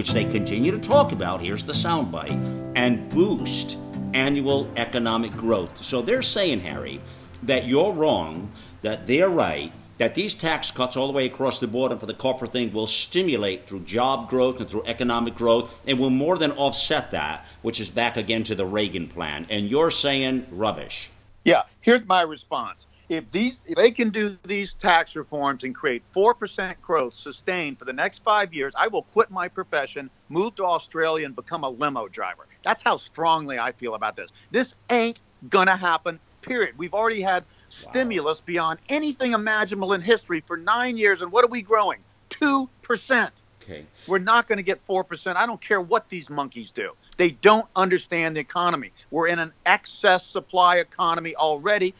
which 0.00 0.12
they 0.12 0.24
continue 0.24 0.70
to 0.70 0.78
talk 0.78 1.12
about, 1.12 1.42
here's 1.42 1.64
the 1.64 1.74
soundbite, 1.74 2.72
and 2.74 3.08
boost 3.10 3.76
annual 4.14 4.66
economic 4.76 5.30
growth. 5.32 5.84
So 5.84 6.00
they're 6.00 6.22
saying, 6.22 6.60
Harry, 6.60 7.02
that 7.42 7.66
you're 7.66 7.92
wrong, 7.92 8.50
that 8.80 9.06
they're 9.06 9.28
right, 9.28 9.72
that 9.98 10.14
these 10.14 10.34
tax 10.34 10.70
cuts 10.70 10.96
all 10.96 11.06
the 11.06 11.12
way 11.12 11.26
across 11.26 11.58
the 11.58 11.66
board 11.66 11.92
and 11.92 12.00
for 12.00 12.06
the 12.06 12.14
corporate 12.14 12.52
thing 12.52 12.72
will 12.72 12.86
stimulate 12.86 13.68
through 13.68 13.80
job 13.80 14.30
growth 14.30 14.58
and 14.58 14.70
through 14.70 14.84
economic 14.86 15.34
growth 15.34 15.78
and 15.86 15.98
will 15.98 16.08
more 16.08 16.38
than 16.38 16.52
offset 16.52 17.10
that, 17.10 17.44
which 17.60 17.78
is 17.78 17.90
back 17.90 18.16
again 18.16 18.42
to 18.44 18.54
the 18.54 18.64
Reagan 18.64 19.06
plan. 19.06 19.46
And 19.50 19.68
you're 19.68 19.90
saying 19.90 20.46
rubbish. 20.50 21.10
Yeah, 21.44 21.64
here's 21.82 22.06
my 22.06 22.22
response. 22.22 22.86
If 23.10 23.28
these 23.32 23.60
if 23.66 23.74
they 23.74 23.90
can 23.90 24.10
do 24.10 24.38
these 24.44 24.72
tax 24.74 25.16
reforms 25.16 25.64
and 25.64 25.74
create 25.74 26.04
4% 26.14 26.80
growth 26.80 27.12
sustained 27.12 27.76
for 27.78 27.84
the 27.84 27.92
next 27.92 28.22
5 28.22 28.54
years, 28.54 28.72
I 28.76 28.86
will 28.86 29.02
quit 29.02 29.32
my 29.32 29.48
profession, 29.48 30.08
move 30.28 30.54
to 30.54 30.64
Australia 30.64 31.26
and 31.26 31.34
become 31.34 31.64
a 31.64 31.68
limo 31.68 32.06
driver. 32.06 32.46
That's 32.62 32.84
how 32.84 32.96
strongly 32.96 33.58
I 33.58 33.72
feel 33.72 33.96
about 33.96 34.14
this. 34.14 34.30
This 34.52 34.76
ain't 34.90 35.20
to 35.50 35.76
happen. 35.76 36.20
Period. 36.42 36.78
We've 36.78 36.94
already 36.94 37.20
had 37.20 37.44
stimulus 37.68 38.40
beyond 38.40 38.78
anything 38.88 39.32
imaginable 39.32 39.92
in 39.92 40.00
history 40.00 40.42
for 40.46 40.56
nine 40.56 40.96
years. 40.96 41.20
And 41.20 41.32
what 41.32 41.44
are 41.44 41.48
we 41.48 41.62
growing? 41.62 41.98
2%. 42.30 43.30
Okay. 43.62 43.84
We're 44.06 44.18
not 44.18 44.46
going 44.46 44.56
to 44.58 44.62
get 44.62 44.84
4%. 44.86 45.36
I 45.36 45.46
don't 45.46 45.60
care 45.60 45.80
what 45.80 46.08
these 46.08 46.30
monkeys 46.30 46.70
do. 46.70 46.92
They 47.16 47.32
don't 47.32 47.66
understand 47.76 48.36
the 48.36 48.40
economy. 48.40 48.92
We're 49.10 49.28
in 49.28 49.38
an 49.38 49.52
excess 49.66 50.24
supply 50.24 50.76
economy 50.76 51.34
already. 51.34 51.94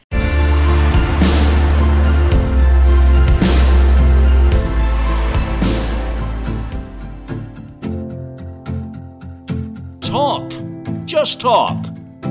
Talk. 10.10 10.52
Just 11.04 11.40
talk 11.40 11.76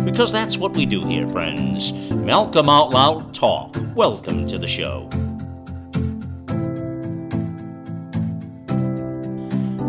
because 0.03 0.33
that's 0.33 0.58
what 0.58 0.73
we 0.73 0.85
do 0.85 1.08
here, 1.08 1.25
friends. 1.30 1.94
Malcolm 2.11 2.67
Out 2.67 2.89
Loud 2.89 3.33
Talk. 3.33 3.73
Welcome 3.95 4.49
to 4.49 4.58
the 4.58 4.67
show. 4.67 5.09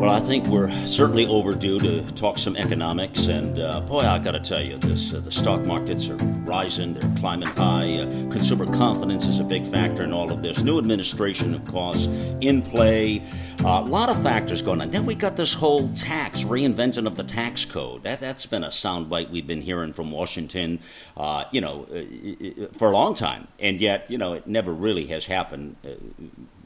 Well, 0.01 0.09
I 0.09 0.21
think 0.21 0.47
we're 0.47 0.71
certainly 0.87 1.27
overdue 1.27 1.79
to 1.79 2.01
talk 2.13 2.39
some 2.39 2.57
economics, 2.57 3.27
and 3.27 3.61
uh, 3.61 3.83
boy, 3.83 4.01
I 4.01 4.19
got 4.19 4.31
to 4.31 4.41
tell 4.41 4.63
you, 4.63 4.79
this 4.79 5.13
uh, 5.13 5.21
the 5.21 5.31
stock 5.31 5.67
markets 5.67 6.09
are 6.09 6.17
rising; 6.17 6.95
they're 6.95 7.17
climbing 7.19 7.49
high. 7.49 7.99
Uh, 7.99 8.07
consumer 8.33 8.65
confidence 8.65 9.27
is 9.27 9.41
a 9.41 9.45
big 9.45 9.67
factor 9.67 10.03
in 10.03 10.15
all 10.15 10.33
of 10.33 10.41
this. 10.41 10.61
New 10.61 10.79
administration, 10.79 11.53
of 11.53 11.67
course, 11.67 12.07
in 12.41 12.63
play. 12.63 13.23
A 13.59 13.83
lot 13.83 14.09
of 14.09 14.23
factors 14.23 14.63
going 14.63 14.81
on. 14.81 14.89
Then 14.89 15.05
we 15.05 15.15
got 15.15 15.37
this 15.37 15.53
whole 15.53 15.91
tax 15.91 16.45
reinvention 16.45 17.07
of 17.07 17.17
the 17.17 17.25
tax 17.25 17.67
code. 17.67 18.03
That 18.05 18.21
that's 18.21 18.47
been 18.47 18.65
a 18.65 18.69
soundbite 18.69 19.29
we've 19.29 19.47
been 19.47 19.61
hearing 19.61 19.93
from 19.93 20.11
Washington, 20.11 20.79
uh, 21.19 21.45
you 21.53 21.61
know, 21.61 21.87
uh, 21.95 22.73
for 22.73 22.89
a 22.91 22.93
long 22.95 23.15
time, 23.15 23.49
and 23.59 23.79
yet 23.79 24.11
you 24.11 24.17
know 24.17 24.33
it 24.33 24.47
never 24.47 24.73
really 24.73 25.09
has 25.09 25.27
happened 25.27 25.77
uh, 25.85 25.91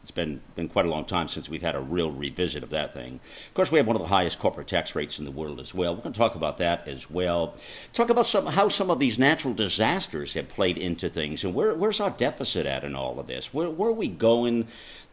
it's 0.05 0.11
been 0.11 0.39
been 0.55 0.69
quite 0.69 0.85
a 0.85 0.91
long 0.91 1.07
time 1.07 1.29
since 1.29 1.49
we've 1.49 1.63
had 1.63 1.75
a 1.75 1.81
real 1.81 2.11
revisit 2.11 2.63
of 2.63 2.69
that 2.69 2.93
thing. 2.93 3.21
Of 3.49 3.55
course, 3.55 3.73
we 3.73 3.79
have 3.79 3.87
one 3.87 3.97
of 3.97 4.03
the 4.03 4.09
highest 4.09 4.39
corporate 4.39 4.69
tax 4.69 4.95
rates 4.95 5.19
in 5.19 5.25
the 5.25 5.31
world 5.31 5.59
as 5.61 5.73
well. 5.73 5.95
We're 5.95 6.03
going 6.03 6.13
to 6.13 6.19
talk 6.19 6.35
about 6.35 6.59
that 6.59 6.87
as 6.87 7.11
well. 7.11 7.55
Talk 7.95 8.11
about 8.11 8.27
some, 8.27 8.45
how 8.45 8.69
some 8.69 8.91
of 8.91 8.99
these 8.99 9.19
natural 9.19 9.55
disasters 9.55 10.35
have 10.35 10.51
played 10.51 10.77
into 10.77 11.09
things, 11.09 11.43
and 11.43 11.55
where, 11.55 11.75
where's 11.75 12.01
our 12.01 12.11
deficit 12.11 12.67
at 12.67 12.85
in 12.85 12.95
all 12.95 13.19
of 13.19 13.29
this? 13.29 13.55
Where, 13.55 13.71
where 13.71 13.89
are 13.89 13.95
we 13.95 14.09
going? 14.09 14.69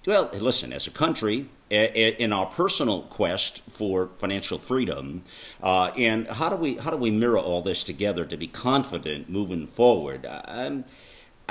Well, 0.06 0.30
listen, 0.34 0.74
as 0.74 0.88
a 0.88 0.92
country, 0.92 1.48
in 1.70 2.34
our 2.34 2.48
personal 2.48 3.04
quest 3.04 3.62
for 3.70 4.10
financial 4.18 4.60
freedom, 4.60 5.24
uh, 5.64 5.86
and 5.96 6.28
how 6.28 6.50
do 6.50 6.58
we 6.58 6.76
how 6.76 6.90
do 6.90 6.98
we 6.98 7.12
mirror 7.12 7.40
all 7.40 7.62
this 7.62 7.86
together 7.86 8.26
to 8.26 8.36
be 8.36 8.48
confident 8.48 9.30
moving 9.30 9.68
forward? 9.68 10.26
I'm, 10.26 10.84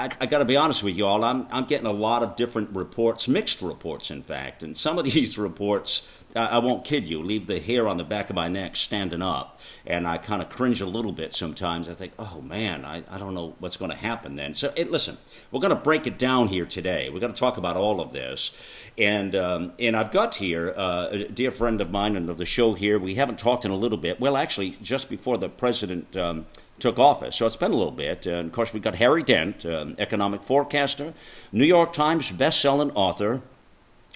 I, 0.01 0.09
I 0.19 0.27
got 0.27 0.39
to 0.39 0.47
be 0.47 0.57
honest 0.57 0.83
with 0.83 0.97
you 0.97 1.05
all. 1.05 1.23
I'm 1.23 1.47
I'm 1.51 1.67
getting 1.67 1.87
a 1.87 1.93
lot 1.93 2.23
of 2.23 2.37
different 2.37 2.75
reports, 2.75 3.29
mixed 3.29 3.61
reports, 3.61 4.11
in 4.11 4.23
fact, 4.23 4.63
and 4.63 4.77
some 4.77 4.99
of 4.99 5.05
these 5.13 5.37
reports. 5.37 6.09
I, 6.35 6.47
I 6.47 6.59
won't 6.59 6.85
kid 6.85 7.09
you, 7.09 7.23
leave 7.23 7.47
the 7.47 7.61
hair 7.61 7.87
on 7.87 7.97
the 7.97 8.05
back 8.05 8.31
of 8.31 8.37
my 8.37 8.49
neck 8.49 8.77
standing 8.77 9.21
up. 9.21 9.61
And 9.85 10.07
I 10.07 10.17
kind 10.17 10.41
of 10.41 10.49
cringe 10.49 10.81
a 10.81 10.87
little 10.87 11.13
bit 11.13 11.35
sometimes. 11.35 11.89
I 11.89 11.95
think, 11.95 12.13
oh 12.19 12.41
man, 12.41 12.85
I, 12.85 13.03
I 13.11 13.19
don't 13.19 13.35
know 13.35 13.57
what's 13.59 13.77
going 13.77 13.91
to 13.91 13.97
happen 13.97 14.37
then. 14.37 14.55
So, 14.55 14.73
it, 14.77 14.91
listen, 14.91 15.19
we're 15.51 15.61
going 15.61 15.75
to 15.75 15.83
break 15.83 16.07
it 16.07 16.19
down 16.19 16.49
here 16.49 16.67
today. 16.67 17.11
We're 17.11 17.21
going 17.21 17.35
to 17.35 17.39
talk 17.39 17.57
about 17.57 17.77
all 17.77 18.01
of 18.01 18.13
this. 18.13 18.53
And, 18.97 19.35
um, 19.35 19.73
and 19.79 19.97
I've 19.97 20.13
got 20.13 20.37
here 20.37 20.73
uh, 20.77 21.09
a 21.11 21.25
dear 21.25 21.51
friend 21.51 21.81
of 21.81 21.91
mine 21.91 22.17
and 22.17 22.31
of 22.31 22.39
the 22.39 22.47
show 22.47 22.75
here. 22.75 22.99
We 22.99 23.17
haven't 23.17 23.39
talked 23.39 23.65
in 23.65 23.71
a 23.71 23.77
little 23.77 23.99
bit. 23.99 24.21
Well, 24.21 24.37
actually, 24.37 24.71
just 24.83 25.11
before 25.11 25.37
the 25.37 25.49
president. 25.49 26.17
Um, 26.17 26.47
took 26.81 26.99
office. 26.99 27.37
So 27.37 27.47
it's 27.47 27.57
been 27.57 27.73
a 27.73 27.77
little 27.77 27.93
bit. 27.93 28.27
and 28.27 28.49
of 28.49 28.53
course, 28.53 28.73
we've 28.73 28.83
got 28.83 28.97
Harry 28.97 29.23
Dent, 29.23 29.65
um, 29.67 29.95
economic 29.99 30.43
forecaster, 30.43 31.15
New 31.53 31.65
York 31.65 31.93
Times 31.93 32.31
best-selling 32.33 32.91
author. 32.93 33.43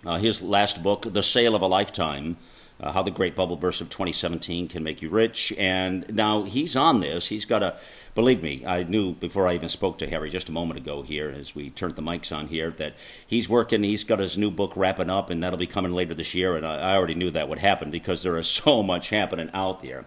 Uh, 0.05 0.19
his 0.19 0.43
last 0.43 0.83
book, 0.83 1.11
The 1.11 1.23
Sale 1.23 1.55
of 1.55 1.63
a 1.63 1.67
Lifetime, 1.67 2.37
uh, 2.81 2.93
How 2.93 3.03
the 3.03 3.11
Great 3.11 3.35
Bubble 3.35 3.57
Burst 3.57 3.81
of 3.81 3.89
2017 3.89 4.69
Can 4.69 4.83
Make 4.83 5.01
You 5.01 5.09
Rich. 5.09 5.53
And 5.57 6.05
now 6.15 6.43
he's 6.43 6.77
on 6.77 7.01
this. 7.01 7.27
He's 7.27 7.45
got 7.45 7.63
a, 7.63 7.79
believe 8.15 8.43
me, 8.43 8.67
I 8.67 8.83
knew 8.83 9.15
before 9.15 9.49
I 9.49 9.55
even 9.55 9.69
spoke 9.69 9.99
to 9.99 10.09
Harry 10.09 10.29
just 10.29 10.49
a 10.49 10.53
moment 10.53 10.79
ago 10.79 11.03
here 11.03 11.31
as 11.31 11.55
we 11.55 11.71
turned 11.71 11.97
the 11.97 12.03
mics 12.03 12.37
on 12.37 12.49
here 12.49 12.71
that 12.73 12.95
he's 13.27 13.49
working, 13.49 13.83
he's 13.83 14.05
got 14.05 14.19
his 14.19 14.37
new 14.37 14.51
book 14.51 14.73
wrapping 14.77 15.11
up, 15.11 15.31
and 15.31 15.43
that'll 15.43 15.59
be 15.59 15.67
coming 15.67 15.93
later 15.93 16.15
this 16.15 16.35
year. 16.35 16.57
And 16.57 16.67
I, 16.67 16.93
I 16.93 16.97
already 16.97 17.15
knew 17.15 17.31
that 17.31 17.49
would 17.49 17.61
happen 17.61 17.91
because 17.91 18.23
there 18.23 18.37
is 18.37 18.47
so 18.65 18.83
much 18.83 19.09
happening 19.09 19.51
out 19.55 19.83
there. 19.83 20.05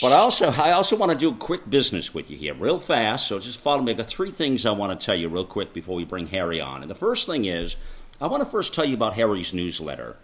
But 0.00 0.12
I 0.12 0.16
also, 0.16 0.48
I 0.50 0.72
also 0.72 0.96
want 0.96 1.12
to 1.12 1.18
do 1.18 1.30
a 1.30 1.34
quick 1.34 1.68
business 1.68 2.14
with 2.14 2.30
you 2.30 2.36
here, 2.36 2.54
real 2.54 2.78
fast. 2.78 3.28
So 3.28 3.38
just 3.38 3.60
follow 3.60 3.82
me. 3.82 3.92
I 3.92 3.94
got 3.94 4.06
three 4.06 4.30
things 4.30 4.64
I 4.64 4.70
want 4.72 4.98
to 4.98 5.04
tell 5.04 5.14
you 5.14 5.28
real 5.28 5.44
quick 5.44 5.72
before 5.72 5.96
we 5.96 6.04
bring 6.04 6.28
Harry 6.28 6.60
on. 6.60 6.82
And 6.82 6.90
the 6.90 6.94
first 6.94 7.26
thing 7.26 7.44
is, 7.44 7.76
I 8.20 8.26
want 8.26 8.42
to 8.42 8.48
first 8.48 8.74
tell 8.74 8.84
you 8.84 8.94
about 8.94 9.14
Harry's 9.14 9.52
newsletter. 9.52 10.16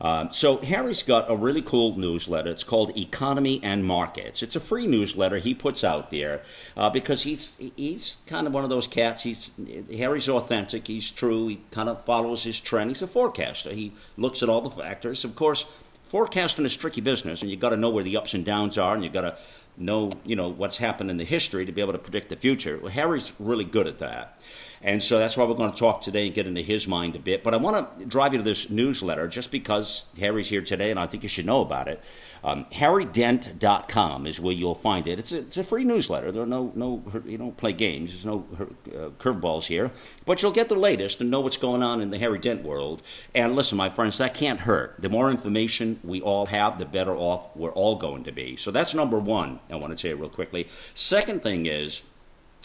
Uh, 0.00 0.28
so 0.30 0.58
Harry's 0.58 1.02
got 1.02 1.28
a 1.28 1.34
really 1.34 1.62
cool 1.62 1.96
newsletter. 1.96 2.50
It's 2.50 2.62
called 2.62 2.96
Economy 2.96 3.60
and 3.64 3.84
Markets. 3.84 4.42
It's 4.42 4.54
a 4.54 4.60
free 4.60 4.86
newsletter 4.86 5.38
he 5.38 5.54
puts 5.54 5.82
out 5.82 6.12
there 6.12 6.42
uh, 6.76 6.88
because 6.88 7.22
he's 7.22 7.56
he's 7.74 8.18
kind 8.26 8.46
of 8.46 8.52
one 8.52 8.62
of 8.62 8.70
those 8.70 8.86
cats. 8.86 9.24
He's 9.24 9.50
Harry's 9.90 10.28
authentic. 10.28 10.86
He's 10.86 11.10
true. 11.10 11.48
He 11.48 11.60
kind 11.72 11.88
of 11.88 12.04
follows 12.04 12.44
his 12.44 12.60
trend. 12.60 12.90
He's 12.90 13.02
a 13.02 13.08
forecaster. 13.08 13.72
He 13.72 13.92
looks 14.16 14.40
at 14.42 14.48
all 14.48 14.60
the 14.60 14.70
factors. 14.70 15.24
Of 15.24 15.34
course 15.34 15.66
forecasting 16.08 16.64
is 16.64 16.76
tricky 16.76 17.00
business, 17.00 17.42
and 17.42 17.50
you've 17.50 17.60
got 17.60 17.70
to 17.70 17.76
know 17.76 17.90
where 17.90 18.04
the 18.04 18.16
ups 18.16 18.34
and 18.34 18.44
downs 18.44 18.78
are, 18.78 18.94
and 18.94 19.04
you've 19.04 19.12
got 19.12 19.22
to 19.22 19.36
know 19.76 20.10
you 20.24 20.34
know 20.34 20.48
what's 20.48 20.78
happened 20.78 21.10
in 21.10 21.16
the 21.16 21.24
history 21.24 21.64
to 21.64 21.72
be 21.72 21.80
able 21.80 21.92
to 21.92 21.98
predict 21.98 22.28
the 22.28 22.36
future. 22.36 22.78
Well, 22.82 22.90
Harry's 22.90 23.32
really 23.38 23.64
good 23.64 23.86
at 23.86 23.98
that. 24.00 24.40
And 24.82 25.02
so 25.02 25.18
that's 25.18 25.36
why 25.36 25.44
we're 25.44 25.54
going 25.54 25.72
to 25.72 25.78
talk 25.78 26.02
today 26.02 26.26
and 26.26 26.34
get 26.34 26.46
into 26.46 26.62
his 26.62 26.86
mind 26.86 27.16
a 27.16 27.18
bit. 27.18 27.42
But 27.42 27.54
I 27.54 27.56
want 27.56 27.98
to 27.98 28.04
drive 28.04 28.32
you 28.32 28.38
to 28.38 28.44
this 28.44 28.70
newsletter 28.70 29.26
just 29.26 29.50
because 29.50 30.04
Harry's 30.18 30.48
here 30.48 30.62
today 30.62 30.90
and 30.90 31.00
I 31.00 31.06
think 31.06 31.22
you 31.22 31.28
should 31.28 31.46
know 31.46 31.60
about 31.60 31.88
it. 31.88 32.02
Um, 32.44 32.66
HarryDent.com 32.72 34.26
is 34.26 34.38
where 34.38 34.54
you'll 34.54 34.76
find 34.76 35.08
it. 35.08 35.18
It's 35.18 35.32
a, 35.32 35.38
it's 35.38 35.56
a 35.56 35.64
free 35.64 35.84
newsletter. 35.84 36.30
There 36.30 36.42
are 36.42 36.46
no, 36.46 36.72
no, 36.76 37.02
you 37.26 37.36
don't 37.36 37.56
play 37.56 37.72
games. 37.72 38.12
There's 38.12 38.26
no 38.26 38.46
uh, 38.54 39.10
curveballs 39.18 39.66
here. 39.66 39.90
But 40.24 40.40
you'll 40.40 40.52
get 40.52 40.68
the 40.68 40.76
latest 40.76 41.20
and 41.20 41.30
know 41.30 41.40
what's 41.40 41.56
going 41.56 41.82
on 41.82 42.00
in 42.00 42.10
the 42.10 42.18
Harry 42.18 42.38
Dent 42.38 42.62
world. 42.62 43.02
And 43.34 43.56
listen, 43.56 43.76
my 43.76 43.90
friends, 43.90 44.18
that 44.18 44.34
can't 44.34 44.60
hurt. 44.60 44.96
The 45.00 45.08
more 45.08 45.30
information 45.30 45.98
we 46.04 46.20
all 46.20 46.46
have, 46.46 46.78
the 46.78 46.86
better 46.86 47.16
off 47.16 47.54
we're 47.56 47.72
all 47.72 47.96
going 47.96 48.24
to 48.24 48.32
be. 48.32 48.56
So 48.56 48.70
that's 48.70 48.94
number 48.94 49.18
one, 49.18 49.58
I 49.70 49.76
want 49.76 49.92
to 49.92 49.98
say 49.98 50.14
real 50.14 50.28
quickly. 50.28 50.68
Second 50.94 51.42
thing 51.42 51.66
is, 51.66 52.02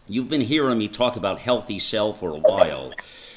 You've 0.08 0.28
been 0.28 0.42
hearing 0.42 0.78
me 0.78 0.90
talk 0.90 1.16
about 1.16 1.40
healthy 1.40 1.80
cell 1.80 2.12
for 2.12 2.30
a 2.32 2.40
while. 2.40 2.92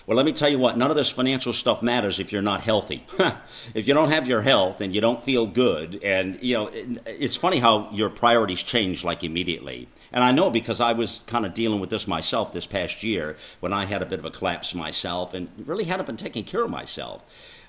Well, 0.04 0.16
let 0.16 0.26
me 0.26 0.32
tell 0.32 0.48
you 0.48 0.58
what, 0.58 0.76
none 0.76 0.90
of 0.90 0.96
this 0.96 1.10
financial 1.10 1.52
stuff 1.52 1.80
matters 1.80 2.18
if 2.18 2.32
you're 2.32 2.42
not 2.42 2.62
healthy. 2.62 3.06
if 3.74 3.86
you 3.86 3.94
don't 3.94 4.10
have 4.10 4.26
your 4.26 4.42
health 4.42 4.80
and 4.80 4.92
you 4.92 5.00
don't 5.00 5.22
feel 5.22 5.46
good, 5.46 6.00
and, 6.02 6.42
you 6.42 6.54
know, 6.54 6.70
it's 7.06 7.36
funny 7.36 7.58
how 7.58 7.88
your 7.92 8.10
priorities 8.10 8.62
change 8.62 9.04
like 9.04 9.22
immediately. 9.22 9.88
And 10.12 10.24
I 10.24 10.32
know 10.32 10.50
because 10.50 10.80
I 10.80 10.92
was 10.92 11.22
kind 11.26 11.46
of 11.46 11.54
dealing 11.54 11.78
with 11.78 11.90
this 11.90 12.08
myself 12.08 12.52
this 12.52 12.66
past 12.66 13.02
year 13.02 13.36
when 13.60 13.72
I 13.72 13.84
had 13.84 14.02
a 14.02 14.06
bit 14.06 14.18
of 14.18 14.24
a 14.24 14.30
collapse 14.30 14.74
myself 14.74 15.34
and 15.34 15.48
really 15.66 15.84
hadn't 15.84 16.06
been 16.06 16.16
taking 16.16 16.42
care 16.42 16.64
of 16.64 16.70
myself. 16.70 17.24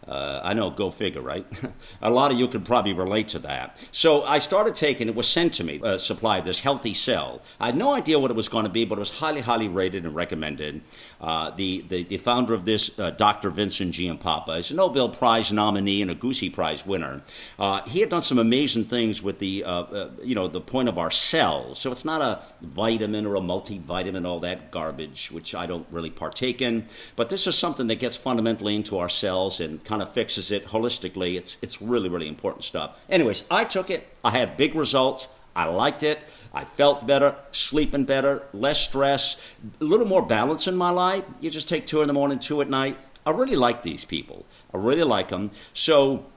Uh, 0.08 0.40
I 0.44 0.54
know, 0.54 0.70
go 0.70 0.90
figure, 0.90 1.22
right? 1.22 1.46
a 2.02 2.10
lot 2.10 2.32
of 2.32 2.40
you 2.40 2.48
could 2.48 2.66
probably 2.66 2.94
relate 2.94 3.30
to 3.30 3.40
that. 3.40 3.78
So 3.92 4.24
I 4.24 4.40
started 4.40 4.76
taking, 4.76 5.08
it 5.10 5.16
was 5.16 5.28
sent 5.28 5.56
to 5.56 5.64
me, 5.64 5.82
a 5.84 6.00
supply 6.00 6.38
of 6.38 6.46
this 6.46 6.60
healthy 6.60 6.94
cell. 6.94 7.42
I 7.60 7.68
had 7.68 7.78
no 7.78 7.94
idea 7.94 8.18
what 8.18 8.32
it 8.32 8.38
was 8.38 8.48
going 8.48 8.64
to 8.64 8.70
be, 8.70 8.86
but 8.86 8.98
it 8.98 9.00
was 9.00 9.12
highly, 9.12 9.42
highly 9.42 9.68
rated 9.68 10.06
and 10.06 10.16
recommended. 10.16 10.82
Uh, 11.20 11.50
the, 11.56 11.84
the, 11.90 12.04
the, 12.04 12.18
founder 12.18 12.54
of 12.54 12.66
this, 12.66 12.98
uh, 13.00 13.10
Dr. 13.12 13.50
Vincent 13.50 13.96
Giampapa, 13.96 14.60
is 14.60 14.70
a 14.70 14.76
Nobel 14.76 15.10
Prize 15.10 15.52
nominee 15.52 16.02
and 16.02 16.12
a 16.12 16.16
Gusi 16.16 16.54
Prize 16.54 16.86
winner. 16.86 17.22
Uh, 17.58 17.82
he 17.84 18.02
had 18.02 18.10
done 18.10 18.22
some 18.22 18.38
amazing 18.38 18.86
things 18.86 19.24
with 19.24 19.40
the, 19.40 19.64
uh, 19.64 19.72
uh, 19.72 20.10
you 20.24 20.36
know, 20.36 20.48
the 20.48 20.62
point 20.62 20.90
of 20.90 20.98
our 21.00 21.10
cells. 21.10 21.80
So 21.80 21.92
it's 21.92 22.06
not 22.06 22.22
a 22.22 22.44
vitamin 22.62 23.26
or 23.26 23.36
a 23.36 23.40
multivitamin, 23.40 24.28
all 24.28 24.40
that 24.42 24.70
garbage, 24.70 25.32
which 25.32 25.56
I 25.56 25.66
don't 25.66 25.88
really 25.90 26.12
partake 26.12 26.62
in. 26.62 26.86
But 27.16 27.30
this 27.30 27.48
is 27.48 27.58
something 27.58 27.88
that 27.88 27.96
gets 27.96 28.16
fundamentally 28.16 28.76
into 28.76 29.00
our 29.00 29.10
cells 29.10 29.60
and 29.60 29.84
kind 29.84 30.04
of 30.04 30.14
fixes 30.14 30.52
it 30.52 30.68
holistically. 30.68 31.36
It's, 31.36 31.58
it's 31.64 31.82
really, 31.82 32.10
really 32.10 32.28
important 32.28 32.64
stuff. 32.64 32.96
Anyways, 33.10 33.44
I 33.50 33.64
took 33.66 33.90
it. 33.90 34.08
I 34.24 34.32
had 34.32 34.56
big 34.56 34.76
results. 34.76 35.34
I 35.58 35.66
liked 35.66 36.04
it. 36.04 36.24
I 36.54 36.66
felt 36.66 37.08
better, 37.08 37.36
sleeping 37.52 38.06
better, 38.06 38.44
less 38.54 38.80
stress, 38.80 39.42
a 39.82 39.84
little 39.84 40.06
more 40.06 40.22
balance 40.22 40.68
in 40.68 40.78
my 40.78 40.92
life. 40.92 41.26
You 41.42 41.50
just 41.50 41.68
take 41.68 41.88
two 41.88 42.02
in 42.02 42.08
the 42.08 42.14
morning, 42.14 42.38
two 42.38 42.62
at 42.62 42.70
night. 42.70 42.98
I 43.26 43.32
really 43.32 43.56
like 43.56 43.82
these 43.82 44.06
people. 44.06 44.46
I 44.72 44.78
really 44.78 45.04
like 45.04 45.30
them. 45.30 45.50
So 45.74 46.28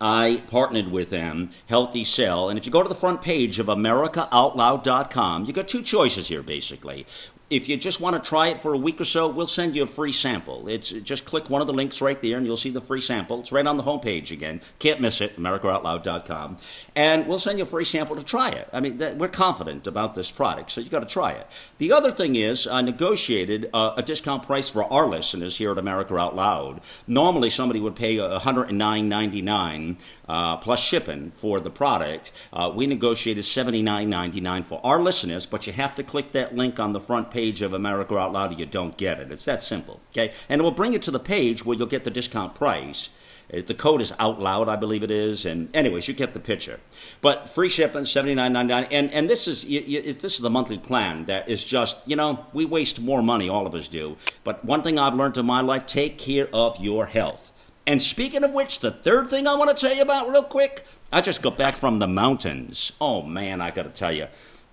I 0.00 0.42
partnered 0.48 0.90
with 0.90 1.10
them, 1.10 1.50
Healthy 1.66 2.02
Cell. 2.02 2.48
And 2.48 2.58
if 2.58 2.66
you 2.66 2.72
go 2.72 2.82
to 2.82 2.88
the 2.88 2.96
front 2.96 3.22
page 3.22 3.60
of 3.60 3.66
AmericaOutloud.com, 3.66 5.44
you 5.44 5.52
got 5.52 5.68
two 5.68 5.82
choices 5.82 6.26
here, 6.26 6.42
basically 6.42 7.06
if 7.50 7.68
you 7.68 7.76
just 7.78 8.00
want 8.00 8.22
to 8.22 8.28
try 8.28 8.48
it 8.48 8.60
for 8.60 8.74
a 8.74 8.76
week 8.76 9.00
or 9.00 9.04
so, 9.04 9.28
we'll 9.28 9.46
send 9.46 9.74
you 9.74 9.82
a 9.82 9.86
free 9.86 10.12
sample. 10.12 10.68
It's 10.68 10.90
just 10.90 11.24
click 11.24 11.48
one 11.48 11.60
of 11.62 11.66
the 11.66 11.72
links 11.72 12.00
right 12.00 12.20
there, 12.20 12.36
and 12.36 12.44
you'll 12.44 12.58
see 12.58 12.70
the 12.70 12.80
free 12.80 13.00
sample. 13.00 13.40
It's 13.40 13.52
right 13.52 13.66
on 13.66 13.76
the 13.78 13.82
homepage 13.82 14.30
again. 14.30 14.60
Can't 14.78 15.00
miss 15.00 15.20
it. 15.20 15.38
AmericaOutloud.com, 15.38 16.58
and 16.94 17.26
we'll 17.26 17.38
send 17.38 17.58
you 17.58 17.64
a 17.64 17.66
free 17.66 17.84
sample 17.86 18.16
to 18.16 18.22
try 18.22 18.50
it. 18.50 18.68
I 18.72 18.80
mean, 18.80 18.98
we're 19.18 19.28
confident 19.28 19.86
about 19.86 20.14
this 20.14 20.30
product, 20.30 20.72
so 20.72 20.80
you 20.80 20.90
got 20.90 21.00
to 21.00 21.06
try 21.06 21.32
it. 21.32 21.46
The 21.78 21.92
other 21.92 22.12
thing 22.12 22.36
is, 22.36 22.66
I 22.66 22.82
negotiated 22.82 23.70
uh, 23.72 23.94
a 23.96 24.02
discount 24.02 24.42
price 24.42 24.68
for 24.68 24.84
our 24.92 25.06
listeners 25.06 25.56
here 25.56 25.72
at 25.72 25.78
America 25.78 26.16
Out 26.18 26.36
Loud. 26.36 26.82
Normally, 27.06 27.50
somebody 27.50 27.80
would 27.80 27.96
pay 27.96 28.16
$109.99 28.16 29.96
uh, 30.28 30.56
plus 30.58 30.80
shipping 30.80 31.32
for 31.34 31.60
the 31.60 31.70
product. 31.70 32.32
Uh, 32.52 32.70
we 32.74 32.86
negotiated 32.86 33.44
$79.99 33.44 34.64
for 34.64 34.80
our 34.84 35.00
listeners, 35.00 35.46
but 35.46 35.66
you 35.66 35.72
have 35.72 35.94
to 35.94 36.02
click 36.02 36.32
that 36.32 36.54
link 36.54 36.78
on 36.78 36.92
the 36.92 37.00
front 37.00 37.30
page 37.30 37.62
of 37.62 37.72
America 37.72 38.16
Out 38.16 38.32
Loud 38.32 38.52
or 38.52 38.56
you 38.56 38.66
don't 38.66 38.96
get 38.96 39.20
it. 39.20 39.32
It's 39.32 39.46
that 39.46 39.62
simple, 39.62 40.00
okay? 40.12 40.32
And 40.48 40.60
it 40.60 40.64
will 40.64 40.70
bring 40.70 40.92
you 40.92 40.98
to 41.00 41.10
the 41.10 41.18
page 41.18 41.64
where 41.64 41.76
you'll 41.76 41.86
get 41.86 42.04
the 42.04 42.10
discount 42.10 42.54
price. 42.54 43.08
Uh, 43.52 43.62
the 43.66 43.74
code 43.74 44.02
is 44.02 44.12
out 44.18 44.40
loud, 44.40 44.68
I 44.68 44.76
believe 44.76 45.02
it 45.02 45.10
is. 45.10 45.46
And 45.46 45.74
anyways, 45.74 46.06
you 46.06 46.14
get 46.14 46.34
the 46.34 46.40
picture. 46.40 46.80
But 47.20 47.48
free 47.48 47.70
shipping, 47.70 48.04
seventy 48.04 48.34
nine 48.34 48.52
ninety 48.52 48.74
nine. 48.74 48.86
And 48.90 49.10
and 49.12 49.30
this 49.30 49.48
is 49.48 49.62
this 49.62 50.34
is 50.34 50.40
the 50.40 50.50
monthly 50.50 50.78
plan 50.78 51.24
that 51.26 51.48
is 51.48 51.64
just 51.64 51.96
you 52.06 52.16
know 52.16 52.44
we 52.52 52.64
waste 52.64 53.00
more 53.00 53.22
money, 53.22 53.48
all 53.48 53.66
of 53.66 53.74
us 53.74 53.88
do. 53.88 54.16
But 54.44 54.64
one 54.64 54.82
thing 54.82 54.98
I've 54.98 55.14
learned 55.14 55.38
in 55.38 55.46
my 55.46 55.62
life: 55.62 55.86
take 55.86 56.18
care 56.18 56.48
of 56.52 56.78
your 56.78 57.06
health. 57.06 57.52
And 57.88 58.02
speaking 58.02 58.44
of 58.44 58.52
which, 58.52 58.80
the 58.80 58.90
third 58.90 59.30
thing 59.30 59.46
I 59.46 59.54
want 59.54 59.74
to 59.74 59.86
tell 59.86 59.96
you 59.96 60.02
about 60.02 60.28
real 60.28 60.42
quick, 60.42 60.84
I 61.10 61.22
just 61.22 61.40
got 61.40 61.56
back 61.56 61.74
from 61.74 62.00
the 62.00 62.06
mountains. 62.06 62.92
Oh 63.00 63.22
man, 63.22 63.62
I 63.62 63.70
got 63.70 63.84
to 63.84 63.88
tell 63.88 64.12
you. 64.12 64.26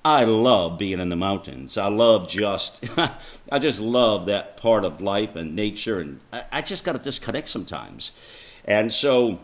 I 0.04 0.26
love 0.26 0.78
being 0.78 1.00
in 1.00 1.08
the 1.08 1.16
mountains. 1.16 1.78
I 1.78 1.88
love 1.88 2.28
just, 2.28 2.84
I 3.50 3.58
just 3.58 3.80
love 3.80 4.26
that 4.26 4.58
part 4.58 4.84
of 4.84 5.00
life 5.00 5.38
and 5.38 5.56
nature, 5.56 6.02
and 6.02 6.20
I, 6.34 6.44
I 6.52 6.62
just 6.62 6.84
got 6.84 6.92
to 6.92 7.00
disconnect 7.00 7.48
sometimes. 7.48 8.12
And 8.66 8.92
so 8.92 9.40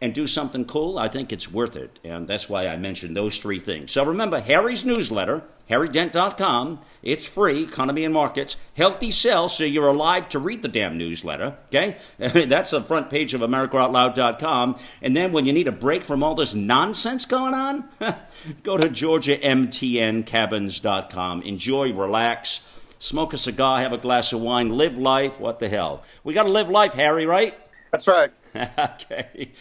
and 0.01 0.13
do 0.13 0.27
something 0.27 0.65
cool, 0.65 0.99
I 0.99 1.07
think 1.07 1.31
it's 1.31 1.49
worth 1.51 1.75
it. 1.75 1.99
And 2.03 2.27
that's 2.27 2.49
why 2.49 2.67
I 2.67 2.77
mentioned 2.77 3.15
those 3.15 3.37
three 3.37 3.59
things. 3.59 3.91
So 3.91 4.03
remember, 4.03 4.39
Harry's 4.41 4.83
newsletter, 4.83 5.43
harrydent.com. 5.69 6.79
It's 7.01 7.25
free, 7.27 7.63
economy 7.63 8.03
and 8.03 8.13
markets. 8.13 8.57
Healthy 8.75 9.11
Cell, 9.11 9.47
so 9.47 9.63
you're 9.63 9.87
alive 9.87 10.27
to 10.29 10.39
read 10.39 10.61
the 10.61 10.67
damn 10.67 10.97
newsletter. 10.97 11.55
Okay? 11.67 11.95
that's 12.17 12.71
the 12.71 12.81
front 12.81 13.09
page 13.09 13.33
of 13.33 13.39
AmericaOutloud.com. 13.41 14.77
And 15.01 15.15
then 15.15 15.31
when 15.31 15.45
you 15.45 15.53
need 15.53 15.69
a 15.69 15.71
break 15.71 16.03
from 16.03 16.23
all 16.23 16.35
this 16.35 16.53
nonsense 16.53 17.23
going 17.25 17.53
on, 17.53 17.85
go 18.63 18.75
to 18.77 18.89
GeorgiaMTNCabins.com. 18.89 21.41
Enjoy, 21.43 21.93
relax, 21.93 22.59
smoke 22.99 23.33
a 23.33 23.37
cigar, 23.37 23.79
have 23.79 23.93
a 23.93 23.97
glass 23.97 24.33
of 24.33 24.41
wine, 24.41 24.77
live 24.77 24.97
life. 24.97 25.39
What 25.39 25.59
the 25.59 25.69
hell? 25.69 26.03
We 26.23 26.33
got 26.33 26.43
to 26.43 26.49
live 26.49 26.69
life, 26.69 26.91
Harry, 26.93 27.25
right? 27.25 27.57
That's 27.91 28.07
right. 28.07 28.31
okay. 28.77 29.51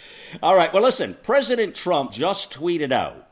All 0.43 0.55
right. 0.55 0.73
Well, 0.73 0.83
listen. 0.83 1.17
President 1.23 1.75
Trump 1.75 2.13
just 2.13 2.53
tweeted 2.53 2.93
out, 2.93 3.29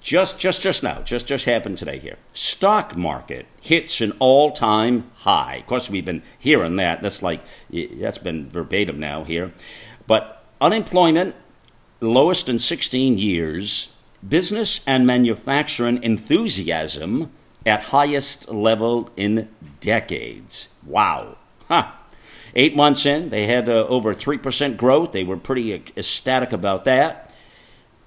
just 0.00 0.38
just 0.38 0.60
just 0.60 0.82
now, 0.82 1.02
just 1.02 1.26
just 1.26 1.44
happened 1.44 1.78
today 1.78 1.98
here. 1.98 2.16
Stock 2.34 2.96
market 2.96 3.46
hits 3.60 4.00
an 4.00 4.12
all-time 4.18 5.10
high. 5.16 5.56
Of 5.56 5.66
course, 5.66 5.90
we've 5.90 6.04
been 6.04 6.22
hearing 6.38 6.76
that. 6.76 7.02
That's 7.02 7.22
like 7.22 7.40
that's 7.70 8.18
been 8.18 8.48
verbatim 8.48 9.00
now 9.00 9.24
here. 9.24 9.52
But 10.06 10.44
unemployment 10.60 11.34
lowest 12.00 12.48
in 12.48 12.58
16 12.58 13.18
years. 13.18 13.92
Business 14.26 14.80
and 14.86 15.06
manufacturing 15.06 16.02
enthusiasm 16.02 17.30
at 17.64 17.84
highest 17.84 18.48
level 18.48 19.10
in 19.16 19.48
decades. 19.80 20.68
Wow. 20.84 21.36
Huh. 21.68 21.92
Eight 22.54 22.74
months 22.74 23.06
in, 23.06 23.30
they 23.30 23.46
had 23.46 23.68
uh, 23.68 23.86
over 23.88 24.14
3% 24.14 24.76
growth. 24.76 25.12
They 25.12 25.24
were 25.24 25.36
pretty 25.36 25.74
ecstatic 25.74 26.52
about 26.52 26.84
that. 26.86 27.32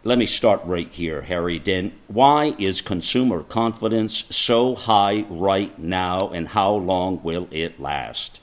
Let 0.03 0.17
me 0.17 0.25
start 0.25 0.61
right 0.65 0.89
here, 0.91 1.21
Harry 1.21 1.59
Dent. 1.59 1.93
Why 2.07 2.55
is 2.57 2.81
consumer 2.81 3.43
confidence 3.43 4.23
so 4.35 4.73
high 4.73 5.25
right 5.29 5.77
now, 5.77 6.29
and 6.29 6.47
how 6.47 6.73
long 6.73 7.21
will 7.21 7.47
it 7.51 7.79
last? 7.79 8.41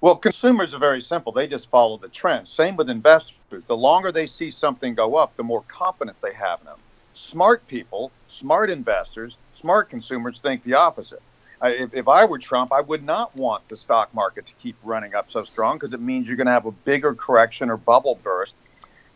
Well, 0.00 0.14
consumers 0.14 0.72
are 0.72 0.78
very 0.78 1.00
simple. 1.00 1.32
They 1.32 1.48
just 1.48 1.68
follow 1.68 1.96
the 1.96 2.08
trend. 2.08 2.46
Same 2.46 2.76
with 2.76 2.90
investors. 2.90 3.64
The 3.66 3.76
longer 3.76 4.12
they 4.12 4.28
see 4.28 4.52
something 4.52 4.94
go 4.94 5.16
up, 5.16 5.36
the 5.36 5.42
more 5.42 5.64
confidence 5.66 6.20
they 6.20 6.34
have 6.34 6.60
in 6.60 6.66
them. 6.66 6.78
Smart 7.14 7.66
people, 7.66 8.12
smart 8.28 8.70
investors, 8.70 9.36
smart 9.52 9.90
consumers 9.90 10.40
think 10.40 10.62
the 10.62 10.74
opposite 10.74 11.22
if, 11.62 11.94
if 11.94 12.08
I 12.08 12.24
were 12.24 12.38
Trump, 12.38 12.72
I 12.72 12.80
would 12.80 13.02
not 13.02 13.34
want 13.36 13.68
the 13.68 13.76
stock 13.76 14.12
market 14.14 14.46
to 14.46 14.52
keep 14.54 14.76
running 14.82 15.14
up 15.14 15.30
so 15.30 15.44
strong 15.44 15.76
because 15.76 15.94
it 15.94 16.00
means 16.00 16.26
you're 16.26 16.36
going 16.36 16.46
to 16.46 16.52
have 16.52 16.66
a 16.66 16.72
bigger 16.72 17.14
correction 17.14 17.70
or 17.70 17.76
bubble 17.76 18.18
burst 18.22 18.54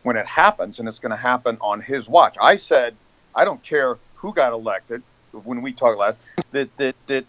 when 0.02 0.16
it 0.16 0.26
happens, 0.26 0.78
and 0.78 0.88
it's 0.88 0.99
going 0.99 1.11
to 1.11 1.16
happen 1.16 1.59
on 1.61 1.80
his 1.80 2.09
watch. 2.09 2.37
I 2.40 2.57
said, 2.57 2.95
I 3.35 3.45
don't 3.45 3.62
care 3.62 3.99
who 4.14 4.33
got 4.33 4.52
elected 4.52 5.02
when 5.33 5.62
we 5.62 5.73
talked 5.73 5.99
last, 5.99 6.18
that, 6.52 6.75
that, 6.78 6.95
that 7.07 7.25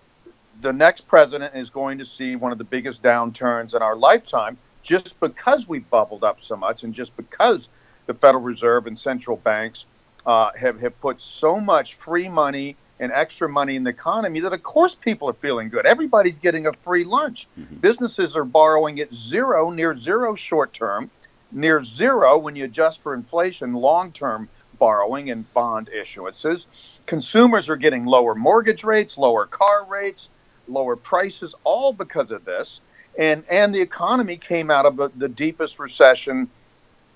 the 0.61 0.73
next 0.73 1.07
president 1.07 1.55
is 1.55 1.69
going 1.69 1.97
to 1.97 2.05
see 2.05 2.35
one 2.35 2.51
of 2.51 2.57
the 2.57 2.63
biggest 2.63 3.01
downturns 3.01 3.75
in 3.75 3.81
our 3.81 3.95
lifetime 3.95 4.57
just 4.83 5.19
because 5.19 5.67
we 5.67 5.79
bubbled 5.79 6.23
up 6.23 6.39
so 6.41 6.55
much 6.55 6.83
and 6.83 6.93
just 6.93 7.15
because 7.17 7.69
the 8.05 8.13
Federal 8.13 8.43
Reserve 8.43 8.87
and 8.87 8.97
central 8.97 9.37
banks 9.37 9.85
uh, 10.25 10.51
have, 10.57 10.79
have 10.79 10.99
put 10.99 11.21
so 11.21 11.59
much 11.59 11.95
free 11.95 12.27
money 12.27 12.75
and 12.99 13.11
extra 13.11 13.47
money 13.47 13.75
in 13.75 13.83
the 13.83 13.89
economy 13.89 14.39
that 14.41 14.53
of 14.53 14.63
course 14.63 14.95
people 14.95 15.29
are 15.29 15.33
feeling 15.33 15.69
good. 15.69 15.85
Everybody's 15.85 16.37
getting 16.37 16.67
a 16.67 16.73
free 16.83 17.03
lunch. 17.03 17.47
Mm-hmm. 17.57 17.77
Businesses 17.77 18.35
are 18.35 18.43
borrowing 18.43 18.99
at 18.99 19.13
zero, 19.13 19.69
near 19.69 19.97
zero 19.97 20.35
short 20.35 20.73
term, 20.73 21.09
near 21.51 21.83
zero 21.83 22.37
when 22.37 22.55
you 22.55 22.65
adjust 22.65 23.01
for 23.01 23.13
inflation, 23.13 23.73
long 23.73 24.11
term 24.11 24.49
borrowing 24.77 25.29
and 25.29 25.51
bond 25.53 25.89
issuances. 25.95 26.65
Consumers 27.05 27.69
are 27.69 27.75
getting 27.75 28.05
lower 28.05 28.35
mortgage 28.35 28.83
rates, 28.83 29.17
lower 29.17 29.45
car 29.45 29.85
rates, 29.85 30.29
lower 30.67 30.95
prices, 30.95 31.53
all 31.63 31.93
because 31.93 32.31
of 32.31 32.45
this. 32.45 32.81
And 33.17 33.43
and 33.49 33.73
the 33.73 33.81
economy 33.81 34.37
came 34.37 34.71
out 34.71 34.85
of 34.85 35.11
the 35.17 35.27
deepest 35.27 35.79
recession 35.79 36.49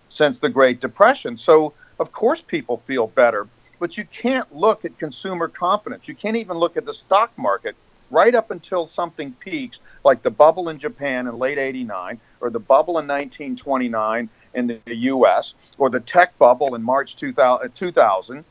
since 0.09 0.39
the 0.39 0.49
Great 0.49 0.79
Depression. 0.79 1.37
So 1.37 1.73
of 1.99 2.11
course 2.11 2.41
people 2.41 2.81
feel 2.85 3.07
better. 3.07 3.47
But 3.79 3.97
you 3.97 4.05
can't 4.05 4.53
look 4.55 4.85
at 4.85 4.97
consumer 4.97 5.47
confidence. 5.47 6.07
You 6.07 6.15
can't 6.15 6.37
even 6.37 6.57
look 6.57 6.77
at 6.77 6.85
the 6.85 6.93
stock 6.93 7.31
market 7.37 7.75
right 8.11 8.35
up 8.35 8.51
until 8.51 8.87
something 8.87 9.33
peaks, 9.39 9.79
like 10.03 10.21
the 10.21 10.29
bubble 10.29 10.69
in 10.69 10.77
Japan 10.79 11.27
in 11.27 11.37
late 11.37 11.57
89, 11.57 12.19
or 12.41 12.49
the 12.49 12.59
bubble 12.59 12.99
in 12.99 13.07
1929 13.07 14.29
in 14.53 14.67
the 14.67 14.95
US, 14.95 15.55
or 15.77 15.89
the 15.89 15.99
tech 15.99 16.37
bubble 16.37 16.75
in 16.75 16.83
March 16.83 17.15
2000. 17.15 18.37
Uh, 18.37 18.43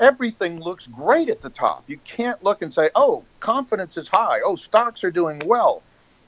Everything 0.00 0.58
looks 0.58 0.88
great 0.88 1.28
at 1.28 1.42
the 1.42 1.50
top. 1.50 1.84
You 1.86 1.98
can't 1.98 2.42
look 2.42 2.62
and 2.62 2.74
say, 2.74 2.90
oh, 2.96 3.22
confidence 3.38 3.96
is 3.96 4.08
high. 4.08 4.40
Oh, 4.44 4.56
stocks 4.56 5.04
are 5.04 5.12
doing 5.12 5.40
well. 5.46 5.82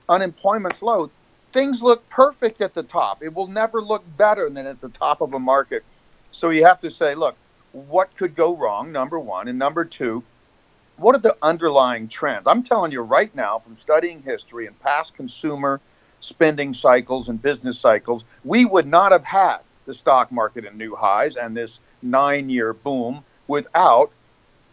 Unemployment's 0.08 0.80
low. 0.80 1.10
Things 1.52 1.82
look 1.82 2.08
perfect 2.08 2.60
at 2.60 2.74
the 2.74 2.84
top. 2.84 3.22
It 3.22 3.34
will 3.34 3.48
never 3.48 3.80
look 3.80 4.04
better 4.16 4.48
than 4.48 4.66
at 4.66 4.80
the 4.80 4.90
top 4.90 5.20
of 5.22 5.32
a 5.32 5.40
market. 5.40 5.82
So 6.30 6.50
you 6.50 6.64
have 6.64 6.80
to 6.82 6.90
say, 6.90 7.16
look, 7.16 7.36
what 7.74 8.16
could 8.16 8.36
go 8.36 8.56
wrong, 8.56 8.92
number 8.92 9.18
one. 9.18 9.48
And 9.48 9.58
number 9.58 9.84
two, 9.84 10.22
what 10.96 11.14
are 11.14 11.20
the 11.20 11.36
underlying 11.42 12.06
trends? 12.08 12.46
I'm 12.46 12.62
telling 12.62 12.92
you 12.92 13.00
right 13.00 13.34
now 13.34 13.58
from 13.58 13.76
studying 13.80 14.22
history 14.22 14.66
and 14.66 14.78
past 14.80 15.14
consumer 15.14 15.80
spending 16.20 16.72
cycles 16.72 17.28
and 17.28 17.42
business 17.42 17.78
cycles, 17.78 18.24
we 18.44 18.64
would 18.64 18.86
not 18.86 19.12
have 19.12 19.24
had 19.24 19.58
the 19.86 19.92
stock 19.92 20.30
market 20.30 20.64
in 20.64 20.78
new 20.78 20.94
highs 20.94 21.36
and 21.36 21.56
this 21.56 21.80
nine 22.00 22.48
year 22.48 22.72
boom 22.72 23.24
without 23.48 24.10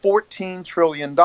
$14 0.04 0.64
trillion 0.64 1.18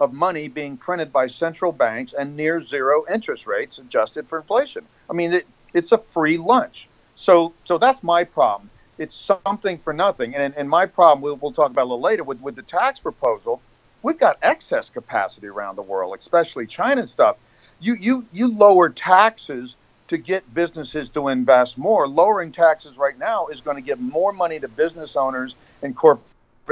of 0.00 0.12
money 0.12 0.48
being 0.48 0.76
printed 0.76 1.12
by 1.12 1.26
central 1.26 1.72
banks 1.72 2.14
and 2.16 2.36
near 2.36 2.62
zero 2.62 3.04
interest 3.12 3.46
rates 3.46 3.78
adjusted 3.78 4.28
for 4.28 4.38
inflation. 4.38 4.84
I 5.10 5.12
mean, 5.12 5.32
it, 5.32 5.46
it's 5.74 5.92
a 5.92 5.98
free 5.98 6.38
lunch. 6.38 6.88
So, 7.16 7.52
so 7.64 7.78
that's 7.78 8.02
my 8.02 8.24
problem. 8.24 8.70
It's 8.98 9.16
something 9.16 9.78
for 9.78 9.92
nothing. 9.92 10.34
And, 10.34 10.54
and 10.56 10.68
my 10.68 10.86
problem, 10.86 11.22
we'll, 11.22 11.36
we'll 11.36 11.52
talk 11.52 11.70
about 11.70 11.82
a 11.82 11.90
little 11.90 12.00
later, 12.00 12.24
with, 12.24 12.40
with 12.40 12.56
the 12.56 12.62
tax 12.62 13.00
proposal, 13.00 13.60
we've 14.02 14.18
got 14.18 14.38
excess 14.42 14.90
capacity 14.90 15.48
around 15.48 15.76
the 15.76 15.82
world, 15.82 16.16
especially 16.18 16.66
China 16.66 17.02
and 17.02 17.10
stuff. 17.10 17.36
You, 17.80 17.94
you, 17.94 18.26
you 18.32 18.48
lower 18.48 18.88
taxes 18.88 19.76
to 20.08 20.18
get 20.18 20.52
businesses 20.54 21.08
to 21.10 21.28
invest 21.28 21.78
more. 21.78 22.06
Lowering 22.06 22.52
taxes 22.52 22.96
right 22.96 23.18
now 23.18 23.46
is 23.48 23.60
going 23.60 23.76
to 23.76 23.82
give 23.82 24.00
more 24.00 24.32
money 24.32 24.60
to 24.60 24.68
business 24.68 25.16
owners 25.16 25.54
and 25.82 25.96
corporate 25.96 26.24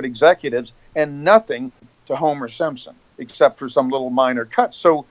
executives 0.05 0.73
and 0.95 1.25
nothing 1.25 1.73
to 2.07 2.17
Homer 2.17 2.49
Simpson, 2.49 2.95
except 3.19 3.59
for 3.59 3.69
some 3.69 3.89
little 3.89 4.11
minor 4.11 4.45
cuts. 4.45 4.77
So, 4.77 5.07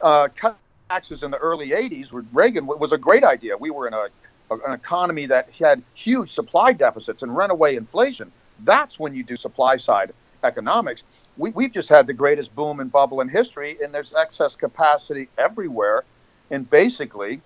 uh, 0.00 0.28
cut 0.34 0.58
taxes 0.88 1.22
in 1.22 1.30
the 1.30 1.38
early 1.38 1.70
80s 1.70 2.12
with 2.12 2.26
Reagan 2.32 2.66
was 2.66 2.92
a 2.92 2.98
great 2.98 3.24
idea. 3.24 3.56
We 3.56 3.70
were 3.70 3.88
in 3.88 3.94
a, 3.94 4.08
an 4.50 4.72
economy 4.72 5.26
that 5.26 5.50
had 5.50 5.82
huge 5.94 6.32
supply 6.32 6.72
deficits 6.72 7.22
and 7.22 7.36
runaway 7.36 7.76
inflation. 7.76 8.30
That's 8.64 8.98
when 8.98 9.14
you 9.14 9.22
do 9.24 9.36
supply 9.36 9.76
side 9.76 10.12
economics 10.42 11.02
we, 11.36 11.50
we've 11.50 11.72
just 11.72 11.88
had 11.88 12.06
the 12.06 12.12
greatest 12.12 12.54
boom 12.54 12.80
and 12.80 12.90
bubble 12.90 13.20
in 13.20 13.28
history, 13.28 13.76
and 13.82 13.92
there's 13.92 14.14
excess 14.14 14.56
capacity 14.56 15.28
everywhere. 15.38 16.04
And 16.50 16.68
basically, 16.68 17.40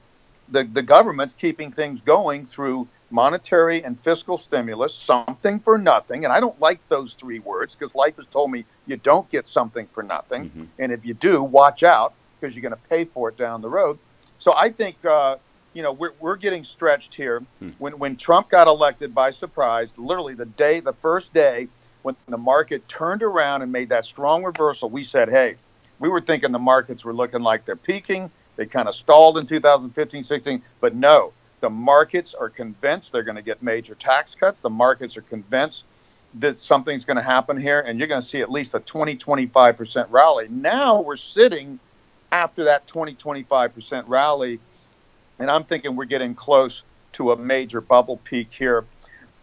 the, 0.48 0.64
the 0.64 0.82
government's 0.82 1.34
keeping 1.34 1.72
things 1.72 2.00
going 2.04 2.46
through 2.46 2.88
monetary 3.10 3.82
and 3.82 3.98
fiscal 4.00 4.38
stimulus, 4.38 4.94
something 4.94 5.58
for 5.58 5.78
nothing. 5.78 6.24
And 6.24 6.32
I 6.32 6.40
don't 6.40 6.58
like 6.60 6.80
those 6.88 7.14
three 7.14 7.40
words 7.40 7.74
because 7.74 7.94
life 7.94 8.16
has 8.16 8.26
told 8.26 8.50
me 8.50 8.64
you 8.86 8.96
don't 8.96 9.28
get 9.30 9.48
something 9.48 9.88
for 9.92 10.02
nothing. 10.02 10.44
Mm-hmm. 10.44 10.64
And 10.78 10.92
if 10.92 11.04
you 11.04 11.14
do, 11.14 11.42
watch 11.42 11.82
out 11.82 12.14
because 12.38 12.54
you're 12.54 12.62
going 12.62 12.74
to 12.74 12.88
pay 12.88 13.04
for 13.04 13.28
it 13.30 13.36
down 13.36 13.62
the 13.62 13.68
road. 13.68 13.98
So 14.38 14.54
I 14.54 14.70
think, 14.70 15.04
uh, 15.04 15.36
you 15.72 15.82
know, 15.82 15.92
we're, 15.92 16.12
we're 16.20 16.36
getting 16.36 16.64
stretched 16.64 17.14
here. 17.14 17.42
Hmm. 17.58 17.68
When, 17.78 17.98
when 17.98 18.16
Trump 18.16 18.48
got 18.48 18.66
elected 18.66 19.14
by 19.14 19.30
surprise, 19.30 19.88
literally 19.96 20.34
the 20.34 20.46
day, 20.46 20.80
the 20.80 20.94
first 20.94 21.32
day 21.32 21.68
when 22.02 22.16
the 22.28 22.38
market 22.38 22.86
turned 22.88 23.22
around 23.22 23.62
and 23.62 23.70
made 23.70 23.88
that 23.90 24.04
strong 24.04 24.42
reversal, 24.42 24.88
we 24.88 25.04
said, 25.04 25.28
hey, 25.28 25.56
we 25.98 26.08
were 26.08 26.20
thinking 26.20 26.50
the 26.50 26.58
markets 26.58 27.04
were 27.04 27.12
looking 27.12 27.42
like 27.42 27.64
they're 27.64 27.76
peaking. 27.76 28.30
They 28.56 28.66
kind 28.66 28.88
of 28.88 28.94
stalled 28.94 29.38
in 29.38 29.46
2015, 29.46 30.24
16, 30.24 30.62
but 30.80 30.94
no, 30.94 31.32
the 31.60 31.70
markets 31.70 32.34
are 32.34 32.48
convinced 32.48 33.12
they're 33.12 33.22
going 33.22 33.36
to 33.36 33.42
get 33.42 33.62
major 33.62 33.94
tax 33.94 34.34
cuts. 34.34 34.60
The 34.60 34.70
markets 34.70 35.16
are 35.16 35.22
convinced 35.22 35.84
that 36.34 36.58
something's 36.58 37.04
going 37.04 37.16
to 37.16 37.22
happen 37.22 37.60
here, 37.60 37.80
and 37.80 37.98
you're 37.98 38.08
going 38.08 38.20
to 38.22 38.26
see 38.26 38.40
at 38.40 38.50
least 38.50 38.74
a 38.74 38.80
20, 38.80 39.16
25% 39.16 40.06
rally. 40.10 40.46
Now 40.48 41.00
we're 41.00 41.16
sitting 41.16 41.78
after 42.32 42.64
that 42.64 42.86
20, 42.86 43.14
25% 43.14 44.04
rally, 44.06 44.60
and 45.40 45.50
I'm 45.50 45.64
thinking 45.64 45.96
we're 45.96 46.06
getting 46.06 46.34
close 46.36 46.84
to 47.14 47.32
a 47.32 47.38
major 47.38 47.82
bubble 47.82 48.18
peak 48.18 48.48
here 48.52 48.86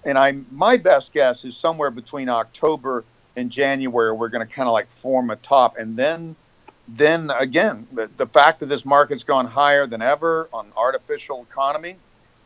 and 0.06 0.18
I 0.18 0.34
my 0.52 0.78
best 0.78 1.14
guess 1.14 1.46
is 1.46 1.58
somewhere 1.58 1.92
between 1.92 2.30
October 2.30 3.06
and 3.38 3.52
January 3.52 4.14
we're 4.14 4.30
going 4.30 4.48
to 4.48 4.54
kind 4.54 4.68
of 4.68 4.74
like 4.74 4.92
form 4.92 5.32
a 5.32 5.38
top, 5.38 5.78
and 5.78 5.98
then 5.98 6.36
then 6.90 7.32
again 7.32 7.88
the, 7.94 8.10
the 8.18 8.28
fact 8.28 8.62
that 8.62 8.68
this 8.68 8.86
market's 8.86 9.24
gone 9.24 9.48
higher 9.48 9.88
than 9.88 10.02
ever 10.02 10.50
on 10.54 10.72
artificial 10.78 11.46
economy, 11.50 11.98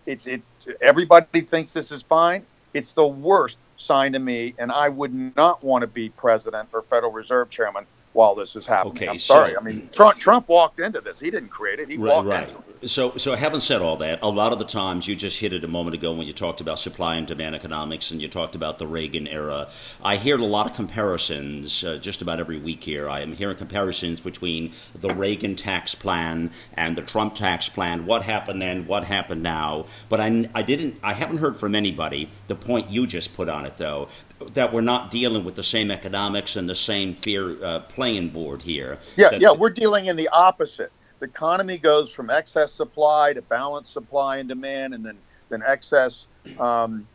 it's 0.07 0.27
it 0.27 0.43
everybody 0.81 1.41
thinks 1.41 1.73
this 1.73 1.91
is 1.91 2.03
fine. 2.03 2.45
It's 2.73 2.93
the 2.93 3.07
worst 3.07 3.59
sign 3.77 4.13
to 4.13 4.19
me, 4.19 4.55
and 4.59 4.71
I 4.71 4.89
would 4.89 5.13
not 5.35 5.63
want 5.63 5.83
to 5.83 5.87
be 5.87 6.09
president 6.09 6.69
or 6.73 6.83
Federal 6.83 7.13
Reserve 7.13 7.49
chairman 7.49 7.85
while 8.13 8.35
this 8.35 8.55
is 8.55 8.67
happening. 8.67 8.95
Okay, 8.97 9.07
I'm 9.07 9.19
sorry. 9.19 9.53
So, 9.53 9.59
I 9.59 9.63
mean, 9.63 9.89
Trump, 9.93 10.17
Trump 10.19 10.49
walked 10.49 10.79
into 10.79 11.01
this. 11.01 11.19
He 11.19 11.31
didn't 11.31 11.49
create 11.49 11.79
it. 11.79 11.89
He 11.89 11.97
right, 11.97 12.13
walked 12.13 12.27
right. 12.27 12.49
into 12.49 12.59
it. 12.59 12.89
So, 12.89 13.15
so 13.17 13.35
having 13.35 13.59
said 13.59 13.83
all 13.83 13.97
that, 13.97 14.23
a 14.23 14.27
lot 14.27 14.53
of 14.53 14.59
the 14.59 14.65
times 14.65 15.07
you 15.07 15.15
just 15.15 15.39
hit 15.39 15.53
it 15.53 15.63
a 15.63 15.67
moment 15.67 15.93
ago 15.93 16.13
when 16.13 16.25
you 16.25 16.33
talked 16.33 16.61
about 16.61 16.79
supply 16.79 17.15
and 17.15 17.27
demand 17.27 17.53
economics 17.53 18.09
and 18.09 18.19
you 18.19 18.27
talked 18.27 18.55
about 18.55 18.79
the 18.79 18.87
Reagan 18.87 19.27
era. 19.27 19.69
I 20.03 20.17
hear 20.17 20.35
a 20.37 20.43
lot 20.43 20.65
of 20.65 20.75
comparisons 20.75 21.83
uh, 21.83 21.97
just 21.97 22.23
about 22.23 22.39
every 22.39 22.57
week 22.57 22.83
here. 22.83 23.07
I 23.07 23.21
am 23.21 23.33
hearing 23.33 23.55
comparisons 23.55 24.19
between 24.19 24.73
the 24.95 25.13
Reagan 25.13 25.55
tax 25.55 25.93
plan 25.93 26.49
and 26.73 26.97
the 26.97 27.03
Trump 27.03 27.35
tax 27.35 27.69
plan. 27.69 28.07
What 28.07 28.23
happened 28.23 28.61
then? 28.61 28.87
What 28.87 29.03
happened 29.03 29.43
now? 29.43 29.85
But 30.09 30.19
I, 30.19 30.49
I 30.55 30.63
didn't. 30.63 30.97
I 31.03 31.13
haven't 31.13 31.37
heard 31.37 31.57
from 31.57 31.75
anybody 31.75 32.29
the 32.47 32.55
point 32.55 32.89
you 32.89 33.05
just 33.05 33.35
put 33.35 33.47
on 33.47 33.67
it, 33.67 33.77
though, 33.77 34.09
that 34.53 34.73
we're 34.73 34.81
not 34.81 35.11
dealing 35.11 35.43
with 35.43 35.55
the 35.55 35.63
same 35.63 35.91
economics 35.91 36.55
and 36.55 36.69
the 36.69 36.75
same 36.75 37.15
fear 37.15 37.63
uh, 37.63 37.79
playing 37.81 38.29
board 38.29 38.61
here. 38.61 38.99
Yeah, 39.15 39.35
yeah, 39.35 39.51
we're 39.51 39.69
dealing 39.69 40.05
in 40.05 40.15
the 40.15 40.29
opposite 40.29 40.91
the 41.21 41.27
economy 41.27 41.77
goes 41.77 42.11
from 42.11 42.29
excess 42.29 42.73
supply 42.73 43.31
to 43.33 43.41
balanced 43.43 43.93
supply 43.93 44.37
and 44.37 44.49
demand, 44.49 44.93
and 44.93 45.05
then 45.05 45.17
then 45.49 45.63
excess, 45.65 46.27
um, 46.59 47.07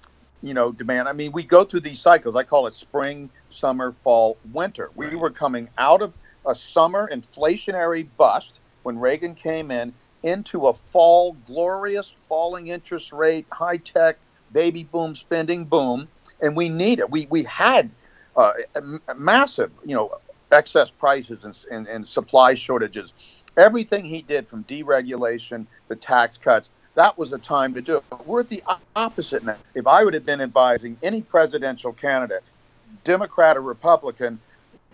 you 0.42 0.54
know, 0.54 0.70
demand. 0.70 1.08
I 1.08 1.12
mean, 1.12 1.32
we 1.32 1.42
go 1.42 1.64
through 1.64 1.80
these 1.80 2.00
cycles. 2.00 2.36
I 2.36 2.44
call 2.44 2.66
it 2.66 2.74
spring, 2.74 3.28
summer, 3.50 3.94
fall, 4.04 4.38
winter. 4.52 4.90
We 4.94 5.16
were 5.16 5.30
coming 5.30 5.68
out 5.76 6.02
of 6.02 6.12
a 6.46 6.54
summer 6.54 7.10
inflationary 7.12 8.06
bust 8.16 8.60
when 8.84 8.98
Reagan 8.98 9.34
came 9.34 9.70
in 9.70 9.92
into 10.22 10.68
a 10.68 10.74
fall, 10.74 11.36
glorious 11.46 12.14
falling 12.28 12.68
interest 12.68 13.12
rate, 13.12 13.46
high 13.50 13.78
tech, 13.78 14.18
baby 14.52 14.84
boom 14.84 15.16
spending 15.16 15.64
boom, 15.64 16.06
and 16.40 16.56
we 16.56 16.68
need 16.68 16.98
it. 17.00 17.10
We 17.10 17.26
we 17.30 17.44
had 17.44 17.90
uh, 18.36 18.52
massive, 19.16 19.72
you 19.84 19.94
know, 19.94 20.12
excess 20.52 20.90
prices 20.90 21.44
and, 21.44 21.56
and, 21.70 21.86
and 21.88 22.06
supply 22.06 22.54
shortages 22.54 23.12
Everything 23.56 24.04
he 24.04 24.20
did 24.20 24.48
from 24.48 24.64
deregulation, 24.64 25.66
the 25.88 25.96
tax 25.96 26.36
cuts, 26.36 26.68
that 26.94 27.16
was 27.16 27.30
the 27.30 27.38
time 27.38 27.72
to 27.74 27.80
do 27.80 27.96
it. 27.96 28.04
But 28.10 28.26
we're 28.26 28.40
at 28.40 28.50
the 28.50 28.62
opposite 28.94 29.44
now. 29.44 29.56
If 29.74 29.86
I 29.86 30.04
would 30.04 30.12
have 30.14 30.26
been 30.26 30.42
advising 30.42 30.98
any 31.02 31.22
presidential 31.22 31.92
candidate, 31.92 32.42
Democrat 33.04 33.56
or 33.56 33.62
Republican, 33.62 34.38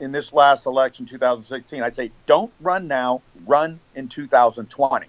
in 0.00 0.12
this 0.12 0.32
last 0.32 0.66
election, 0.66 1.06
2016, 1.06 1.82
I'd 1.82 1.94
say 1.94 2.10
don't 2.26 2.52
run 2.60 2.88
now, 2.88 3.22
run 3.46 3.80
in 3.94 4.08
2020 4.08 5.06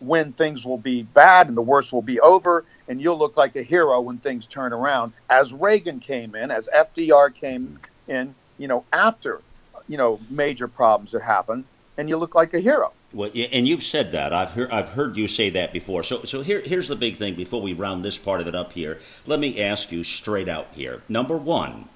when 0.00 0.32
things 0.32 0.64
will 0.64 0.78
be 0.78 1.02
bad 1.02 1.48
and 1.48 1.56
the 1.56 1.62
worst 1.62 1.92
will 1.92 2.02
be 2.02 2.20
over, 2.20 2.64
and 2.88 3.00
you'll 3.00 3.18
look 3.18 3.36
like 3.36 3.56
a 3.56 3.62
hero 3.62 4.00
when 4.00 4.18
things 4.18 4.46
turn 4.46 4.72
around. 4.72 5.12
As 5.30 5.52
Reagan 5.52 6.00
came 6.00 6.34
in, 6.34 6.50
as 6.50 6.68
FDR 6.74 7.34
came 7.34 7.78
in, 8.08 8.34
you 8.58 8.68
know, 8.68 8.84
after, 8.92 9.40
you 9.88 9.96
know, 9.96 10.20
major 10.30 10.68
problems 10.68 11.12
that 11.12 11.22
happened, 11.22 11.64
and 11.96 12.08
you 12.08 12.16
look 12.16 12.34
like 12.34 12.52
a 12.54 12.60
hero. 12.60 12.92
Well, 13.12 13.30
and 13.34 13.66
you've 13.66 13.82
said 13.82 14.12
that. 14.12 14.34
I've 14.34 14.50
heard 14.50 14.70
I've 14.70 14.90
heard 14.90 15.16
you 15.16 15.26
say 15.28 15.48
that 15.50 15.72
before. 15.72 16.02
So 16.02 16.24
so 16.24 16.42
here 16.42 16.60
here's 16.60 16.88
the 16.88 16.96
big 16.96 17.16
thing. 17.16 17.34
Before 17.34 17.62
we 17.62 17.72
round 17.72 18.04
this 18.04 18.18
part 18.18 18.42
of 18.42 18.46
it 18.46 18.54
up 18.54 18.72
here, 18.72 18.98
let 19.24 19.40
me 19.40 19.62
ask 19.62 19.90
you 19.90 20.04
straight 20.04 20.48
out 20.48 20.68
here. 20.72 21.02
Number 21.08 21.38
one, 21.38 21.88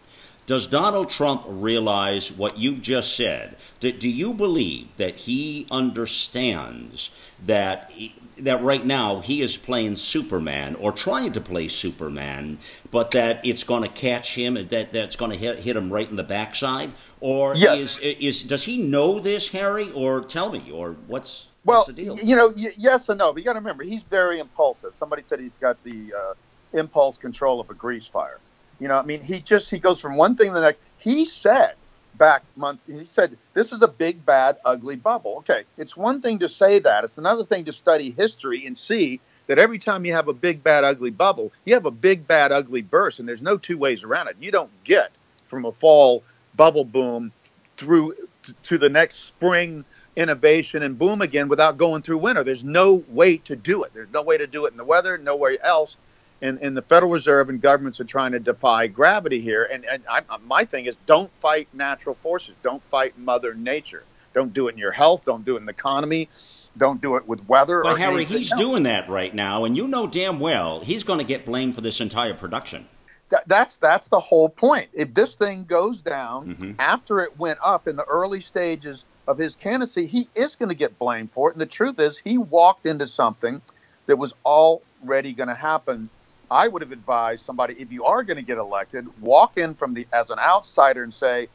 does 0.50 0.66
Donald 0.66 1.10
Trump 1.10 1.44
realize 1.46 2.32
what 2.32 2.58
you've 2.58 2.82
just 2.82 3.16
said? 3.16 3.54
Do, 3.78 3.92
do 3.92 4.08
you 4.08 4.34
believe 4.34 4.88
that 4.96 5.14
he 5.14 5.64
understands 5.70 7.12
that 7.46 7.92
that 8.36 8.60
right 8.60 8.84
now 8.84 9.20
he 9.20 9.42
is 9.42 9.56
playing 9.56 9.94
Superman 9.94 10.74
or 10.74 10.90
trying 10.90 11.34
to 11.34 11.40
play 11.40 11.68
Superman, 11.68 12.58
but 12.90 13.12
that 13.12 13.46
it's 13.46 13.62
going 13.62 13.84
to 13.84 13.88
catch 13.88 14.34
him, 14.34 14.56
and 14.56 14.68
that 14.70 14.92
that's 14.92 15.14
going 15.14 15.30
to 15.30 15.36
hit, 15.36 15.60
hit 15.60 15.76
him 15.76 15.88
right 15.88 16.10
in 16.10 16.16
the 16.16 16.24
backside? 16.24 16.90
Or 17.20 17.54
is 17.54 18.00
is 18.02 18.42
does 18.42 18.64
he 18.64 18.82
know 18.82 19.20
this, 19.20 19.50
Harry? 19.50 19.92
Or 19.92 20.20
tell 20.20 20.50
me, 20.50 20.68
or 20.72 20.96
what's 21.06 21.46
well, 21.64 21.78
what's 21.78 21.86
the 21.86 21.92
deal? 21.92 22.18
You 22.18 22.34
know, 22.34 22.48
y- 22.48 22.74
yes 22.76 23.08
and 23.08 23.18
no. 23.18 23.32
But 23.32 23.38
you 23.38 23.44
got 23.44 23.52
to 23.52 23.60
remember, 23.60 23.84
he's 23.84 24.02
very 24.10 24.40
impulsive. 24.40 24.94
Somebody 24.98 25.22
said 25.28 25.38
he's 25.38 25.58
got 25.60 25.80
the 25.84 26.12
uh, 26.12 26.34
impulse 26.72 27.18
control 27.18 27.60
of 27.60 27.70
a 27.70 27.74
grease 27.74 28.08
fire. 28.08 28.40
You 28.80 28.88
know, 28.88 28.98
I 28.98 29.02
mean, 29.02 29.22
he 29.22 29.40
just 29.40 29.70
he 29.70 29.78
goes 29.78 30.00
from 30.00 30.16
one 30.16 30.36
thing 30.36 30.48
to 30.48 30.54
the 30.54 30.60
next. 30.60 30.80
He 30.98 31.24
said 31.24 31.74
back 32.16 32.42
months, 32.56 32.84
he 32.86 33.04
said 33.04 33.36
this 33.54 33.72
is 33.72 33.82
a 33.82 33.88
big, 33.88 34.24
bad, 34.24 34.56
ugly 34.64 34.96
bubble. 34.96 35.36
Okay, 35.38 35.64
it's 35.76 35.96
one 35.96 36.20
thing 36.20 36.38
to 36.40 36.48
say 36.48 36.78
that. 36.80 37.04
It's 37.04 37.18
another 37.18 37.44
thing 37.44 37.66
to 37.66 37.72
study 37.72 38.10
history 38.10 38.66
and 38.66 38.76
see 38.76 39.20
that 39.46 39.58
every 39.58 39.78
time 39.78 40.04
you 40.04 40.12
have 40.12 40.28
a 40.28 40.32
big, 40.32 40.62
bad, 40.62 40.84
ugly 40.84 41.10
bubble, 41.10 41.52
you 41.64 41.74
have 41.74 41.86
a 41.86 41.90
big, 41.90 42.26
bad, 42.26 42.52
ugly 42.52 42.82
burst, 42.82 43.20
and 43.20 43.28
there's 43.28 43.42
no 43.42 43.56
two 43.56 43.76
ways 43.76 44.02
around 44.02 44.28
it. 44.28 44.36
You 44.40 44.50
don't 44.50 44.70
get 44.84 45.12
from 45.46 45.64
a 45.64 45.72
fall 45.72 46.22
bubble 46.56 46.84
boom 46.84 47.32
through 47.76 48.14
to 48.62 48.78
the 48.78 48.88
next 48.88 49.24
spring 49.24 49.84
innovation 50.16 50.82
and 50.82 50.98
boom 50.98 51.22
again 51.22 51.48
without 51.48 51.78
going 51.78 52.02
through 52.02 52.18
winter. 52.18 52.44
There's 52.44 52.64
no 52.64 53.04
way 53.08 53.38
to 53.38 53.56
do 53.56 53.84
it. 53.84 53.92
There's 53.94 54.12
no 54.12 54.22
way 54.22 54.38
to 54.38 54.46
do 54.46 54.66
it 54.66 54.72
in 54.72 54.76
the 54.76 54.84
weather, 54.84 55.18
no 55.18 55.36
way 55.36 55.58
else. 55.62 55.96
And, 56.42 56.58
and 56.58 56.76
the 56.76 56.82
Federal 56.82 57.12
Reserve 57.12 57.50
and 57.50 57.60
governments 57.60 58.00
are 58.00 58.04
trying 58.04 58.32
to 58.32 58.40
defy 58.40 58.86
gravity 58.86 59.40
here. 59.40 59.68
And, 59.70 59.84
and 59.84 60.02
I, 60.08 60.22
my 60.44 60.64
thing 60.64 60.86
is 60.86 60.96
don't 61.06 61.34
fight 61.38 61.68
natural 61.72 62.14
forces. 62.22 62.54
Don't 62.62 62.82
fight 62.90 63.18
Mother 63.18 63.54
Nature. 63.54 64.04
Don't 64.32 64.54
do 64.54 64.68
it 64.68 64.72
in 64.72 64.78
your 64.78 64.92
health. 64.92 65.22
Don't 65.24 65.44
do 65.44 65.56
it 65.56 65.58
in 65.58 65.66
the 65.66 65.72
economy. 65.72 66.28
Don't 66.76 67.00
do 67.00 67.16
it 67.16 67.26
with 67.26 67.46
weather. 67.48 67.82
But 67.82 67.98
Harry, 67.98 68.24
he's 68.24 68.52
else. 68.52 68.60
doing 68.60 68.84
that 68.84 69.08
right 69.08 69.34
now, 69.34 69.64
and 69.64 69.76
you 69.76 69.88
know 69.88 70.06
damn 70.06 70.38
well 70.38 70.80
he's 70.80 71.02
going 71.02 71.18
to 71.18 71.24
get 71.24 71.44
blamed 71.44 71.74
for 71.74 71.80
this 71.80 72.00
entire 72.00 72.34
production. 72.34 72.86
That, 73.30 73.44
that's 73.46 73.76
that's 73.76 74.08
the 74.08 74.20
whole 74.20 74.48
point. 74.48 74.88
If 74.92 75.14
this 75.14 75.34
thing 75.34 75.64
goes 75.64 76.00
down 76.00 76.54
mm-hmm. 76.54 76.72
after 76.78 77.20
it 77.20 77.38
went 77.38 77.58
up 77.62 77.88
in 77.88 77.96
the 77.96 78.04
early 78.04 78.40
stages 78.40 79.04
of 79.26 79.38
his 79.38 79.56
candidacy, 79.56 80.06
he 80.06 80.28
is 80.34 80.56
going 80.56 80.68
to 80.68 80.74
get 80.74 80.98
blamed 80.98 81.32
for 81.32 81.50
it. 81.50 81.54
And 81.54 81.60
the 81.60 81.66
truth 81.66 81.98
is, 81.98 82.18
he 82.18 82.38
walked 82.38 82.86
into 82.86 83.06
something 83.06 83.60
that 84.06 84.16
was 84.16 84.32
already 84.44 85.32
going 85.32 85.48
to 85.48 85.54
happen. 85.54 86.08
I 86.50 86.68
would 86.68 86.82
have 86.82 86.92
advised 86.92 87.46
somebody 87.46 87.76
if 87.80 87.92
you 87.92 88.06
are 88.06 88.24
going 88.24 88.38
to 88.38 88.42
get 88.44 88.58
elected, 88.58 89.06
walk 89.20 89.58
in 89.58 89.74
from 89.76 89.94
the 89.94 90.08
as 90.14 90.30
an 90.30 90.40
outsider 90.40 91.04
and 91.04 91.14
say, 91.14 91.50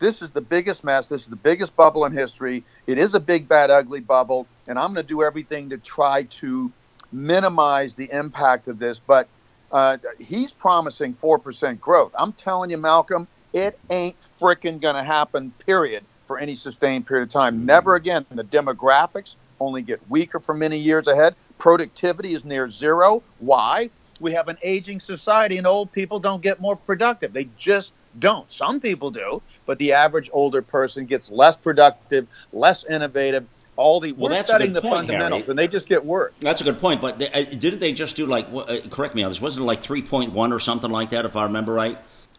"This 0.00 0.22
is 0.22 0.32
the 0.32 0.42
biggest 0.42 0.84
mess. 0.84 1.08
This 1.08 1.22
is 1.24 1.28
the 1.28 1.36
biggest 1.36 1.76
bubble 1.76 2.04
in 2.06 2.12
history. 2.12 2.66
It 2.86 2.98
is 2.98 3.14
a 3.14 3.20
big, 3.20 3.48
bad, 3.48 3.70
ugly 3.70 4.00
bubble, 4.00 4.50
and 4.68 4.78
I'm 4.78 4.94
going 4.94 5.04
to 5.06 5.08
do 5.08 5.24
everything 5.24 5.70
to 5.70 5.78
try 5.78 6.24
to 6.24 6.74
minimize 7.12 7.96
the 7.96 8.10
impact 8.12 8.68
of 8.68 8.78
this." 8.80 9.00
But 9.00 9.30
uh, 9.72 9.98
he's 10.20 10.52
promising 10.54 11.14
four 11.14 11.40
percent 11.40 11.80
growth. 11.80 12.12
I'm 12.18 12.34
telling 12.34 12.70
you, 12.70 12.78
Malcolm, 12.78 13.28
it 13.54 13.80
ain't 13.90 14.18
freaking 14.20 14.80
going 14.80 14.96
to 14.96 15.04
happen. 15.04 15.54
Period 15.66 16.06
for 16.26 16.38
any 16.38 16.56
sustained 16.56 17.06
period 17.06 17.24
of 17.24 17.30
time. 17.30 17.66
Never 17.66 17.96
again. 17.96 18.26
The 18.30 18.44
demographics 18.44 19.36
only 19.60 19.82
get 19.82 20.08
weaker 20.10 20.40
for 20.40 20.54
many 20.54 20.78
years 20.78 21.08
ahead. 21.08 21.36
Productivity 21.58 22.34
is 22.34 22.44
near 22.44 22.70
zero. 22.70 23.24
Why? 23.38 23.90
We 24.20 24.32
have 24.32 24.48
an 24.48 24.58
aging 24.62 25.00
society, 25.00 25.58
and 25.58 25.66
old 25.66 25.92
people 25.92 26.20
don't 26.20 26.42
get 26.42 26.60
more 26.60 26.76
productive. 26.76 27.32
They 27.32 27.48
just 27.56 27.92
don't. 28.18 28.50
Some 28.50 28.80
people 28.80 29.10
do, 29.10 29.42
but 29.66 29.78
the 29.78 29.92
average 29.92 30.30
older 30.32 30.62
person 30.62 31.06
gets 31.06 31.30
less 31.30 31.56
productive, 31.56 32.26
less 32.52 32.84
innovative. 32.84 33.46
All 33.76 34.00
the 34.00 34.12
well, 34.12 34.30
we're 34.30 34.42
studying 34.42 34.72
the 34.72 34.80
point, 34.80 35.06
fundamentals, 35.06 35.42
Harry. 35.42 35.50
and 35.50 35.58
they 35.58 35.68
just 35.68 35.86
get 35.86 36.02
worse. 36.02 36.32
That's 36.40 36.62
a 36.62 36.64
good 36.64 36.80
point. 36.80 37.02
But 37.02 37.18
they, 37.18 37.30
uh, 37.30 37.44
didn't 37.44 37.80
they 37.80 37.92
just 37.92 38.16
do 38.16 38.24
like? 38.24 38.46
Uh, 38.50 38.78
correct 38.88 39.14
me 39.14 39.22
on 39.22 39.30
this. 39.30 39.38
Wasn't 39.38 39.62
it 39.62 39.66
like 39.66 39.82
three 39.82 40.00
point 40.00 40.32
one 40.32 40.50
or 40.50 40.58
something 40.58 40.90
like 40.90 41.10
that, 41.10 41.26
if 41.26 41.36
I 41.36 41.42
remember 41.42 41.74
right? 41.74 41.98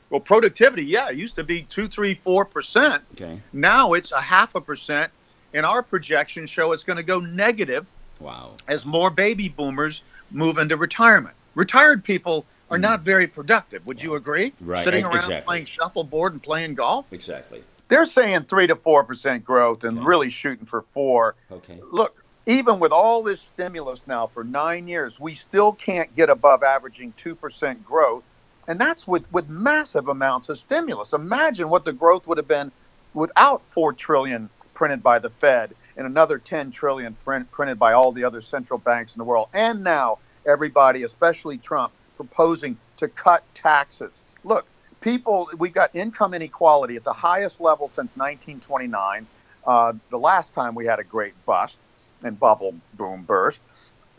Well, 0.09 0.19
productivity, 0.19 0.85
yeah, 0.85 1.09
it 1.09 1.15
used 1.15 1.35
to 1.35 1.43
be 1.43 1.61
two, 1.63 1.87
three, 1.87 2.15
four 2.15 2.43
percent. 2.43 3.03
Okay. 3.13 3.39
Now 3.53 3.93
it's 3.93 4.11
a 4.11 4.21
half 4.21 4.55
a 4.55 4.61
percent, 4.61 5.11
and 5.53 5.63
our 5.63 5.83
projections 5.83 6.49
show 6.49 6.71
it's 6.71 6.83
going 6.83 6.97
to 6.97 7.03
go 7.03 7.19
negative. 7.19 7.85
Wow. 8.19 8.55
As 8.67 8.83
more 8.83 9.11
baby 9.11 9.47
boomers 9.47 10.01
move 10.31 10.57
into 10.57 10.75
retirement, 10.75 11.35
retired 11.57 12.03
people 12.03 12.45
are 12.69 12.77
mm. 12.77 12.81
not 12.81 13.01
very 13.01 13.27
productive. 13.27 13.85
Would 13.85 13.97
wow. 13.97 14.03
you 14.03 14.15
agree? 14.15 14.53
Right. 14.61 14.83
Sitting 14.83 15.03
around 15.03 15.17
exactly. 15.17 15.41
playing 15.41 15.65
shuffleboard 15.65 16.33
and 16.33 16.41
playing 16.41 16.75
golf. 16.75 17.11
Exactly. 17.11 17.63
They're 17.89 18.05
saying 18.05 18.43
three 18.43 18.67
to 18.67 18.75
four 18.75 19.03
percent 19.03 19.43
growth 19.43 19.83
and 19.83 19.97
okay. 19.97 20.07
really 20.07 20.29
shooting 20.29 20.65
for 20.65 20.81
four. 20.81 21.35
Okay. 21.51 21.79
Look, 21.91 22.23
even 22.45 22.79
with 22.79 22.91
all 22.91 23.23
this 23.23 23.41
stimulus 23.41 24.01
now 24.07 24.27
for 24.27 24.43
nine 24.43 24.87
years, 24.87 25.19
we 25.19 25.33
still 25.33 25.73
can't 25.73 26.13
get 26.15 26.29
above 26.29 26.63
averaging 26.63 27.13
two 27.17 27.35
percent 27.35 27.85
growth 27.85 28.25
and 28.67 28.79
that's 28.79 29.07
with, 29.07 29.31
with 29.31 29.49
massive 29.49 30.09
amounts 30.09 30.49
of 30.49 30.59
stimulus. 30.59 31.13
Imagine 31.13 31.69
what 31.69 31.85
the 31.85 31.93
growth 31.93 32.27
would 32.27 32.37
have 32.37 32.47
been 32.47 32.71
without 33.13 33.65
four 33.65 33.93
trillion 33.93 34.49
printed 34.73 35.01
by 35.01 35.19
the 35.19 35.29
Fed 35.29 35.73
and 35.95 36.05
another 36.05 36.37
10 36.37 36.69
trillion 36.71 37.15
printed 37.51 37.79
by 37.79 37.93
all 37.93 38.11
the 38.11 38.23
other 38.23 38.41
central 38.41 38.77
banks 38.77 39.15
in 39.15 39.19
the 39.19 39.23
world. 39.23 39.47
And 39.53 39.83
now 39.83 40.19
everybody, 40.47 41.03
especially 41.03 41.57
Trump, 41.59 41.93
proposing 42.17 42.77
to 42.97 43.09
cut 43.09 43.43
taxes. 43.53 44.11
Look, 44.43 44.65
people, 45.01 45.49
we've 45.57 45.73
got 45.73 45.95
income 45.95 46.33
inequality 46.33 46.95
at 46.97 47.03
the 47.05 47.13
highest 47.13 47.61
level 47.61 47.89
since 47.89 48.11
1929, 48.15 49.27
uh, 49.67 49.93
the 50.09 50.19
last 50.19 50.53
time 50.53 50.75
we 50.75 50.85
had 50.85 50.99
a 50.99 51.05
great 51.05 51.33
bust 51.45 51.79
and 52.23 52.39
bubble 52.39 52.75
boom 52.95 53.23
burst 53.23 53.63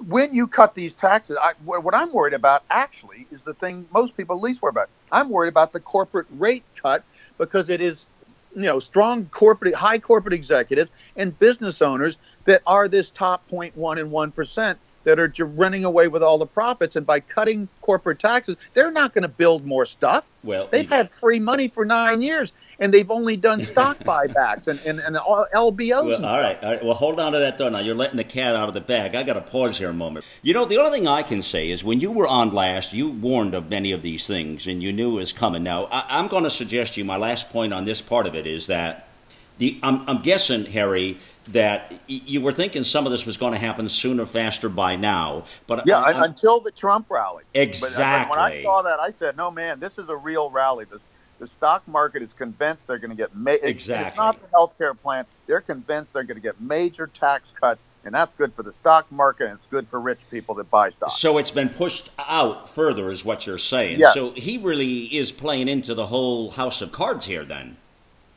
when 0.07 0.35
you 0.35 0.47
cut 0.47 0.75
these 0.75 0.95
taxes, 0.95 1.37
I, 1.41 1.55
what 1.65 1.95
I'm 1.95 2.13
worried 2.13 2.35
about 2.35 2.65
actually 2.71 3.27
is 3.33 3.45
the 3.45 3.55
thing 3.55 3.87
most 3.93 4.17
people 4.17 4.41
least 4.41 4.63
worry 4.63 4.71
about. 4.71 4.91
I'm 5.11 5.29
worried 5.29 5.49
about 5.49 5.73
the 5.73 5.81
corporate 5.81 6.27
rate 6.31 6.65
cut 6.81 7.05
because 7.39 7.69
it 7.69 7.81
is, 7.81 8.07
you 8.55 8.63
know, 8.63 8.79
strong 8.81 9.27
corporate, 9.27 9.75
high 9.75 9.99
corporate 9.99 10.35
executives 10.35 10.91
and 11.17 11.39
business 11.39 11.83
owners 11.83 12.19
that 12.45 12.63
are 12.67 12.89
this 12.89 13.11
top 13.11 13.49
0.1 13.51 14.01
and 14.01 14.11
1 14.11 14.33
percent 14.33 14.79
that 15.09 15.19
are 15.19 15.47
running 15.47 15.85
away 15.87 16.09
with 16.09 16.23
all 16.23 16.37
the 16.37 16.47
profits. 16.47 16.95
And 16.95 17.07
by 17.07 17.21
cutting 17.21 17.67
corporate 17.81 18.19
taxes, 18.19 18.57
they're 18.75 18.91
not 18.91 19.15
going 19.15 19.23
to 19.23 19.29
build 19.29 19.65
more 19.65 19.87
stuff. 19.87 20.25
Well, 20.45 20.69
they've 20.71 20.89
had 20.89 21.11
free 21.11 21.41
money 21.41 21.69
for 21.69 21.85
nine 21.85 22.21
years, 22.21 22.53
and 22.79 22.93
they've 22.93 23.11
only 23.11 23.37
done 23.37 23.61
stock 23.61 23.99
buybacks 24.05 24.69
and, 24.69 24.79
and, 24.81 25.01
and 25.01 25.17
LBOs. 25.17 26.07
Well, 26.07 26.25
all 26.25 26.41
right, 26.41 26.63
all 26.63 26.73
right. 26.73 26.85
Well, 26.85 26.95
hold 26.95 27.19
on 27.19 27.33
to 27.33 27.39
that 27.39 27.59
though. 27.59 27.71
Now 27.71 27.79
you're 27.79 27.95
letting 27.95 28.19
the 28.19 28.25
cat 28.25 28.55
out 28.55 28.69
of 28.69 28.75
the 28.75 28.81
bag. 28.81 29.15
I 29.15 29.23
got 29.23 29.35
to 29.35 29.41
pause 29.41 29.79
here 29.79 29.89
a 29.89 29.95
moment. 29.95 30.27
You 30.43 30.53
know, 30.53 30.67
the 30.67 30.77
only 30.77 30.99
thing 30.99 31.09
I 31.09 31.23
can 31.23 31.43
say 31.43 31.71
is 31.71 31.83
when 31.83 32.01
you 32.01 32.13
were 32.13 32.29
on 32.29 32.53
last, 32.53 32.93
you 32.93 33.09
warned 33.09 33.55
of 33.55 33.71
many 33.71 33.93
of 33.93 34.03
these 34.03 34.27
things, 34.27 34.67
and 34.67 34.83
you 34.83 34.93
knew 34.93 35.13
it 35.13 35.21
was 35.21 35.33
coming. 35.33 35.63
Now, 35.63 35.87
I, 35.87 36.19
I'm 36.19 36.29
going 36.29 36.45
to 36.45 36.51
suggest 36.51 36.95
to 36.95 37.01
you 37.01 37.05
my 37.05 37.17
last 37.17 37.51
point 37.51 37.73
on 37.73 37.85
this 37.87 38.01
part 38.03 38.27
of 38.27 38.35
it 38.35 38.47
is 38.47 38.67
that 38.67 39.09
the 39.57 39.81
I'm, 39.83 40.09
I'm 40.09 40.23
guessing, 40.23 40.67
Harry, 40.67 41.19
that 41.53 41.93
you 42.07 42.41
were 42.41 42.53
thinking 42.53 42.85
some 42.85 43.07
of 43.07 43.13
this 43.13 43.25
was 43.25 43.37
going 43.37 43.53
to 43.53 43.59
happen 43.59 43.89
sooner, 43.89 44.27
faster 44.27 44.69
by 44.69 44.97
now. 44.97 45.45
But 45.67 45.87
yeah, 45.87 45.99
I, 45.99 46.25
until 46.25 46.61
the 46.61 46.71
Trump 46.71 47.11
rally. 47.11 47.45
Exactly. 47.55 48.05
Uh, 48.05 48.29
but, 48.29 48.51
when 48.51 48.61
I 48.61 48.63
saw 48.63 48.83
that, 48.83 49.01
I 49.01 49.11
said, 49.11 49.37
"No, 49.37 49.51
man, 49.51 49.81
this 49.81 49.99
is 49.99 50.09
a 50.09 50.17
real 50.17 50.51
rally. 50.51 50.85
The, 50.85 51.01
the 51.39 51.47
stock 51.47 51.87
market 51.89 52.23
is 52.23 52.33
convinced 52.33 52.87
they're 52.87 52.99
going 52.99 53.11
to 53.11 53.17
get 53.17 53.35
ma- 53.35 53.53
exactly. 53.63 54.09
It's 54.09 54.17
not 54.17 54.41
the 54.41 54.49
healthcare 54.49 54.99
plan. 55.01 55.25
They're 55.47 55.61
convinced 55.61 56.13
they're 56.13 56.25
going 56.25 56.37
to 56.37 56.43
get 56.43 56.61
major 56.61 57.07
tax 57.07 57.53
cuts." 57.59 57.83
And 58.05 58.15
that's 58.15 58.33
good 58.33 58.55
for 58.55 58.63
the 58.63 58.73
stock 58.73 59.11
market, 59.13 59.49
and 59.49 59.55
it's 59.55 59.67
good 59.67 59.87
for 59.87 60.01
rich 60.01 60.21
people 60.31 60.55
that 60.55 60.71
buy 60.71 60.91
stocks. 60.91 61.19
So 61.19 61.37
it's 61.37 61.51
been 61.51 61.69
pushed 61.69 62.11
out 62.19 62.71
further, 62.71 63.11
is 63.11 63.25
what 63.25 63.47
you're 63.47 63.59
saying. 63.59 63.99
Yes. 64.01 64.15
So 64.15 64.31
he 64.31 64.57
really 64.57 65.05
is 65.15 65.31
playing 65.31 65.69
into 65.69 65.95
the 65.95 66.07
whole 66.07 66.51
house 66.51 66.81
of 66.81 66.93
cards 66.93 67.27
here, 67.27 67.45
then. 67.45 67.77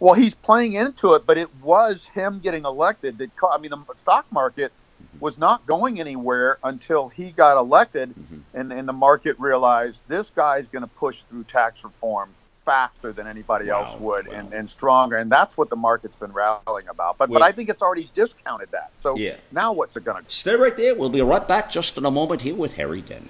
Well, 0.01 0.15
he's 0.15 0.33
playing 0.33 0.73
into 0.73 1.13
it, 1.13 1.27
but 1.27 1.37
it 1.37 1.53
was 1.61 2.07
him 2.07 2.39
getting 2.39 2.65
elected 2.65 3.19
that. 3.19 3.29
I 3.49 3.59
mean, 3.59 3.69
the 3.69 3.83
stock 3.93 4.25
market 4.31 4.71
mm-hmm. 4.71 5.19
was 5.19 5.37
not 5.37 5.63
going 5.67 5.99
anywhere 5.99 6.57
until 6.63 7.07
he 7.07 7.29
got 7.29 7.55
elected, 7.55 8.09
mm-hmm. 8.09 8.39
and, 8.55 8.73
and 8.73 8.89
the 8.89 8.93
market 8.93 9.37
realized 9.37 10.01
this 10.07 10.31
guy's 10.31 10.65
going 10.67 10.81
to 10.81 10.87
push 10.87 11.21
through 11.29 11.43
tax 11.43 11.83
reform 11.83 12.31
faster 12.65 13.13
than 13.13 13.27
anybody 13.27 13.69
wow. 13.69 13.83
else 13.83 13.99
would 13.99 14.27
wow. 14.27 14.33
and, 14.33 14.53
and 14.53 14.67
stronger. 14.67 15.17
And 15.17 15.31
that's 15.31 15.55
what 15.55 15.69
the 15.69 15.75
market's 15.75 16.15
been 16.15 16.31
rallying 16.31 16.87
about. 16.87 17.19
But, 17.19 17.29
well, 17.29 17.39
but 17.39 17.45
I 17.45 17.51
think 17.51 17.69
it's 17.69 17.83
already 17.83 18.09
discounted 18.15 18.71
that. 18.71 18.91
So 19.01 19.15
yeah. 19.15 19.35
now 19.51 19.71
what's 19.71 19.95
it 19.97 20.03
going 20.03 20.23
to 20.23 20.31
Stay 20.31 20.55
right 20.55 20.75
there. 20.75 20.95
We'll 20.95 21.09
be 21.09 21.21
right 21.21 21.47
back 21.47 21.71
just 21.71 21.99
in 21.99 22.05
a 22.05 22.11
moment 22.11 22.41
here 22.41 22.55
with 22.55 22.73
Harry 22.73 23.01
Dent. 23.01 23.29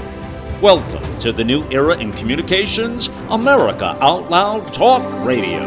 Welcome 0.61 1.17
to 1.17 1.31
the 1.31 1.43
new 1.43 1.67
era 1.71 1.97
in 1.97 2.11
communications, 2.11 3.07
America 3.29 3.97
Out 3.99 4.29
Loud 4.29 4.71
Talk 4.71 5.01
Radio. 5.25 5.65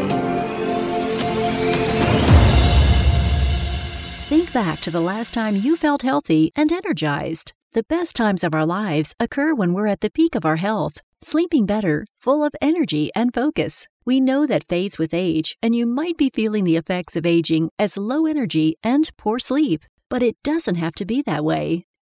Think 4.29 4.53
back 4.53 4.79
to 4.79 4.91
the 4.91 5.01
last 5.01 5.33
time 5.33 5.57
you 5.57 5.75
felt 5.75 6.03
healthy 6.03 6.53
and 6.55 6.71
energized. 6.71 7.51
The 7.73 7.83
best 7.83 8.15
times 8.15 8.41
of 8.41 8.55
our 8.55 8.65
lives 8.65 9.13
occur 9.19 9.53
when 9.53 9.73
we're 9.73 9.87
at 9.87 9.99
the 9.99 10.09
peak 10.09 10.33
of 10.33 10.45
our 10.45 10.55
health 10.55 11.01
sleeping 11.21 11.65
better, 11.65 12.05
full 12.21 12.41
of 12.41 12.55
energy 12.61 13.11
and 13.13 13.33
focus. 13.33 13.87
We 14.05 14.21
know 14.21 14.45
that 14.45 14.69
fades 14.69 14.97
with 14.97 15.13
age, 15.13 15.57
and 15.61 15.75
you 15.75 15.85
might 15.85 16.15
be 16.15 16.31
feeling 16.33 16.63
the 16.63 16.77
effects 16.77 17.17
of 17.17 17.25
aging 17.25 17.69
as 17.77 17.97
low 17.97 18.27
energy 18.27 18.77
and 18.81 19.09
poor 19.17 19.39
sleep. 19.39 19.83
But 20.09 20.23
it 20.23 20.37
doesn't 20.41 20.75
have 20.75 20.93
to 20.95 21.05
be 21.05 21.21
that 21.23 21.43
way. 21.43 21.85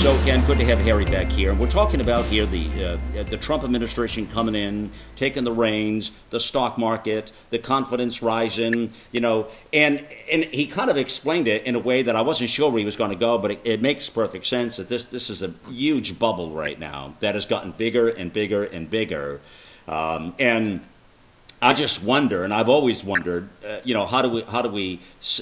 So 0.00 0.18
again, 0.22 0.42
good 0.46 0.56
to 0.56 0.64
have 0.64 0.78
Harry 0.78 1.04
back 1.04 1.30
here. 1.30 1.50
And 1.50 1.60
we're 1.60 1.70
talking 1.70 2.00
about 2.00 2.24
here 2.24 2.46
the 2.46 2.98
uh, 3.18 3.22
the 3.24 3.36
Trump 3.36 3.64
administration 3.64 4.26
coming 4.28 4.54
in, 4.54 4.90
taking 5.14 5.44
the 5.44 5.52
reins, 5.52 6.10
the 6.30 6.40
stock 6.40 6.78
market, 6.78 7.32
the 7.50 7.58
confidence 7.58 8.22
rising, 8.22 8.94
you 9.12 9.20
know, 9.20 9.48
and 9.74 10.02
and 10.32 10.44
he 10.44 10.66
kind 10.66 10.88
of 10.88 10.96
explained 10.96 11.48
it 11.48 11.64
in 11.64 11.74
a 11.74 11.78
way 11.78 12.02
that 12.02 12.16
I 12.16 12.22
wasn't 12.22 12.48
sure 12.48 12.70
where 12.70 12.78
he 12.78 12.86
was 12.86 12.96
going 12.96 13.10
to 13.10 13.16
go, 13.16 13.36
but 13.36 13.50
it, 13.50 13.60
it 13.64 13.82
makes 13.82 14.08
perfect 14.08 14.46
sense 14.46 14.78
that 14.78 14.88
this 14.88 15.04
this 15.04 15.28
is 15.28 15.42
a 15.42 15.52
huge 15.68 16.18
bubble 16.18 16.52
right 16.52 16.80
now 16.80 17.12
that 17.20 17.34
has 17.34 17.44
gotten 17.44 17.72
bigger 17.72 18.08
and 18.08 18.32
bigger 18.32 18.64
and 18.64 18.88
bigger, 18.88 19.42
um, 19.86 20.34
and 20.38 20.80
I 21.62 21.74
just 21.74 22.02
wonder, 22.02 22.42
and 22.42 22.54
I've 22.54 22.70
always 22.70 23.04
wondered, 23.04 23.50
uh, 23.64 23.80
you 23.84 23.92
know, 23.92 24.06
how 24.06 24.22
do 24.22 24.30
we, 24.30 24.42
how 24.42 24.62
do 24.62 24.70
we, 24.70 25.00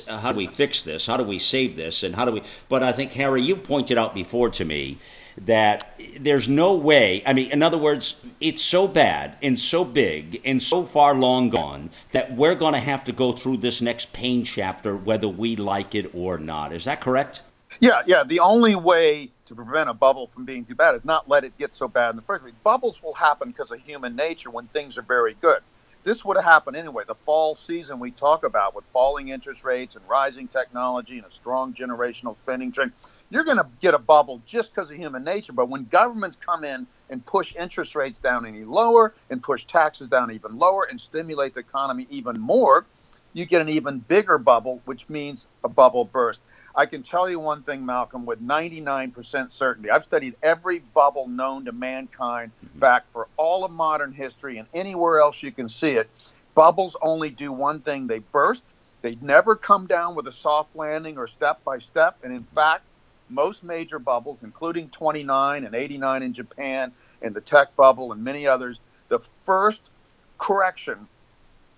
how 0.08 0.32
do 0.32 0.38
we 0.38 0.48
fix 0.48 0.82
this? 0.82 1.06
How 1.06 1.16
do 1.16 1.22
we 1.22 1.38
save 1.38 1.76
this? 1.76 2.02
And 2.02 2.16
how 2.16 2.24
do 2.24 2.32
we? 2.32 2.42
But 2.68 2.82
I 2.82 2.90
think 2.90 3.12
Harry, 3.12 3.42
you 3.42 3.54
pointed 3.54 3.98
out 3.98 4.14
before 4.14 4.50
to 4.50 4.64
me 4.64 4.98
that 5.36 5.96
there's 6.18 6.48
no 6.48 6.74
way. 6.74 7.22
I 7.24 7.34
mean, 7.34 7.52
in 7.52 7.62
other 7.62 7.78
words, 7.78 8.20
it's 8.40 8.60
so 8.60 8.88
bad 8.88 9.36
and 9.42 9.56
so 9.56 9.84
big 9.84 10.40
and 10.44 10.60
so 10.60 10.84
far 10.84 11.14
long 11.14 11.50
gone 11.50 11.90
that 12.10 12.34
we're 12.34 12.56
going 12.56 12.74
to 12.74 12.80
have 12.80 13.04
to 13.04 13.12
go 13.12 13.32
through 13.32 13.58
this 13.58 13.80
next 13.80 14.12
pain 14.12 14.42
chapter, 14.42 14.96
whether 14.96 15.28
we 15.28 15.54
like 15.54 15.94
it 15.94 16.12
or 16.12 16.36
not. 16.36 16.72
Is 16.72 16.84
that 16.86 17.00
correct? 17.00 17.42
Yeah, 17.78 18.02
yeah. 18.06 18.24
The 18.24 18.40
only 18.40 18.74
way 18.74 19.30
to 19.46 19.54
prevent 19.54 19.88
a 19.88 19.94
bubble 19.94 20.26
from 20.26 20.44
being 20.44 20.64
too 20.64 20.74
bad 20.74 20.96
is 20.96 21.04
not 21.04 21.28
let 21.28 21.44
it 21.44 21.56
get 21.58 21.76
so 21.76 21.86
bad 21.86 22.10
in 22.10 22.16
the 22.16 22.22
first 22.22 22.42
place. 22.42 22.54
Bubbles 22.64 23.00
will 23.04 23.14
happen 23.14 23.50
because 23.50 23.70
of 23.70 23.78
human 23.78 24.16
nature 24.16 24.50
when 24.50 24.66
things 24.66 24.98
are 24.98 25.02
very 25.02 25.36
good 25.40 25.60
this 26.08 26.24
would 26.24 26.38
have 26.38 26.44
happened 26.44 26.74
anyway. 26.74 27.04
The 27.06 27.14
fall 27.14 27.54
season 27.54 28.00
we 28.00 28.10
talk 28.12 28.42
about 28.42 28.74
with 28.74 28.86
falling 28.94 29.28
interest 29.28 29.62
rates 29.62 29.94
and 29.94 30.08
rising 30.08 30.48
technology 30.48 31.18
and 31.18 31.26
a 31.26 31.30
strong 31.30 31.74
generational 31.74 32.38
spending 32.38 32.72
trend, 32.72 32.92
you're 33.28 33.44
going 33.44 33.58
to 33.58 33.68
get 33.78 33.92
a 33.92 33.98
bubble 33.98 34.42
just 34.46 34.74
because 34.74 34.90
of 34.90 34.96
human 34.96 35.22
nature. 35.22 35.52
But 35.52 35.68
when 35.68 35.84
governments 35.84 36.34
come 36.34 36.64
in 36.64 36.86
and 37.10 37.26
push 37.26 37.54
interest 37.56 37.94
rates 37.94 38.18
down 38.18 38.46
any 38.46 38.64
lower 38.64 39.14
and 39.28 39.42
push 39.42 39.66
taxes 39.66 40.08
down 40.08 40.32
even 40.32 40.56
lower 40.56 40.84
and 40.84 40.98
stimulate 40.98 41.52
the 41.52 41.60
economy 41.60 42.06
even 42.08 42.40
more, 42.40 42.86
you 43.34 43.44
get 43.44 43.60
an 43.60 43.68
even 43.68 43.98
bigger 43.98 44.38
bubble, 44.38 44.80
which 44.86 45.10
means 45.10 45.46
a 45.62 45.68
bubble 45.68 46.06
burst. 46.06 46.40
I 46.78 46.86
can 46.86 47.02
tell 47.02 47.28
you 47.28 47.40
one 47.40 47.64
thing, 47.64 47.84
Malcolm, 47.84 48.24
with 48.24 48.40
99% 48.40 49.52
certainty. 49.52 49.90
I've 49.90 50.04
studied 50.04 50.36
every 50.44 50.78
bubble 50.78 51.26
known 51.26 51.64
to 51.64 51.72
mankind 51.72 52.52
mm-hmm. 52.64 52.78
back 52.78 53.02
for 53.12 53.26
all 53.36 53.64
of 53.64 53.72
modern 53.72 54.12
history 54.12 54.58
and 54.58 54.68
anywhere 54.72 55.18
else 55.18 55.42
you 55.42 55.50
can 55.50 55.68
see 55.68 55.90
it. 55.90 56.08
Bubbles 56.54 56.96
only 57.02 57.30
do 57.30 57.50
one 57.50 57.80
thing 57.80 58.06
they 58.06 58.20
burst. 58.20 58.76
They 59.02 59.16
never 59.20 59.56
come 59.56 59.88
down 59.88 60.14
with 60.14 60.28
a 60.28 60.32
soft 60.32 60.76
landing 60.76 61.18
or 61.18 61.26
step 61.26 61.64
by 61.64 61.80
step. 61.80 62.16
And 62.22 62.32
in 62.32 62.44
fact, 62.54 62.82
most 63.28 63.64
major 63.64 63.98
bubbles, 63.98 64.44
including 64.44 64.88
29 64.90 65.64
and 65.64 65.74
89 65.74 66.22
in 66.22 66.32
Japan 66.32 66.92
and 67.22 67.34
the 67.34 67.40
tech 67.40 67.74
bubble 67.74 68.12
and 68.12 68.22
many 68.22 68.46
others, 68.46 68.78
the 69.08 69.18
first 69.44 69.80
correction, 70.38 71.08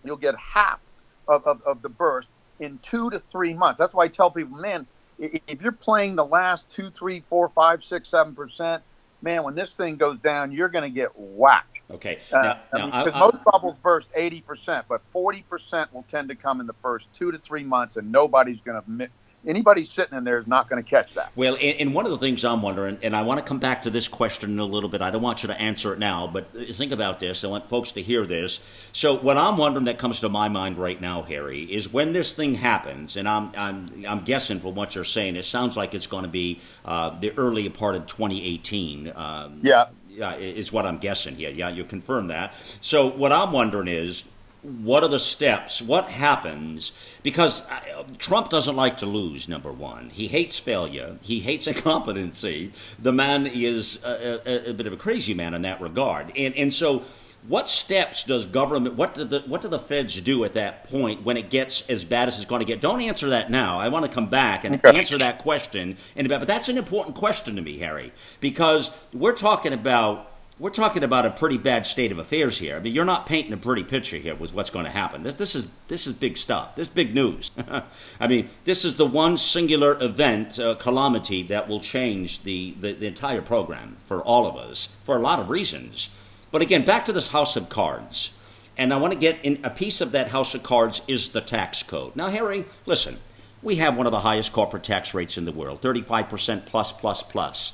you'll 0.05 0.19
get 0.19 0.37
half 0.37 0.81
of, 1.27 1.47
of, 1.47 1.63
of 1.63 1.81
the 1.81 1.89
burst 1.89 2.29
in 2.61 2.79
two 2.79 3.11
to 3.11 3.19
three 3.19 3.55
months. 3.55 3.79
That's 3.79 3.93
why 3.93 4.05
I 4.05 4.09
tell 4.09 4.31
people, 4.31 4.57
man, 4.59 4.87
if 5.19 5.61
you're 5.61 5.73
playing 5.73 6.17
the 6.17 6.25
last 6.25 6.71
two, 6.71 6.91
three, 6.91 7.25
four, 7.29 7.49
five, 7.49 7.83
six, 7.83 8.09
seven 8.09 8.35
percent, 8.35 8.83
man, 9.23 9.43
when 9.43 9.55
this 9.55 9.75
thing 9.75 9.97
goes 9.97 10.19
down, 10.21 10.53
you're 10.53 10.69
going 10.69 10.85
to 10.85 10.95
get 10.95 11.11
whacked. 11.15 11.79
Okay. 11.91 12.19
Uh, 12.33 12.43
now, 12.43 12.51
uh, 12.73 12.87
now, 12.87 13.05
because 13.05 13.21
most 13.21 13.45
bubbles 13.45 13.77
burst 13.83 14.13
80%, 14.15 14.85
but 14.89 15.03
40% 15.13 15.93
will 15.93 16.05
tend 16.05 16.29
to 16.29 16.37
come 16.37 16.61
in 16.61 16.67
the 16.67 16.75
first 16.75 17.13
two 17.13 17.33
to 17.33 17.39
three 17.39 17.65
months, 17.65 17.97
and 17.97 18.11
nobody's 18.13 18.61
going 18.61 18.81
to 18.81 19.11
anybody 19.47 19.85
sitting 19.85 20.17
in 20.17 20.25
there 20.25 20.39
is 20.39 20.47
not 20.47 20.69
going 20.69 20.83
to 20.83 20.89
catch 20.89 21.15
that. 21.15 21.33
Well, 21.35 21.55
and, 21.55 21.81
and, 21.81 21.95
one 21.95 22.05
of 22.05 22.13
the 22.13 22.19
things 22.19 22.45
I'm 22.45 22.63
wondering, 22.63 22.99
and 23.03 23.17
I 23.17 23.23
want 23.23 23.39
to 23.39 23.45
come 23.45 23.59
back 23.59 23.83
to 23.83 23.91
this 23.91 24.09
question 24.09 24.51
in 24.51 24.59
a 24.59 24.65
little 24.65 24.89
bit. 24.89 25.03
I 25.03 25.11
don't 25.11 25.23
want 25.23 25.43
you 25.43 25.49
to 25.49 25.61
answer 25.61 25.93
it 25.93 25.99
now, 25.99 26.27
but 26.27 26.53
think 26.75 26.93
about 26.93 27.21
this. 27.21 27.45
I 27.45 27.49
want 27.49 27.69
folks 27.69 27.93
to 27.93 28.03
hear 28.03 28.27
this. 28.27 28.61
So, 28.93 29.17
what 29.17 29.37
I'm 29.37 29.57
wondering 29.57 29.87
that 29.87 29.99
comes 29.99 30.21
to 30.21 30.29
my 30.29 30.49
mind 30.49 30.79
right 30.79 31.01
now, 31.01 31.23
Harry, 31.23 31.63
is 31.63 31.93
when 31.93 32.13
this 32.13 32.33
thing 32.33 32.55
happens, 32.55 33.17
and 33.17 33.29
I'm 33.29 33.53
I'm 33.57 34.05
I'm 34.07 34.21
guessing 34.25 34.61
from 34.61 34.75
what 34.75 34.95
you're 34.95 35.05
saying, 35.05 35.37
it 35.37 35.45
sounds 35.45 35.77
like 35.77 35.95
it's 35.95 36.07
going 36.07 36.25
to 36.25 36.31
be 36.31 36.61
uh, 36.85 37.19
the 37.19 37.33
early 37.37 37.69
part 37.69 37.95
of 37.95 38.07
2018. 38.07 39.13
Um, 39.15 39.61
yeah. 39.63 39.87
Yeah, 40.09 40.35
is 40.35 40.73
what 40.73 40.87
I'm 40.87 40.99
guessing 40.99 41.37
here. 41.37 41.51
Yeah, 41.51 41.69
you 41.69 41.85
confirm 41.85 42.27
that. 42.29 42.55
So, 42.81 43.07
what 43.07 43.33
I'm 43.33 43.53
wondering 43.53 43.89
is, 43.89 44.25
what 44.63 45.03
are 45.03 45.09
the 45.09 45.21
steps? 45.21 45.81
What 45.81 46.11
happens? 46.11 46.93
Because 47.23 47.67
uh, 47.69 48.05
Trump 48.19 48.51
doesn't 48.51 48.77
like 48.77 48.99
to 48.99 49.07
lose, 49.07 49.49
number 49.49 49.73
one. 49.73 50.11
He 50.11 50.29
hates 50.29 50.59
failure. 50.59 51.17
He 51.23 51.41
hates 51.41 51.67
incompetency. 51.67 52.73
The 52.99 53.13
man 53.13 53.47
is 53.47 54.03
a, 54.05 54.41
a, 54.47 54.71
a, 54.71 54.75
bit 54.75 54.87
of 54.87 54.93
a 54.93 54.97
crazy 54.97 55.35
man 55.35 55.55
in 55.55 55.63
that 55.63 55.81
regard. 55.81 56.33
And, 56.37 56.55
and 56.57 56.75
so, 56.75 57.05
what 57.49 57.71
steps 57.71 58.25
does 58.25 58.45
government, 58.45 58.97
what 58.97 59.15
do, 59.15 59.25
the, 59.25 59.41
what 59.41 59.63
do 59.63 59.69
the 59.69 59.79
feds 59.79 60.21
do 60.21 60.45
at 60.45 60.55
that 60.55 60.91
point 60.91 61.25
when 61.25 61.39
it 61.39 61.49
gets 61.49 61.89
as 61.89 62.05
bad 62.05 62.29
as 62.29 62.37
it's 62.37 62.45
going 62.45 62.61
to 62.61 62.67
get? 62.67 62.83
Don't 62.83 63.01
answer 63.01 63.31
that 63.31 63.51
now. 63.51 63.81
I 63.81 63.89
want 63.89 64.05
to 64.05 64.11
come 64.11 64.29
back 64.29 64.65
and 64.65 64.75
okay. 64.75 64.99
answer 64.99 65.17
that 65.19 65.39
question. 65.39 65.97
But 66.15 66.47
that's 66.47 66.69
an 66.69 66.77
important 66.77 67.17
question 67.17 67.57
to 67.57 67.63
me, 67.63 67.79
Harry, 67.79 68.13
because 68.41 68.91
we're 69.15 69.35
talking 69.35 69.73
about 69.73 70.30
we're 70.61 70.69
talking 70.69 71.03
about 71.03 71.25
a 71.25 71.31
pretty 71.31 71.57
bad 71.57 71.87
state 71.87 72.13
of 72.13 72.19
affairs 72.19 72.59
here. 72.59 72.77
I 72.77 72.81
mean, 72.81 72.93
you're 72.93 73.07
not 73.07 73.25
painting 73.25 73.55
a 73.55 73.57
pretty 73.57 73.83
picture 73.83 74.19
here 74.19 74.35
with 74.35 74.53
what's 74.53 74.69
going 74.69 74.85
to 74.85 74.91
happen. 74.91 75.23
This, 75.23 75.35
this 75.37 75.57
is 75.57 75.67
this 75.89 76.07
is 76.07 76.13
big 76.13 76.37
stuff. 76.37 76.77
This 76.77 76.87
is 76.87 76.93
big 76.93 77.15
news. 77.15 77.51
I 78.21 78.27
mean, 78.27 78.51
this 78.65 78.85
is 78.85 78.97
the 78.97 79.07
one 79.07 79.39
singular 79.39 80.01
event, 80.03 80.59
uh, 80.59 80.75
calamity 80.75 81.43
that 81.45 81.67
will 81.67 81.81
change 81.81 82.43
the, 82.43 82.75
the, 82.79 82.93
the 82.93 83.07
entire 83.07 83.41
program 83.41 83.97
for 84.05 84.21
all 84.21 84.47
of 84.47 84.57
us 84.57 84.91
for 85.05 85.17
a 85.17 85.21
lot 85.21 85.41
of 85.41 85.49
reasons. 85.49 86.11
But 86.51 86.61
again, 86.61 86.85
back 86.85 87.07
to 87.07 87.13
this 87.15 87.29
house 87.29 87.57
of 87.57 87.71
cards, 87.71 88.33
and 88.77 88.93
I 88.93 88.99
want 88.99 89.15
to 89.15 89.19
get 89.19 89.43
in 89.43 89.65
a 89.65 89.71
piece 89.71 90.03
of 90.03 90.13
that 90.13 90.29
house 90.29 90.55
of 90.55 90.63
cards 90.63 91.01
is 91.09 91.31
the 91.31 91.41
tax 91.41 91.83
code. 91.83 92.15
Now, 92.17 92.29
Harry, 92.29 92.67
listen, 92.85 93.17
we 93.63 93.77
have 93.77 93.97
one 93.97 94.07
of 94.07 94.13
the 94.13 94.21
highest 94.21 94.53
corporate 94.53 94.85
tax 94.85 95.15
rates 95.15 95.39
in 95.39 95.47
the 95.47 95.53
world, 95.53 95.81
35% 95.81 96.67
plus 96.67 96.93
plus 96.93 97.23
plus. 97.23 97.73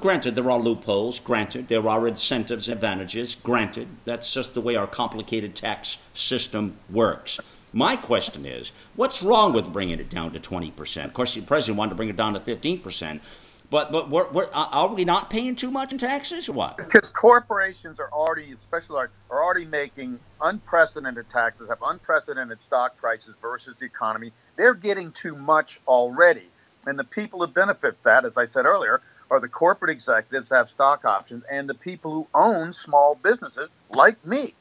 Granted, 0.00 0.34
there 0.34 0.50
are 0.50 0.58
loopholes. 0.58 1.18
Granted, 1.18 1.68
there 1.68 1.88
are 1.88 2.06
incentives 2.08 2.68
and 2.68 2.74
advantages. 2.74 3.34
Granted, 3.34 3.88
that's 4.04 4.32
just 4.32 4.54
the 4.54 4.60
way 4.60 4.76
our 4.76 4.86
complicated 4.86 5.54
tax 5.54 5.98
system 6.14 6.76
works. 6.90 7.38
My 7.72 7.96
question 7.96 8.44
is, 8.44 8.72
what's 8.96 9.22
wrong 9.22 9.52
with 9.52 9.72
bringing 9.72 9.98
it 9.98 10.10
down 10.10 10.32
to 10.32 10.40
20%? 10.40 11.04
Of 11.04 11.14
course, 11.14 11.34
the 11.34 11.42
president 11.42 11.78
wanted 11.78 11.90
to 11.90 11.94
bring 11.96 12.10
it 12.10 12.16
down 12.16 12.34
to 12.34 12.40
15%. 12.40 13.20
But 13.72 13.90
but 13.90 14.10
we're, 14.10 14.30
we're, 14.30 14.50
uh, 14.52 14.66
are 14.70 14.88
we 14.88 15.06
not 15.06 15.30
paying 15.30 15.56
too 15.56 15.70
much 15.70 15.92
in 15.92 15.98
taxes 15.98 16.46
or 16.46 16.52
what? 16.52 16.76
Because 16.76 17.08
corporations 17.08 17.98
are 17.98 18.12
already, 18.12 18.52
especially 18.52 18.96
are, 18.96 19.10
are 19.30 19.42
already 19.42 19.64
making 19.64 20.20
unprecedented 20.42 21.30
taxes, 21.30 21.70
have 21.70 21.78
unprecedented 21.82 22.60
stock 22.60 22.98
prices 22.98 23.34
versus 23.40 23.78
the 23.78 23.86
economy. 23.86 24.30
They're 24.56 24.74
getting 24.74 25.10
too 25.12 25.34
much 25.34 25.80
already, 25.88 26.50
and 26.84 26.98
the 26.98 27.04
people 27.04 27.40
who 27.40 27.46
benefit 27.46 27.96
that, 28.02 28.26
as 28.26 28.36
I 28.36 28.44
said 28.44 28.66
earlier, 28.66 29.00
are 29.32 29.40
the 29.40 29.48
corporate 29.48 29.90
executives 29.90 30.50
have 30.50 30.68
stock 30.68 31.06
options 31.06 31.42
and 31.50 31.66
the 31.66 31.74
people 31.74 32.12
who 32.12 32.26
own 32.34 32.70
small 32.70 33.14
businesses 33.14 33.70
like 33.88 34.24
me 34.26 34.52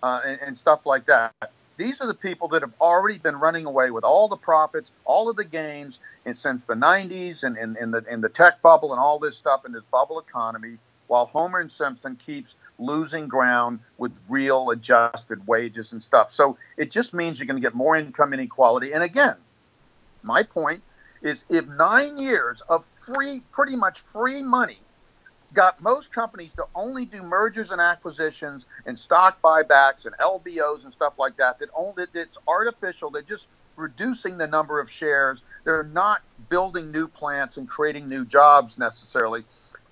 uh, 0.00 0.20
and, 0.24 0.38
and 0.40 0.56
stuff 0.56 0.86
like 0.86 1.04
that. 1.06 1.34
These 1.76 2.00
are 2.00 2.06
the 2.06 2.14
people 2.14 2.46
that 2.48 2.62
have 2.62 2.72
already 2.80 3.18
been 3.18 3.34
running 3.34 3.66
away 3.66 3.90
with 3.90 4.04
all 4.04 4.28
the 4.28 4.36
profits, 4.36 4.92
all 5.04 5.28
of 5.28 5.34
the 5.34 5.44
gains, 5.44 5.98
and 6.24 6.38
since 6.38 6.66
the 6.66 6.74
90s 6.74 7.42
and 7.42 7.58
in 7.58 7.90
the 7.90 8.04
in 8.08 8.20
the 8.20 8.28
tech 8.28 8.62
bubble 8.62 8.92
and 8.92 9.00
all 9.00 9.18
this 9.18 9.36
stuff 9.36 9.66
in 9.66 9.72
this 9.72 9.82
bubble 9.90 10.20
economy. 10.20 10.78
while 11.08 11.26
Homer 11.26 11.58
and 11.58 11.72
Simpson 11.72 12.14
keeps 12.14 12.54
losing 12.78 13.26
ground 13.26 13.80
with 13.98 14.12
real 14.28 14.70
adjusted 14.70 15.44
wages 15.48 15.90
and 15.90 16.00
stuff. 16.00 16.30
So 16.30 16.56
it 16.76 16.92
just 16.92 17.12
means 17.12 17.40
you're 17.40 17.48
going 17.48 17.60
to 17.60 17.66
get 17.66 17.74
more 17.74 17.96
income 17.96 18.32
inequality. 18.32 18.92
And 18.92 19.02
again, 19.02 19.34
my 20.22 20.44
point 20.44 20.82
is 21.22 21.44
if 21.48 21.66
nine 21.68 22.18
years 22.18 22.62
of 22.68 22.84
free, 22.84 23.42
pretty 23.52 23.76
much 23.76 24.00
free 24.00 24.42
money, 24.42 24.78
got 25.54 25.80
most 25.82 26.12
companies 26.12 26.52
to 26.54 26.64
only 26.74 27.04
do 27.04 27.22
mergers 27.22 27.70
and 27.70 27.80
acquisitions 27.80 28.66
and 28.86 28.98
stock 28.98 29.40
buybacks 29.42 30.06
and 30.06 30.14
LBOs 30.18 30.84
and 30.84 30.92
stuff 30.92 31.14
like 31.18 31.36
that, 31.36 31.58
that 31.58 31.68
only 31.74 32.04
it's 32.14 32.38
artificial. 32.48 33.10
They're 33.10 33.22
just 33.22 33.48
reducing 33.76 34.38
the 34.38 34.46
number 34.46 34.80
of 34.80 34.90
shares. 34.90 35.42
They're 35.64 35.84
not 35.84 36.22
building 36.48 36.90
new 36.90 37.06
plants 37.08 37.56
and 37.56 37.68
creating 37.68 38.08
new 38.08 38.24
jobs 38.24 38.78
necessarily. 38.78 39.44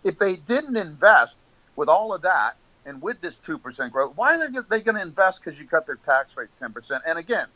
If 0.04 0.18
they 0.18 0.36
didn't 0.36 0.76
invest 0.76 1.38
with 1.76 1.88
all 1.88 2.14
of 2.14 2.22
that 2.22 2.56
and 2.86 3.00
with 3.02 3.20
this 3.20 3.38
2% 3.38 3.90
growth, 3.92 4.12
why 4.16 4.36
are 4.36 4.48
they 4.48 4.80
going 4.80 4.96
to 4.96 5.02
invest 5.02 5.44
because 5.44 5.60
you 5.60 5.66
cut 5.66 5.86
their 5.86 5.96
tax 5.96 6.36
rate 6.36 6.48
10%? 6.58 7.00
And 7.06 7.18
again, 7.18 7.46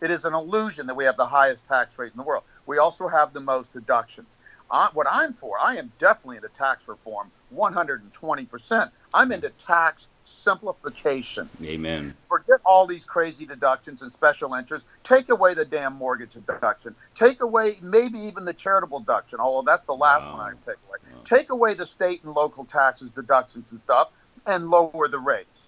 it 0.00 0.10
is 0.10 0.24
an 0.24 0.34
illusion 0.34 0.86
that 0.86 0.94
we 0.94 1.04
have 1.04 1.16
the 1.16 1.26
highest 1.26 1.66
tax 1.66 1.98
rate 1.98 2.12
in 2.12 2.16
the 2.16 2.22
world. 2.22 2.44
We 2.66 2.78
also 2.78 3.08
have 3.08 3.32
the 3.32 3.40
most 3.40 3.72
deductions. 3.72 4.36
I, 4.70 4.88
what 4.92 5.06
I'm 5.10 5.32
for, 5.32 5.56
I 5.60 5.76
am 5.76 5.92
definitely 5.98 6.36
into 6.36 6.48
tax 6.48 6.88
reform, 6.88 7.30
120%. 7.54 8.90
I'm 9.12 9.32
into 9.32 9.50
tax 9.50 10.08
simplification. 10.24 11.48
Amen. 11.62 12.14
Forget 12.28 12.60
all 12.64 12.86
these 12.86 13.04
crazy 13.04 13.46
deductions 13.46 14.02
and 14.02 14.10
special 14.10 14.54
interests. 14.54 14.88
Take 15.02 15.30
away 15.30 15.54
the 15.54 15.64
damn 15.64 15.94
mortgage 15.94 16.34
deduction. 16.34 16.94
Take 17.14 17.42
away 17.42 17.76
maybe 17.82 18.18
even 18.18 18.44
the 18.44 18.54
charitable 18.54 19.00
deduction, 19.00 19.38
although 19.38 19.70
that's 19.70 19.86
the 19.86 19.94
last 19.94 20.26
wow. 20.26 20.38
one 20.38 20.52
I'd 20.52 20.62
take 20.62 20.76
away. 20.88 20.98
Wow. 21.12 21.20
Take 21.24 21.50
away 21.50 21.74
the 21.74 21.86
state 21.86 22.24
and 22.24 22.34
local 22.34 22.64
taxes, 22.64 23.12
deductions, 23.12 23.70
and 23.70 23.80
stuff, 23.80 24.08
and 24.46 24.68
lower 24.70 25.08
the 25.08 25.18
rates. 25.18 25.62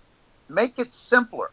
Make 0.48 0.78
it 0.78 0.90
simpler. 0.90 1.50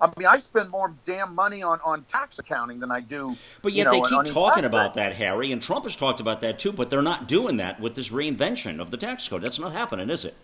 I 0.00 0.12
mean, 0.16 0.28
I 0.28 0.38
spend 0.38 0.70
more 0.70 0.94
damn 1.04 1.34
money 1.34 1.62
on, 1.62 1.80
on 1.84 2.04
tax 2.04 2.38
accounting 2.38 2.78
than 2.78 2.90
I 2.90 3.00
do. 3.00 3.36
But 3.62 3.72
yet 3.72 3.92
you 3.92 4.00
know, 4.00 4.08
they 4.08 4.24
keep 4.24 4.32
talking 4.32 4.64
about 4.64 4.94
that, 4.94 5.16
Harry, 5.16 5.50
and 5.50 5.60
Trump 5.60 5.84
has 5.84 5.96
talked 5.96 6.20
about 6.20 6.40
that 6.42 6.58
too. 6.58 6.72
But 6.72 6.90
they're 6.90 7.02
not 7.02 7.26
doing 7.26 7.56
that 7.56 7.80
with 7.80 7.94
this 7.94 8.10
reinvention 8.10 8.80
of 8.80 8.90
the 8.90 8.96
tax 8.96 9.26
code. 9.26 9.42
That's 9.42 9.58
not 9.58 9.72
happening, 9.72 10.08
is 10.08 10.24
it? 10.24 10.34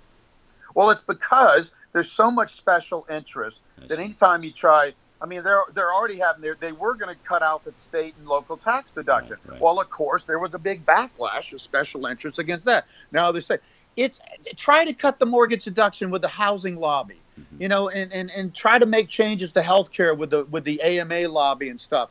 Well, 0.74 0.90
it's 0.90 1.02
because 1.02 1.70
there's 1.92 2.10
so 2.10 2.30
much 2.30 2.52
special 2.52 3.06
interest 3.08 3.62
that 3.86 4.00
anytime 4.00 4.42
you 4.42 4.50
try, 4.50 4.92
I 5.22 5.26
mean, 5.26 5.44
they're 5.44 5.62
they're 5.72 5.92
already 5.92 6.18
having 6.18 6.42
they 6.42 6.52
they 6.58 6.72
were 6.72 6.94
going 6.96 7.14
to 7.14 7.22
cut 7.22 7.42
out 7.42 7.64
the 7.64 7.72
state 7.78 8.14
and 8.18 8.26
local 8.26 8.56
tax 8.56 8.90
deduction. 8.90 9.36
Right, 9.44 9.52
right. 9.52 9.60
Well, 9.60 9.80
of 9.80 9.88
course, 9.88 10.24
there 10.24 10.40
was 10.40 10.54
a 10.54 10.58
big 10.58 10.84
backlash 10.84 11.52
of 11.52 11.60
special 11.60 12.06
interest 12.06 12.40
against 12.40 12.64
that. 12.64 12.86
Now 13.12 13.30
they 13.30 13.40
say 13.40 13.58
it's 13.96 14.18
try 14.56 14.84
to 14.84 14.92
cut 14.92 15.20
the 15.20 15.26
mortgage 15.26 15.62
deduction 15.62 16.10
with 16.10 16.22
the 16.22 16.28
housing 16.28 16.74
lobby 16.74 17.20
mm-hmm. 17.38 17.62
you 17.62 17.68
know, 17.68 17.88
and, 17.88 18.12
and, 18.12 18.30
and 18.30 18.54
try 18.54 18.78
to 18.78 18.86
make 18.86 19.08
changes 19.08 19.52
to 19.52 19.60
healthcare 19.60 20.16
with 20.16 20.30
the 20.30 20.44
with 20.46 20.64
the 20.64 20.80
AMA 20.82 21.28
lobby 21.28 21.68
and 21.68 21.80
stuff. 21.80 22.10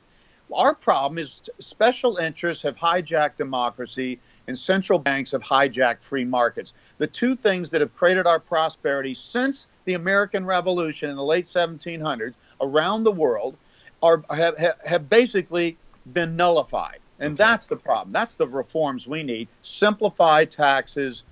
Our 0.53 0.75
problem 0.75 1.17
is 1.17 1.41
special 1.59 2.17
interests 2.17 2.63
have 2.63 2.75
hijacked 2.75 3.37
democracy 3.37 4.19
and 4.47 4.57
central 4.57 4.99
banks 4.99 5.31
have 5.31 5.41
hijacked 5.41 6.01
free 6.01 6.25
markets. 6.25 6.73
The 6.97 7.07
two 7.07 7.35
things 7.35 7.71
that 7.71 7.81
have 7.81 7.95
created 7.95 8.27
our 8.27 8.39
prosperity 8.39 9.13
since 9.13 9.67
the 9.85 9.93
American 9.93 10.45
Revolution 10.45 11.09
in 11.09 11.15
the 11.15 11.23
late 11.23 11.47
1700s 11.47 12.33
around 12.61 13.03
the 13.03 13.11
world 13.11 13.57
are 14.01 14.23
have, 14.29 14.77
have 14.85 15.09
basically 15.09 15.77
been 16.11 16.35
nullified. 16.35 16.99
And 17.19 17.33
okay. 17.33 17.37
that's 17.37 17.67
the 17.67 17.77
problem. 17.77 18.11
That's 18.11 18.35
the 18.35 18.47
reforms 18.47 19.07
we 19.07 19.23
need. 19.23 19.47
Simplify 19.61 20.45
taxes, 20.45 21.23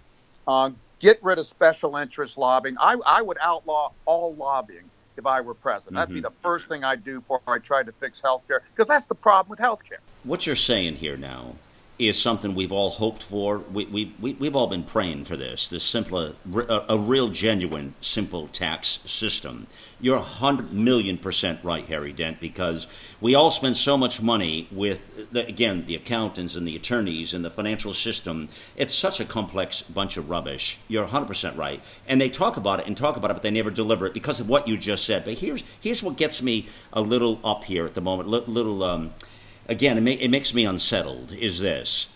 uh, 0.47 0.71
get 1.01 1.21
rid 1.23 1.39
of 1.39 1.45
special 1.45 1.97
interest 1.97 2.37
lobbying. 2.37 2.77
I, 2.79 2.95
I 3.05 3.21
would 3.21 3.37
outlaw 3.41 3.91
all 4.05 4.35
lobbying 4.35 4.89
if 5.17 5.25
I 5.25 5.41
were 5.41 5.55
president. 5.55 5.95
That'd 5.95 6.13
be 6.13 6.21
mm-hmm. 6.21 6.25
the 6.25 6.41
first 6.41 6.69
thing 6.69 6.83
I'd 6.83 7.03
do 7.03 7.19
before 7.19 7.41
I 7.47 7.57
tried 7.57 7.87
to 7.87 7.91
fix 7.91 8.21
health 8.21 8.47
care, 8.47 8.61
because 8.73 8.87
that's 8.87 9.07
the 9.07 9.15
problem 9.15 9.49
with 9.49 9.59
health 9.59 9.83
care. 9.83 9.99
What 10.23 10.45
you're 10.45 10.55
saying 10.55 10.95
here 10.95 11.17
now 11.17 11.55
is 12.01 12.19
something 12.19 12.55
we've 12.55 12.71
all 12.71 12.89
hoped 12.89 13.21
for. 13.21 13.59
We, 13.59 13.85
we, 13.85 14.15
we, 14.19 14.33
we've 14.33 14.55
all 14.55 14.67
been 14.67 14.83
praying 14.83 15.25
for 15.25 15.37
this, 15.37 15.67
this 15.67 15.83
simple, 15.83 16.33
a, 16.55 16.85
a 16.89 16.97
real, 16.97 17.29
genuine, 17.29 17.93
simple 18.01 18.47
tax 18.47 18.99
system. 19.05 19.67
You're 19.99 20.17
100 20.17 20.73
million 20.73 21.19
percent 21.19 21.59
right, 21.63 21.85
Harry 21.85 22.11
Dent, 22.11 22.39
because 22.39 22.87
we 23.19 23.35
all 23.35 23.51
spend 23.51 23.77
so 23.77 23.97
much 23.97 24.19
money 24.19 24.67
with, 24.71 25.31
the, 25.31 25.45
again, 25.45 25.85
the 25.85 25.95
accountants 25.95 26.55
and 26.55 26.67
the 26.67 26.75
attorneys 26.75 27.35
and 27.35 27.45
the 27.45 27.51
financial 27.51 27.93
system. 27.93 28.49
It's 28.75 28.95
such 28.95 29.19
a 29.19 29.25
complex 29.25 29.83
bunch 29.83 30.17
of 30.17 30.29
rubbish. 30.29 30.79
You're 30.87 31.07
100% 31.07 31.55
right. 31.55 31.83
And 32.07 32.19
they 32.19 32.29
talk 32.29 32.57
about 32.57 32.79
it 32.79 32.87
and 32.87 32.97
talk 32.97 33.15
about 33.15 33.29
it, 33.29 33.35
but 33.35 33.43
they 33.43 33.51
never 33.51 33.69
deliver 33.69 34.07
it 34.07 34.13
because 34.15 34.39
of 34.39 34.49
what 34.49 34.67
you 34.67 34.75
just 34.75 35.05
said. 35.05 35.23
But 35.23 35.35
here's, 35.35 35.63
here's 35.79 36.01
what 36.01 36.17
gets 36.17 36.41
me 36.41 36.67
a 36.91 37.01
little 37.01 37.39
up 37.43 37.63
here 37.63 37.85
at 37.85 37.93
the 37.93 38.01
moment, 38.01 38.27
little. 38.27 38.83
Um, 38.83 39.13
again, 39.71 39.97
it, 39.97 40.01
ma- 40.01 40.11
it 40.11 40.27
makes 40.27 40.53
me 40.53 40.65
unsettled, 40.65 41.31
is 41.33 41.59
this. 41.59 42.07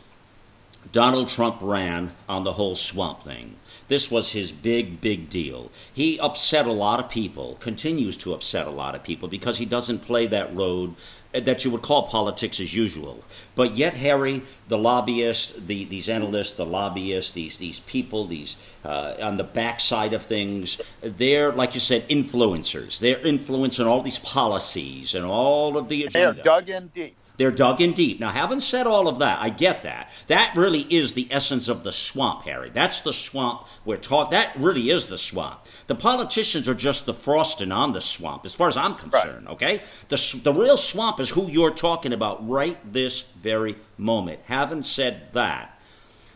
Donald 0.91 1.29
Trump 1.29 1.57
ran 1.61 2.11
on 2.29 2.43
the 2.43 2.53
whole 2.53 2.75
swamp 2.75 3.23
thing. 3.23 3.55
This 3.87 4.11
was 4.11 4.31
his 4.31 4.51
big, 4.51 4.99
big 4.99 5.29
deal. 5.29 5.71
He 5.93 6.19
upset 6.19 6.67
a 6.67 6.71
lot 6.71 6.99
of 6.99 7.09
people, 7.09 7.57
continues 7.59 8.17
to 8.17 8.33
upset 8.33 8.67
a 8.67 8.71
lot 8.71 8.95
of 8.95 9.03
people 9.03 9.27
because 9.27 9.57
he 9.57 9.65
doesn't 9.65 9.99
play 9.99 10.27
that 10.27 10.55
road 10.55 10.95
that 11.33 11.65
you 11.65 11.71
would 11.71 11.81
call 11.81 12.07
politics 12.07 12.59
as 12.59 12.73
usual. 12.73 13.23
But 13.55 13.75
yet, 13.75 13.93
Harry, 13.93 14.41
the 14.67 14.77
lobbyists, 14.77 15.53
the, 15.53 15.85
these 15.85 16.07
analysts, 16.07 16.53
the 16.53 16.65
lobbyists, 16.65 17.33
these 17.33 17.57
these 17.57 17.79
people, 17.81 18.25
these 18.25 18.55
uh, 18.83 19.15
on 19.19 19.37
the 19.37 19.43
backside 19.43 20.13
of 20.13 20.23
things, 20.23 20.81
they're 21.01 21.51
like 21.51 21.73
you 21.73 21.81
said, 21.81 22.07
influencers. 22.07 22.99
They're 22.99 23.25
influencing 23.25 23.85
all 23.85 24.01
these 24.01 24.19
policies 24.19 25.13
and 25.13 25.25
all 25.25 25.77
of 25.77 25.89
the 25.89 26.05
agenda. 26.05 26.33
They're 26.33 26.43
dug 26.43 26.69
in 26.69 26.87
deep. 26.87 27.15
They're 27.37 27.51
dug 27.51 27.81
in 27.81 27.93
deep. 27.93 28.19
Now, 28.19 28.31
having 28.31 28.59
said 28.59 28.87
all 28.87 29.07
of 29.07 29.19
that, 29.19 29.41
I 29.41 29.49
get 29.49 29.83
that. 29.83 30.09
That 30.27 30.53
really 30.55 30.81
is 30.81 31.13
the 31.13 31.27
essence 31.31 31.67
of 31.67 31.83
the 31.83 31.91
swamp, 31.91 32.43
Harry. 32.43 32.69
That's 32.69 33.01
the 33.01 33.13
swamp 33.13 33.67
we're 33.83 33.97
talking. 33.97 34.31
That 34.31 34.55
really 34.57 34.89
is 34.89 35.07
the 35.07 35.17
swamp. 35.17 35.59
The 35.87 35.95
politicians 35.95 36.67
are 36.67 36.73
just 36.73 37.05
the 37.05 37.13
frosting 37.13 37.71
on 37.71 37.91
the 37.91 38.01
swamp, 38.01 38.45
as 38.45 38.55
far 38.55 38.69
as 38.69 38.77
I'm 38.77 38.95
concerned. 38.95 39.45
Right. 39.45 39.53
Okay, 39.53 39.81
the 40.09 40.41
the 40.43 40.53
real 40.53 40.77
swamp 40.77 41.19
is 41.19 41.29
who 41.29 41.47
you're 41.47 41.71
talking 41.71 42.13
about 42.13 42.47
right 42.47 42.77
this 42.91 43.21
very 43.21 43.75
moment. 43.97 44.39
Having 44.45 44.83
said 44.83 45.33
that, 45.33 45.79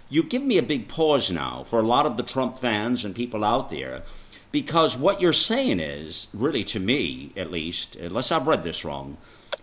you 0.09 0.23
give 0.23 0.43
me 0.43 0.57
a 0.57 0.63
big 0.63 0.87
pause 0.87 1.31
now 1.31 1.63
for 1.63 1.79
a 1.79 1.87
lot 1.87 2.05
of 2.05 2.17
the 2.17 2.23
Trump 2.23 2.59
fans 2.59 3.05
and 3.05 3.15
people 3.15 3.43
out 3.43 3.69
there. 3.69 4.03
Because 4.51 4.97
what 4.97 5.21
you're 5.21 5.31
saying 5.31 5.79
is, 5.79 6.27
really 6.33 6.63
to 6.65 6.79
me 6.79 7.31
at 7.37 7.51
least, 7.51 7.95
unless 7.95 8.31
I've 8.31 8.47
read 8.47 8.63
this 8.63 8.83
wrong, 8.83 9.17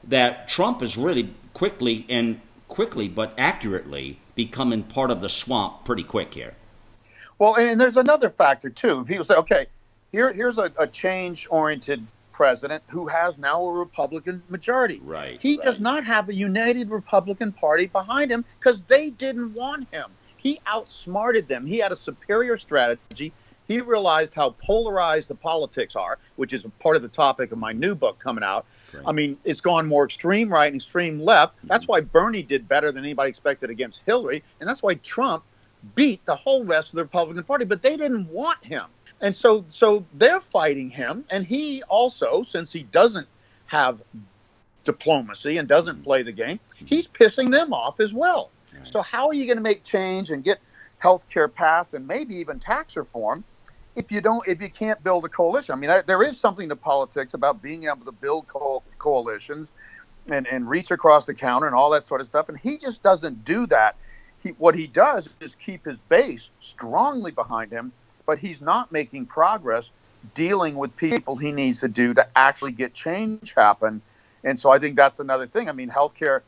that 0.04 0.48
Trump 0.48 0.82
is 0.82 0.96
really 0.96 1.34
quickly 1.52 2.06
and 2.08 2.40
quickly 2.68 3.08
but 3.08 3.32
accurately 3.38 4.18
becoming 4.34 4.82
part 4.82 5.10
of 5.10 5.20
the 5.20 5.28
swamp 5.28 5.84
pretty 5.84 6.02
quick 6.02 6.34
here. 6.34 6.54
Well, 7.38 7.56
and 7.56 7.80
there's 7.80 7.96
another 7.96 8.30
factor 8.30 8.70
too. 8.70 9.04
People 9.04 9.24
say, 9.24 9.34
okay, 9.34 9.66
here 10.12 10.32
here's 10.32 10.58
a, 10.58 10.72
a 10.78 10.86
change-oriented 10.86 12.06
president 12.32 12.82
who 12.88 13.06
has 13.06 13.38
now 13.38 13.62
a 13.62 13.72
Republican 13.72 14.42
majority. 14.48 15.00
Right. 15.02 15.40
He 15.40 15.56
right. 15.56 15.64
does 15.64 15.80
not 15.80 16.04
have 16.04 16.28
a 16.28 16.34
united 16.34 16.90
Republican 16.90 17.52
Party 17.52 17.86
behind 17.86 18.30
him 18.30 18.44
because 18.58 18.84
they 18.84 19.10
didn't 19.10 19.54
want 19.54 19.88
him. 19.90 20.10
He 20.36 20.60
outsmarted 20.66 21.48
them. 21.48 21.66
He 21.66 21.78
had 21.78 21.92
a 21.92 21.96
superior 21.96 22.58
strategy. 22.58 23.32
He 23.68 23.80
realized 23.80 24.34
how 24.34 24.50
polarized 24.62 25.28
the 25.28 25.34
politics 25.34 25.96
are, 25.96 26.18
which 26.36 26.52
is 26.52 26.64
a 26.64 26.68
part 26.68 26.94
of 26.94 27.02
the 27.02 27.08
topic 27.08 27.52
of 27.52 27.58
my 27.58 27.72
new 27.72 27.94
book 27.94 28.18
coming 28.18 28.44
out. 28.44 28.66
Right. 28.92 29.02
I 29.06 29.12
mean, 29.12 29.36
it's 29.44 29.60
gone 29.60 29.86
more 29.86 30.04
extreme 30.04 30.52
right 30.52 30.66
and 30.66 30.76
extreme 30.76 31.20
left. 31.20 31.56
Mm-hmm. 31.58 31.68
That's 31.68 31.88
why 31.88 32.00
Bernie 32.00 32.42
did 32.42 32.68
better 32.68 32.92
than 32.92 33.04
anybody 33.04 33.30
expected 33.30 33.70
against 33.70 34.02
Hillary, 34.06 34.42
and 34.60 34.68
that's 34.68 34.82
why 34.82 34.94
Trump 34.94 35.44
beat 35.94 36.24
the 36.26 36.36
whole 36.36 36.64
rest 36.64 36.88
of 36.88 36.96
the 36.96 37.02
Republican 37.02 37.44
Party. 37.44 37.64
But 37.64 37.82
they 37.82 37.96
didn't 37.96 38.28
want 38.28 38.64
him, 38.64 38.86
and 39.20 39.36
so 39.36 39.64
so 39.68 40.04
they're 40.14 40.40
fighting 40.40 40.88
him, 40.90 41.24
and 41.30 41.44
he 41.44 41.82
also, 41.84 42.42
since 42.42 42.72
he 42.72 42.84
doesn't 42.84 43.26
have 43.66 44.00
diplomacy 44.84 45.58
and 45.58 45.68
doesn't 45.68 45.96
mm-hmm. 45.96 46.04
play 46.04 46.22
the 46.22 46.32
game, 46.32 46.58
mm-hmm. 46.58 46.86
he's 46.86 47.06
pissing 47.06 47.50
them 47.50 47.72
off 47.72 48.00
as 48.00 48.14
well. 48.14 48.50
Right. 48.72 48.86
So 48.86 49.02
how 49.02 49.26
are 49.28 49.34
you 49.34 49.46
going 49.46 49.58
to 49.58 49.62
make 49.62 49.84
change 49.84 50.30
and 50.30 50.44
get 50.44 50.58
health 50.98 51.22
care 51.28 51.48
passed 51.48 51.94
and 51.94 52.06
maybe 52.06 52.34
even 52.36 52.58
tax 52.58 52.96
reform 52.96 53.44
if 53.96 54.12
you 54.12 54.20
don't 54.20 54.46
if 54.46 54.60
you 54.60 54.70
can't 54.70 55.02
build 55.02 55.24
a 55.24 55.28
coalition 55.28 55.72
i 55.74 55.76
mean 55.76 55.90
there 56.06 56.22
is 56.22 56.38
something 56.38 56.68
to 56.68 56.76
politics 56.76 57.34
about 57.34 57.60
being 57.62 57.84
able 57.84 58.04
to 58.04 58.12
build 58.12 58.46
co- 58.46 58.82
coalitions 58.98 59.70
and, 60.30 60.46
and 60.46 60.68
reach 60.68 60.90
across 60.90 61.26
the 61.26 61.34
counter 61.34 61.66
and 61.66 61.74
all 61.74 61.90
that 61.90 62.06
sort 62.06 62.20
of 62.20 62.26
stuff. 62.26 62.48
And 62.48 62.58
he 62.58 62.78
just 62.78 63.02
doesn't 63.02 63.44
do 63.44 63.66
that. 63.66 63.96
He, 64.42 64.50
what 64.50 64.74
he 64.74 64.86
does 64.86 65.28
is 65.40 65.54
keep 65.54 65.84
his 65.84 65.98
base 66.08 66.50
strongly 66.60 67.30
behind 67.30 67.72
him 67.72 67.92
but 68.26 68.40
he's 68.40 68.60
not 68.60 68.90
making 68.90 69.24
progress 69.24 69.92
dealing 70.34 70.74
with 70.74 70.94
people 70.96 71.36
he 71.36 71.52
needs 71.52 71.80
to 71.80 71.88
do 71.88 72.12
to 72.12 72.26
actually 72.36 72.72
get 72.72 72.92
change 72.92 73.54
happen. 73.56 74.02
And 74.44 74.58
so 74.58 74.70
i 74.70 74.78
think 74.78 74.96
that's 74.96 75.20
another 75.20 75.46
thing. 75.46 75.68
I 75.68 75.72
mean 75.72 75.88
healthcare 75.88 76.42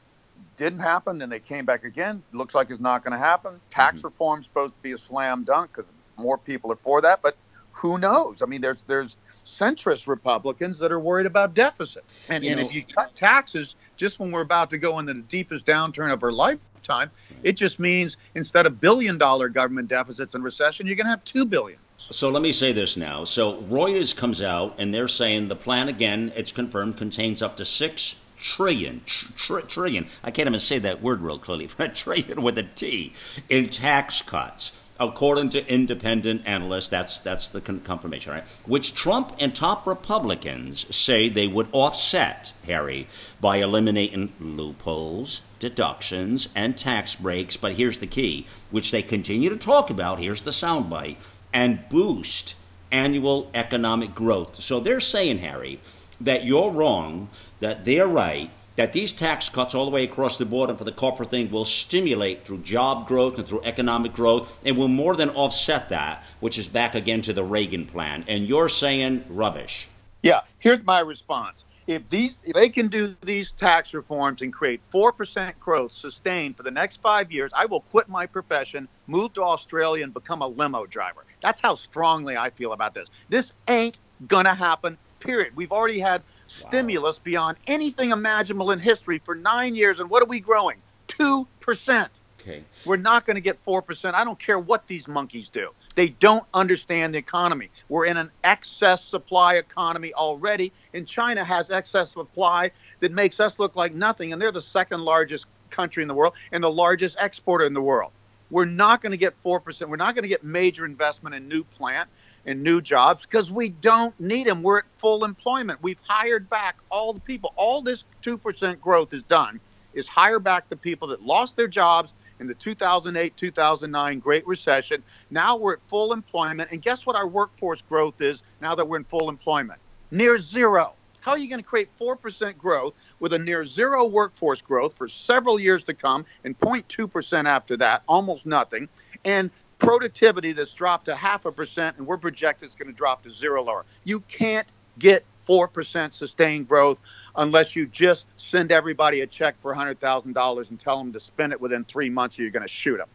didn't 0.56 0.80
happen 0.80 1.22
and 1.22 1.30
they 1.30 1.38
came 1.38 1.64
back 1.64 1.84
again. 1.84 2.22
Looks 2.32 2.54
like 2.54 2.70
it's 2.70 2.80
not 2.80 3.04
going 3.04 3.12
to 3.12 3.18
happen. 3.18 3.60
Tax 3.70 3.98
mm-hmm. 3.98 4.08
reform 4.08 4.42
supposed 4.42 4.74
to 4.74 4.82
be 4.82 4.92
a 4.92 4.98
slam 4.98 5.44
dunk 5.44 5.70
because 5.72 5.90
more 6.18 6.38
people 6.38 6.72
are 6.72 6.76
for 6.76 7.00
that, 7.02 7.20
but 7.22 7.36
who 7.72 7.96
knows? 7.98 8.42
I 8.42 8.46
mean, 8.46 8.60
there's 8.60 8.82
there's 8.82 9.16
centrist 9.46 10.06
Republicans 10.06 10.78
that 10.80 10.92
are 10.92 10.98
worried 10.98 11.26
about 11.26 11.54
deficit, 11.54 12.04
and, 12.28 12.44
and 12.44 12.60
if 12.60 12.74
you 12.74 12.84
cut 12.84 13.14
taxes 13.14 13.76
just 13.96 14.18
when 14.18 14.32
we're 14.32 14.42
about 14.42 14.70
to 14.70 14.78
go 14.78 14.98
into 14.98 15.14
the 15.14 15.22
deepest 15.22 15.64
downturn 15.64 16.12
of 16.12 16.22
our 16.22 16.32
lifetime, 16.32 17.10
it 17.42 17.52
just 17.52 17.78
means 17.78 18.16
instead 18.34 18.66
of 18.66 18.80
billion 18.80 19.16
dollar 19.16 19.48
government 19.48 19.88
deficits 19.88 20.34
and 20.34 20.42
recession, 20.42 20.86
you're 20.86 20.96
going 20.96 21.06
to 21.06 21.10
have 21.10 21.24
two 21.24 21.44
billion. 21.44 21.78
So 22.10 22.30
let 22.30 22.42
me 22.42 22.52
say 22.52 22.72
this 22.72 22.96
now. 22.96 23.24
So 23.24 23.60
Reuters 23.62 24.16
comes 24.16 24.40
out 24.40 24.76
and 24.78 24.94
they're 24.94 25.08
saying 25.08 25.48
the 25.48 25.56
plan 25.56 25.88
again, 25.88 26.32
it's 26.36 26.52
confirmed, 26.52 26.96
contains 26.96 27.42
up 27.42 27.56
to 27.58 27.64
six 27.64 28.16
trillion, 28.40 29.02
tr- 29.04 29.60
trillion. 29.60 30.06
I 30.22 30.30
can't 30.30 30.48
even 30.48 30.60
say 30.60 30.78
that 30.78 31.02
word 31.02 31.20
real 31.20 31.38
clearly. 31.38 31.66
trillion 31.94 32.42
with 32.42 32.56
a 32.58 32.62
T 32.62 33.12
in 33.48 33.68
tax 33.68 34.22
cuts 34.22 34.72
according 35.00 35.50
to 35.50 35.66
independent 35.66 36.42
analysts, 36.44 36.88
that's 36.88 37.20
that's 37.20 37.48
the 37.48 37.60
confirmation, 37.60 38.32
right? 38.32 38.44
Which 38.66 38.94
Trump 38.94 39.34
and 39.38 39.54
top 39.54 39.86
Republicans 39.86 40.86
say 40.94 41.28
they 41.28 41.46
would 41.46 41.68
offset, 41.72 42.52
Harry, 42.66 43.06
by 43.40 43.58
eliminating 43.58 44.32
loopholes, 44.40 45.42
deductions, 45.58 46.48
and 46.54 46.76
tax 46.76 47.14
breaks. 47.14 47.56
But 47.56 47.74
here's 47.74 47.98
the 47.98 48.06
key, 48.06 48.46
which 48.70 48.90
they 48.90 49.02
continue 49.02 49.50
to 49.50 49.56
talk 49.56 49.90
about. 49.90 50.18
Here's 50.18 50.42
the 50.42 50.50
soundbite, 50.50 51.16
and 51.52 51.88
boost 51.88 52.54
annual 52.90 53.50
economic 53.54 54.14
growth. 54.14 54.60
So 54.60 54.80
they're 54.80 55.00
saying, 55.00 55.38
Harry, 55.38 55.80
that 56.20 56.44
you're 56.44 56.70
wrong, 56.70 57.28
that 57.60 57.84
they're 57.84 58.08
right, 58.08 58.50
that 58.78 58.92
these 58.92 59.12
tax 59.12 59.48
cuts 59.48 59.74
all 59.74 59.84
the 59.84 59.90
way 59.90 60.04
across 60.04 60.38
the 60.38 60.46
board 60.46 60.70
and 60.70 60.78
for 60.78 60.84
the 60.84 60.92
corporate 60.92 61.30
thing 61.30 61.50
will 61.50 61.64
stimulate 61.64 62.46
through 62.46 62.58
job 62.58 63.08
growth 63.08 63.36
and 63.36 63.46
through 63.46 63.60
economic 63.64 64.14
growth 64.14 64.56
and 64.64 64.76
will 64.76 64.86
more 64.86 65.16
than 65.16 65.28
offset 65.30 65.88
that, 65.88 66.22
which 66.38 66.56
is 66.56 66.68
back 66.68 66.94
again 66.94 67.20
to 67.20 67.32
the 67.32 67.42
Reagan 67.42 67.84
plan. 67.84 68.24
And 68.28 68.46
you're 68.46 68.68
saying 68.68 69.24
rubbish. 69.28 69.88
Yeah, 70.22 70.42
here's 70.60 70.84
my 70.84 71.00
response. 71.00 71.64
If 71.88 72.08
these 72.08 72.38
if 72.44 72.54
they 72.54 72.68
can 72.68 72.86
do 72.86 73.16
these 73.22 73.50
tax 73.50 73.94
reforms 73.94 74.42
and 74.42 74.52
create 74.52 74.80
4% 74.92 75.58
growth 75.58 75.90
sustained 75.90 76.56
for 76.56 76.62
the 76.62 76.70
next 76.70 77.00
5 77.02 77.32
years, 77.32 77.50
I 77.56 77.66
will 77.66 77.80
quit 77.80 78.08
my 78.08 78.26
profession, 78.26 78.86
move 79.08 79.32
to 79.32 79.42
Australia 79.42 80.04
and 80.04 80.14
become 80.14 80.40
a 80.40 80.46
limo 80.46 80.86
driver. 80.86 81.24
That's 81.40 81.60
how 81.60 81.74
strongly 81.74 82.36
I 82.36 82.50
feel 82.50 82.72
about 82.72 82.94
this. 82.94 83.08
This 83.28 83.52
ain't 83.66 83.98
to 84.28 84.54
happen. 84.54 84.96
Period. 85.18 85.56
We've 85.56 85.72
already 85.72 85.98
had 85.98 86.22
stimulus 86.48 87.18
beyond 87.18 87.56
anything 87.66 88.10
imaginable 88.10 88.70
in 88.70 88.78
history 88.78 89.20
for 89.24 89.34
nine 89.34 89.74
years. 89.74 90.00
And 90.00 90.10
what 90.10 90.22
are 90.22 90.26
we 90.26 90.40
growing? 90.40 90.78
2%. 91.08 92.08
Okay. 92.40 92.64
We're 92.84 92.96
not 92.96 93.26
going 93.26 93.34
to 93.34 93.40
get 93.40 93.62
4%. 93.64 94.14
I 94.14 94.24
don't 94.24 94.38
care 94.38 94.58
what 94.58 94.86
these 94.86 95.08
monkeys 95.08 95.48
do. 95.48 95.70
They 95.94 96.10
don't 96.10 96.44
understand 96.54 97.14
the 97.14 97.18
economy. 97.18 97.70
We're 97.88 98.06
in 98.06 98.16
an 98.16 98.30
excess 98.44 99.04
supply 99.04 99.54
economy 99.54 100.14
already, 100.14 100.72
and 100.94 101.06
China 101.06 101.44
has 101.44 101.70
excess 101.70 102.12
supply 102.12 102.70
that 103.00 103.12
makes 103.12 103.40
us 103.40 103.58
look 103.58 103.76
like 103.76 103.92
nothing. 103.92 104.32
And 104.32 104.40
they're 104.40 104.52
the 104.52 104.62
second 104.62 105.02
largest 105.02 105.46
country 105.70 106.02
in 106.02 106.08
the 106.08 106.14
world 106.14 106.34
and 106.52 106.62
the 106.62 106.70
largest 106.70 107.16
exporter 107.20 107.66
in 107.66 107.74
the 107.74 107.82
world. 107.82 108.12
We're 108.50 108.64
not 108.64 109.02
going 109.02 109.10
to 109.10 109.18
get 109.18 109.34
4%. 109.44 109.88
We're 109.88 109.96
not 109.96 110.14
going 110.14 110.22
to 110.22 110.28
get 110.28 110.42
major 110.42 110.86
investment 110.86 111.34
in 111.34 111.48
new 111.48 111.64
plant 111.64 112.08
and 112.46 112.62
new 112.62 112.80
jobs 112.80 113.26
because 113.26 113.52
we 113.52 113.68
don't 113.68 114.18
need 114.20 114.46
them. 114.46 114.62
We're 114.62 114.78
at 114.78 114.84
full 114.96 115.24
employment. 115.24 115.82
We've 115.82 115.98
hired 116.02 116.48
back 116.48 116.76
all 116.90 117.12
the 117.12 117.20
people. 117.20 117.52
All 117.56 117.82
this 117.82 118.04
2% 118.22 118.80
growth 118.80 119.12
is 119.12 119.22
done 119.24 119.60
is 119.94 120.08
hire 120.08 120.38
back 120.38 120.68
the 120.68 120.76
people 120.76 121.08
that 121.08 121.22
lost 121.22 121.56
their 121.56 121.68
jobs 121.68 122.14
in 122.40 122.46
the 122.46 122.54
2008 122.54 123.36
2009 123.36 124.18
Great 124.20 124.46
Recession. 124.46 125.02
Now 125.30 125.56
we're 125.56 125.74
at 125.74 125.80
full 125.88 126.12
employment. 126.12 126.70
And 126.70 126.80
guess 126.80 127.06
what 127.06 127.16
our 127.16 127.26
workforce 127.26 127.82
growth 127.82 128.20
is 128.20 128.42
now 128.60 128.74
that 128.74 128.86
we're 128.86 128.98
in 128.98 129.04
full 129.04 129.28
employment? 129.28 129.80
Near 130.10 130.38
zero. 130.38 130.94
How 131.20 131.32
are 131.32 131.38
you 131.38 131.48
going 131.48 131.60
to 131.60 131.68
create 131.68 131.90
4% 132.00 132.56
growth 132.56 132.94
with 133.20 133.34
a 133.34 133.38
near 133.38 133.66
zero 133.66 134.04
workforce 134.04 134.62
growth 134.62 134.96
for 134.96 135.08
several 135.08 135.60
years 135.60 135.84
to 135.84 135.94
come 135.94 136.24
and 136.44 136.58
0.2% 136.58 137.44
after 137.44 137.76
that, 137.76 138.02
almost 138.08 138.46
nothing, 138.46 138.88
and 139.24 139.50
productivity 139.78 140.52
that's 140.52 140.74
dropped 140.74 141.06
to 141.06 141.16
half 141.16 141.44
a 141.44 141.52
percent, 141.52 141.96
and 141.98 142.06
we're 142.06 142.18
projected 142.18 142.66
it's 142.66 142.74
going 142.74 142.88
to 142.88 142.96
drop 142.96 143.22
to 143.22 143.30
zero 143.30 143.62
lower. 143.62 143.84
You 144.04 144.20
can't 144.20 144.66
get 144.98 145.24
4% 145.48 146.12
sustained 146.12 146.68
growth 146.68 147.00
unless 147.36 147.74
you 147.74 147.86
just 147.86 148.26
send 148.36 148.70
everybody 148.70 149.22
a 149.22 149.26
check 149.26 149.54
for 149.62 149.74
$100,000 149.74 150.70
and 150.70 150.80
tell 150.80 150.98
them 150.98 151.12
to 151.12 151.20
spend 151.20 151.52
it 151.52 151.60
within 151.60 151.84
three 151.84 152.10
months 152.10 152.38
or 152.38 152.42
you're 152.42 152.50
going 152.50 152.62
to 152.62 152.68
shoot 152.68 152.98
them. 152.98 153.08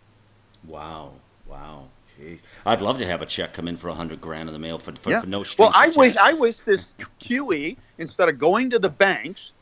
Wow. 0.65 1.13
Wow. 1.45 1.89
Jeez. 2.19 2.39
I'd 2.65 2.81
love 2.81 2.99
to 2.99 3.07
have 3.07 3.21
a 3.21 3.25
check 3.25 3.53
come 3.53 3.67
in 3.67 3.77
for 3.77 3.89
a 3.89 3.93
hundred 3.93 4.21
grand 4.21 4.49
in 4.49 4.53
the 4.53 4.59
mail 4.59 4.77
for, 4.77 4.93
for, 4.93 5.09
yeah. 5.09 5.21
for 5.21 5.27
no 5.27 5.43
Well, 5.57 5.71
I 5.73 5.87
wish 5.89 6.15
I 6.15 6.33
wish 6.33 6.57
this 6.57 6.89
QE 7.19 7.75
instead 7.97 8.29
of 8.29 8.37
going 8.37 8.69
to 8.69 8.79
the 8.79 8.89
banks 8.89 9.52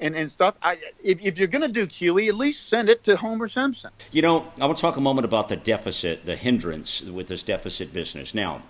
and, 0.00 0.14
and 0.16 0.30
stuff. 0.30 0.54
I, 0.62 0.78
if, 1.02 1.24
if 1.24 1.38
you're 1.38 1.48
going 1.48 1.62
to 1.62 1.68
do 1.68 1.86
QE, 1.86 2.28
at 2.28 2.34
least 2.34 2.68
send 2.68 2.88
it 2.88 3.04
to 3.04 3.16
Homer 3.16 3.48
Simpson. 3.48 3.90
You 4.10 4.22
know, 4.22 4.50
I 4.60 4.66
want 4.66 4.76
to 4.76 4.80
talk 4.80 4.96
a 4.96 5.00
moment 5.00 5.24
about 5.24 5.48
the 5.48 5.56
deficit, 5.56 6.24
the 6.26 6.36
hindrance 6.36 7.02
with 7.02 7.28
this 7.28 7.42
deficit 7.42 7.92
business. 7.92 8.34
Now, 8.34 8.62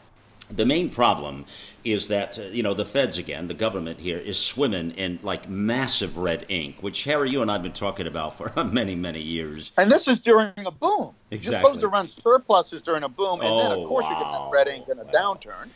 the 0.51 0.67
main 0.67 0.91
problem 0.91 1.45
is 1.85 2.09
that 2.09 2.39
uh, 2.39 2.43
you 2.43 2.63
know 2.63 2.75
the 2.75 2.85
feds 2.85 3.19
again, 3.19 3.47
the 3.47 3.55
government 3.55 4.01
here 4.01 4.19
is 4.19 4.39
swimming 4.39 4.91
in 4.93 5.19
like 5.23 5.49
massive 5.49 6.19
red 6.19 6.45
ink, 6.49 6.83
which 6.83 7.05
Harry, 7.05 7.31
you 7.31 7.43
and 7.43 7.51
I've 7.51 7.63
been 7.63 7.73
talking 7.73 8.07
about 8.07 8.37
for 8.37 8.65
many, 8.65 8.95
many 8.95 9.21
years. 9.21 9.73
And 9.79 9.91
this 9.91 10.09
is 10.09 10.21
during 10.21 10.53
a 10.57 10.71
boom. 10.71 11.15
Exactly. 11.31 11.53
You're 11.53 11.61
supposed 11.61 11.81
to 11.81 11.89
run 11.89 12.09
surpluses 12.09 12.83
during 12.83 13.05
a 13.05 13.09
boom, 13.09 13.41
and 13.41 13.49
oh, 13.49 13.63
then 13.63 13.79
of 13.79 13.87
course 13.87 14.05
wow. 14.05 14.11
you're 14.11 14.25
getting 14.25 14.51
red 14.51 14.69
ink 14.69 14.89
in 14.89 14.99
a 14.99 15.05
wow. 15.05 15.35
downturn. 15.35 15.69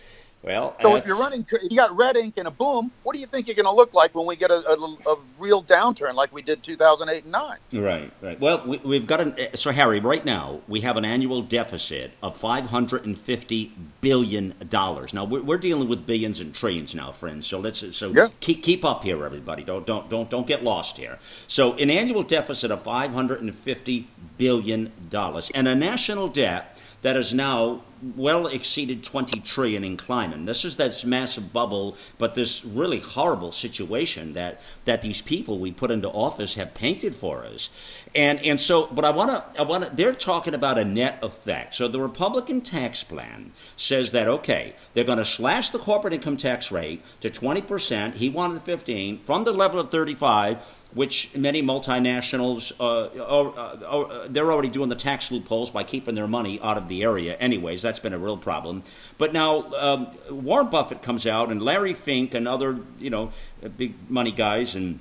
Well, 0.44 0.76
so 0.82 0.94
if 0.96 1.06
you're 1.06 1.18
running, 1.18 1.46
you 1.62 1.76
got 1.76 1.96
red 1.96 2.18
ink 2.18 2.34
and 2.36 2.46
a 2.46 2.50
boom. 2.50 2.92
What 3.02 3.14
do 3.14 3.18
you 3.18 3.26
think 3.26 3.48
you're 3.48 3.54
going 3.54 3.64
to 3.64 3.72
look 3.72 3.94
like 3.94 4.14
when 4.14 4.26
we 4.26 4.36
get 4.36 4.50
a, 4.50 4.68
a, 4.68 4.96
a, 5.06 5.16
real 5.38 5.62
downturn 5.62 6.14
like 6.14 6.34
we 6.34 6.42
did 6.42 6.62
2008 6.62 7.22
and 7.24 7.32
9? 7.32 7.58
Right, 7.72 8.12
right. 8.20 8.38
Well, 8.38 8.62
we, 8.66 8.96
have 8.96 9.06
got 9.06 9.22
an 9.22 9.34
eh, 9.38 9.48
so 9.54 9.70
Harry. 9.70 10.00
Right 10.00 10.24
now, 10.24 10.60
we 10.68 10.82
have 10.82 10.98
an 10.98 11.04
annual 11.04 11.40
deficit 11.40 12.12
of 12.22 12.36
550 12.36 13.72
billion 14.02 14.54
dollars. 14.68 15.14
Now 15.14 15.24
we're, 15.24 15.42
we're, 15.42 15.58
dealing 15.58 15.88
with 15.88 16.04
billions 16.04 16.40
and 16.40 16.54
trillions 16.54 16.94
now, 16.94 17.10
friends. 17.10 17.46
So 17.46 17.58
let's 17.58 17.96
so 17.96 18.12
yeah. 18.12 18.28
keep 18.40 18.62
keep 18.62 18.84
up 18.84 19.02
here, 19.02 19.24
everybody. 19.24 19.64
Don't 19.64 19.86
don't 19.86 20.10
don't 20.10 20.28
don't 20.28 20.46
get 20.46 20.62
lost 20.62 20.98
here. 20.98 21.18
So 21.46 21.72
an 21.74 21.88
annual 21.88 22.22
deficit 22.22 22.70
of 22.70 22.82
550 22.82 24.08
billion 24.36 24.92
dollars 25.08 25.50
and 25.54 25.66
a 25.66 25.74
national 25.74 26.28
debt 26.28 26.73
that 27.04 27.16
has 27.16 27.34
now 27.34 27.82
well 28.16 28.46
exceeded 28.46 29.04
20 29.04 29.40
trillion 29.40 29.84
in 29.84 29.98
climbing. 29.98 30.46
This 30.46 30.64
is 30.64 30.78
this 30.78 31.04
massive 31.04 31.52
bubble, 31.52 31.98
but 32.16 32.34
this 32.34 32.64
really 32.64 32.98
horrible 32.98 33.52
situation 33.52 34.32
that 34.32 34.62
that 34.86 35.02
these 35.02 35.20
people 35.20 35.58
we 35.58 35.70
put 35.70 35.90
into 35.90 36.08
office 36.08 36.54
have 36.54 36.72
painted 36.72 37.14
for 37.14 37.44
us. 37.44 37.68
And 38.14 38.40
and 38.40 38.58
so, 38.58 38.86
but 38.86 39.04
I 39.04 39.10
want 39.10 39.30
to 39.30 39.60
I 39.60 39.64
want 39.64 39.84
to. 39.84 39.94
They're 39.94 40.14
talking 40.14 40.54
about 40.54 40.78
a 40.78 40.84
net 40.84 41.18
effect. 41.22 41.74
So 41.74 41.88
the 41.88 42.00
Republican 42.00 42.62
tax 42.62 43.04
plan 43.04 43.52
says 43.76 44.12
that 44.12 44.26
okay, 44.26 44.74
they're 44.94 45.04
going 45.04 45.18
to 45.18 45.26
slash 45.26 45.70
the 45.70 45.78
corporate 45.78 46.14
income 46.14 46.38
tax 46.38 46.72
rate 46.72 47.02
to 47.20 47.28
20 47.28 47.60
percent. 47.60 48.14
He 48.14 48.30
wanted 48.30 48.62
15 48.62 49.18
from 49.18 49.44
the 49.44 49.52
level 49.52 49.78
of 49.78 49.90
35 49.90 50.74
which 50.94 51.34
many 51.36 51.62
multinationals 51.62 52.72
uh, 52.80 53.22
are, 53.22 53.84
are, 53.84 54.28
they're 54.28 54.50
already 54.50 54.68
doing 54.68 54.88
the 54.88 54.96
tax 54.96 55.30
loopholes 55.30 55.70
by 55.70 55.82
keeping 55.82 56.14
their 56.14 56.28
money 56.28 56.60
out 56.62 56.78
of 56.78 56.88
the 56.88 57.02
area. 57.02 57.36
Anyways, 57.36 57.82
that's 57.82 57.98
been 57.98 58.12
a 58.12 58.18
real 58.18 58.36
problem. 58.36 58.84
But 59.18 59.32
now 59.32 59.72
um, 59.74 60.06
Warren 60.30 60.68
Buffett 60.68 61.02
comes 61.02 61.26
out 61.26 61.50
and 61.50 61.60
Larry 61.60 61.94
Fink 61.94 62.34
and 62.34 62.48
other 62.48 62.78
you 62.98 63.10
know 63.10 63.32
big 63.76 63.94
money 64.08 64.32
guys 64.32 64.74
and. 64.74 65.00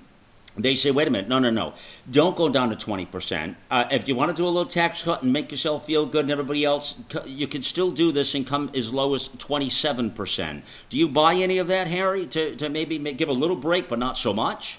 They 0.55 0.75
say, 0.75 0.91
wait 0.91 1.07
a 1.07 1.09
minute, 1.09 1.27
no, 1.27 1.39
no, 1.39 1.49
no. 1.49 1.73
Don't 2.11 2.35
go 2.37 2.47
down 2.47 2.69
to 2.69 2.75
20%. 2.75 3.55
Uh, 3.71 3.85
if 3.89 4.07
you 4.07 4.13
want 4.13 4.29
to 4.29 4.39
do 4.39 4.45
a 4.45 4.49
little 4.49 4.67
tax 4.67 5.01
cut 5.01 5.23
and 5.23 5.33
make 5.33 5.49
yourself 5.49 5.87
feel 5.87 6.05
good 6.05 6.25
and 6.25 6.31
everybody 6.31 6.63
else, 6.63 6.93
you 7.25 7.47
can 7.47 7.63
still 7.63 7.89
do 7.89 8.11
this 8.11 8.35
and 8.35 8.45
come 8.45 8.69
as 8.75 8.93
low 8.93 9.15
as 9.15 9.29
27%. 9.29 10.61
Do 10.91 10.99
you 10.99 11.09
buy 11.09 11.33
any 11.33 11.57
of 11.57 11.65
that, 11.69 11.87
Harry, 11.87 12.27
to, 12.27 12.55
to 12.57 12.69
maybe 12.69 12.99
give 13.13 13.29
a 13.29 13.33
little 13.33 13.55
break, 13.55 13.89
but 13.89 13.97
not 13.97 14.15
so 14.15 14.31
much? 14.31 14.77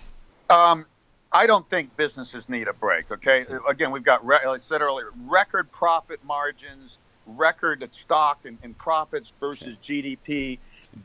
Um, 0.48 0.86
I 1.34 1.48
don't 1.48 1.68
think 1.68 1.94
businesses 1.96 2.48
need 2.48 2.68
a 2.68 2.72
break. 2.72 3.10
Okay, 3.10 3.44
again, 3.68 3.90
we've 3.90 4.04
got 4.04 4.24
like 4.24 4.46
I 4.46 4.58
said 4.68 4.80
earlier, 4.80 5.10
record 5.26 5.70
profit 5.72 6.22
margins, 6.24 6.98
record 7.26 7.86
stock 7.92 8.44
and, 8.44 8.56
and 8.62 8.78
profits 8.78 9.32
versus 9.40 9.76
GDP. 9.82 10.58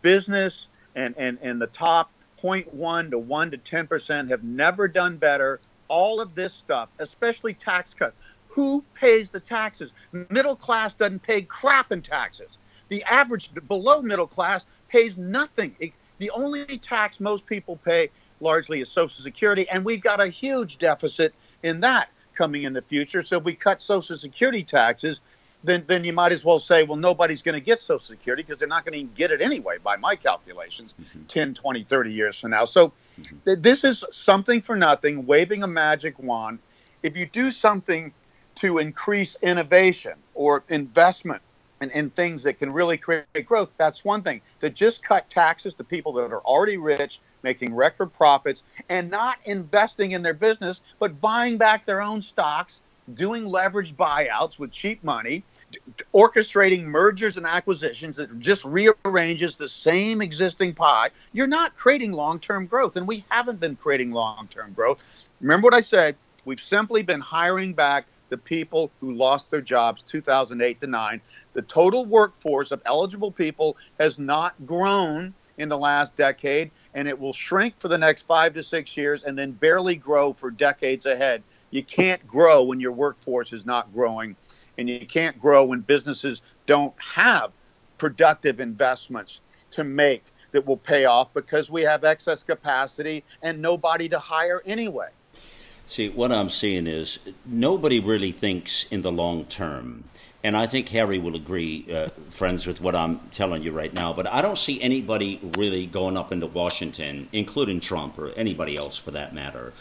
Business 0.04 0.68
and, 0.96 1.16
and, 1.18 1.40
and 1.42 1.60
the 1.60 1.68
top 1.68 2.12
0.1 2.42 3.10
to 3.10 3.18
1 3.18 3.52
to 3.52 3.58
10 3.58 3.88
percent 3.88 4.30
have 4.30 4.44
never 4.44 4.88
done 4.88 5.18
better. 5.18 5.60
All 5.88 6.22
of 6.22 6.36
this 6.36 6.54
stuff, 6.54 6.90
especially 7.00 7.56
tax 7.56 7.96
cuts. 7.96 8.16
Who 8.50 8.84
pays 8.94 9.32
the 9.32 9.40
taxes? 9.40 9.92
Middle 10.12 10.56
class 10.56 10.94
doesn't 10.94 11.24
pay 11.24 11.42
crap 11.42 11.92
in 11.92 12.04
taxes. 12.04 12.60
The 12.90 13.04
average 13.06 13.50
below 13.68 14.04
middle 14.04 14.28
class 14.28 14.64
pays 14.90 15.18
nothing. 15.18 15.76
It, 15.80 15.94
the 16.20 16.30
only 16.32 16.78
tax 16.78 17.20
most 17.20 17.48
people 17.48 17.78
pay 17.78 18.10
largely 18.42 18.82
is 18.82 18.90
Social 18.90 19.24
Security, 19.24 19.68
and 19.70 19.84
we've 19.84 20.02
got 20.02 20.20
a 20.20 20.28
huge 20.28 20.78
deficit 20.78 21.34
in 21.64 21.80
that 21.82 22.10
coming 22.36 22.64
in 22.64 22.74
the 22.74 22.82
future. 22.82 23.24
So 23.24 23.38
if 23.38 23.44
we 23.44 23.54
cut 23.54 23.82
Social 23.82 24.18
Security 24.18 24.64
taxes, 24.64 25.20
then 25.64 25.84
then 25.88 26.04
you 26.04 26.14
might 26.14 26.32
as 26.32 26.46
well 26.46 26.60
say, 26.60 26.84
well, 26.84 26.98
nobody's 26.98 27.42
going 27.42 27.56
to 27.56 27.62
get 27.62 27.82
Social 27.82 28.06
Security 28.06 28.44
because 28.44 28.60
they're 28.60 28.68
not 28.68 28.86
going 28.86 29.08
to 29.08 29.14
get 29.14 29.32
it 29.32 29.42
anyway, 29.42 29.78
by 29.84 29.98
my 29.98 30.16
calculations, 30.16 30.94
mm-hmm. 31.02 31.24
10, 31.24 31.54
20, 31.54 31.84
30 31.84 32.12
years 32.12 32.40
from 32.40 32.52
now. 32.52 32.66
So 32.66 32.94
mm-hmm. 33.20 33.36
th- 33.46 33.60
this 33.60 33.84
is 33.84 34.04
something 34.12 34.62
for 34.62 34.76
nothing, 34.76 35.26
waving 35.26 35.64
a 35.64 35.68
magic 35.68 36.18
wand. 36.20 36.60
If 37.04 37.18
you 37.18 37.26
do 37.26 37.52
something 37.52 38.14
to 38.56 38.78
increase 38.78 39.36
innovation 39.42 40.14
or 40.34 40.64
investment 40.70 41.42
in, 41.82 41.92
in 41.92 42.10
things 42.10 42.44
that 42.44 42.60
can 42.60 42.72
really 42.72 42.98
create 42.98 43.26
growth, 43.46 43.70
that's 43.78 44.06
one 44.06 44.22
thing. 44.22 44.42
To 44.62 44.70
just 44.70 45.04
cut 45.04 45.30
taxes 45.30 45.76
to 45.76 45.84
people 45.84 46.14
that 46.14 46.32
are 46.32 46.42
already 46.42 46.78
rich, 46.78 47.20
making 47.44 47.74
record 47.74 48.14
profits, 48.14 48.64
and 48.90 49.10
not 49.10 49.38
investing 49.46 50.12
in 50.12 50.22
their 50.22 50.34
business, 50.34 50.82
but 51.00 51.20
buying 51.22 51.58
back 51.58 51.86
their 51.86 52.02
own 52.02 52.22
stocks 52.22 52.82
doing 53.14 53.44
leveraged 53.44 53.96
buyouts 53.96 54.60
with 54.60 54.72
cheap 54.72 55.04
money, 55.04 55.44
orchestrating 56.14 56.84
mergers 56.84 57.38
and 57.38 57.46
acquisitions 57.46 58.18
that 58.18 58.40
just 58.40 58.66
rearranges 58.66 59.58
the 59.58 59.68
same 59.68 60.22
existing 60.22 60.74
pie, 60.74 61.10
you're 61.34 61.48
not 61.48 61.76
creating 61.76 62.12
long 62.12 62.40
term 62.40 62.66
growth. 62.66 62.96
And 62.96 63.08
we 63.08 63.26
haven't 63.30 63.60
been 63.60 63.76
creating 63.76 64.12
long 64.12 64.48
term 64.48 64.74
growth. 64.74 65.00
Remember 65.42 65.66
what 65.66 65.74
I 65.74 65.82
said? 65.82 66.16
We've 66.46 66.62
simply 66.62 67.04
been 67.04 67.22
hiring 67.22 67.74
back 67.74 68.06
the 68.30 68.38
people 68.38 68.92
who 69.00 69.14
lost 69.14 69.52
their 69.52 69.62
jobs 69.62 70.04
2008 70.04 70.80
to 70.82 70.88
9. 70.88 71.22
The 71.54 71.62
total 71.64 72.06
workforce 72.06 72.72
of 72.72 72.82
eligible 72.86 73.32
people 73.32 73.76
has 74.00 74.20
not 74.20 74.54
grown 74.66 75.34
in 75.58 75.68
the 75.68 75.78
last 75.78 76.16
decade, 76.16 76.72
and 77.00 77.08
it 77.08 77.18
will 77.18 77.32
shrink 77.32 77.74
for 77.80 77.88
the 77.88 77.98
next 77.98 78.24
five 78.24 78.54
to 78.54 78.62
six 78.62 78.98
years 78.98 79.24
and 79.24 79.40
then 79.40 79.52
barely 79.54 79.96
grow 79.96 80.34
for 80.34 80.52
decades 80.52 81.06
ahead. 81.06 81.42
You 81.72 81.82
can't 81.82 82.28
grow 82.28 82.62
when 82.64 82.82
your 82.82 82.92
workforce 82.92 83.54
is 83.54 83.66
not 83.66 83.94
growing, 83.94 84.36
and 84.78 84.90
you 84.90 85.08
can't 85.08 85.40
grow 85.40 85.64
when 85.64 85.80
businesses 85.80 86.42
don't 86.66 86.94
have 87.02 87.54
productive 87.98 88.60
investments 88.60 89.40
to 89.72 89.86
make 89.86 90.26
that 90.52 90.68
will 90.68 90.76
pay 90.76 91.06
off 91.06 91.34
because 91.34 91.72
we 91.72 91.84
have 91.84 92.04
excess 92.04 92.44
capacity 92.44 93.24
and 93.44 93.62
nobody 93.62 94.10
to 94.10 94.20
hire 94.20 94.62
anyway. 94.66 95.08
See, 95.86 96.10
what 96.10 96.34
I'm 96.34 96.50
seeing 96.50 96.86
is 96.86 97.20
nobody 97.46 98.02
really 98.02 98.34
thinks 98.34 98.88
in 98.92 99.04
the 99.04 99.12
long 99.12 99.46
term. 99.46 100.04
And 100.44 100.56
I 100.56 100.68
think 100.68 100.88
Harry 100.90 101.20
will 101.20 101.36
agree, 101.36 101.86
uh, 101.94 102.08
friends, 102.30 102.66
with 102.66 102.80
what 102.80 102.96
I'm 102.96 103.20
telling 103.32 103.62
you 103.62 103.74
right 103.74 103.94
now. 103.94 104.14
But 104.14 104.26
I 104.28 104.42
don't 104.42 104.58
see 104.58 104.82
anybody 104.82 105.40
really 105.58 105.86
going 105.86 106.16
up 106.16 106.32
into 106.32 106.48
Washington, 106.48 107.28
including 107.34 107.82
Trump 107.82 108.18
or 108.18 108.30
anybody 108.32 108.78
else 108.78 108.98
for 108.98 109.12
that 109.12 109.34
matter, 109.34 109.74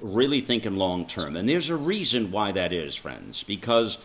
really 0.00 0.40
thinking 0.40 0.76
long 0.76 1.06
term. 1.06 1.36
And 1.36 1.46
there's 1.46 1.68
a 1.68 1.76
reason 1.76 2.30
why 2.30 2.52
that 2.52 2.72
is, 2.72 2.96
friends, 2.96 3.42
because 3.42 3.98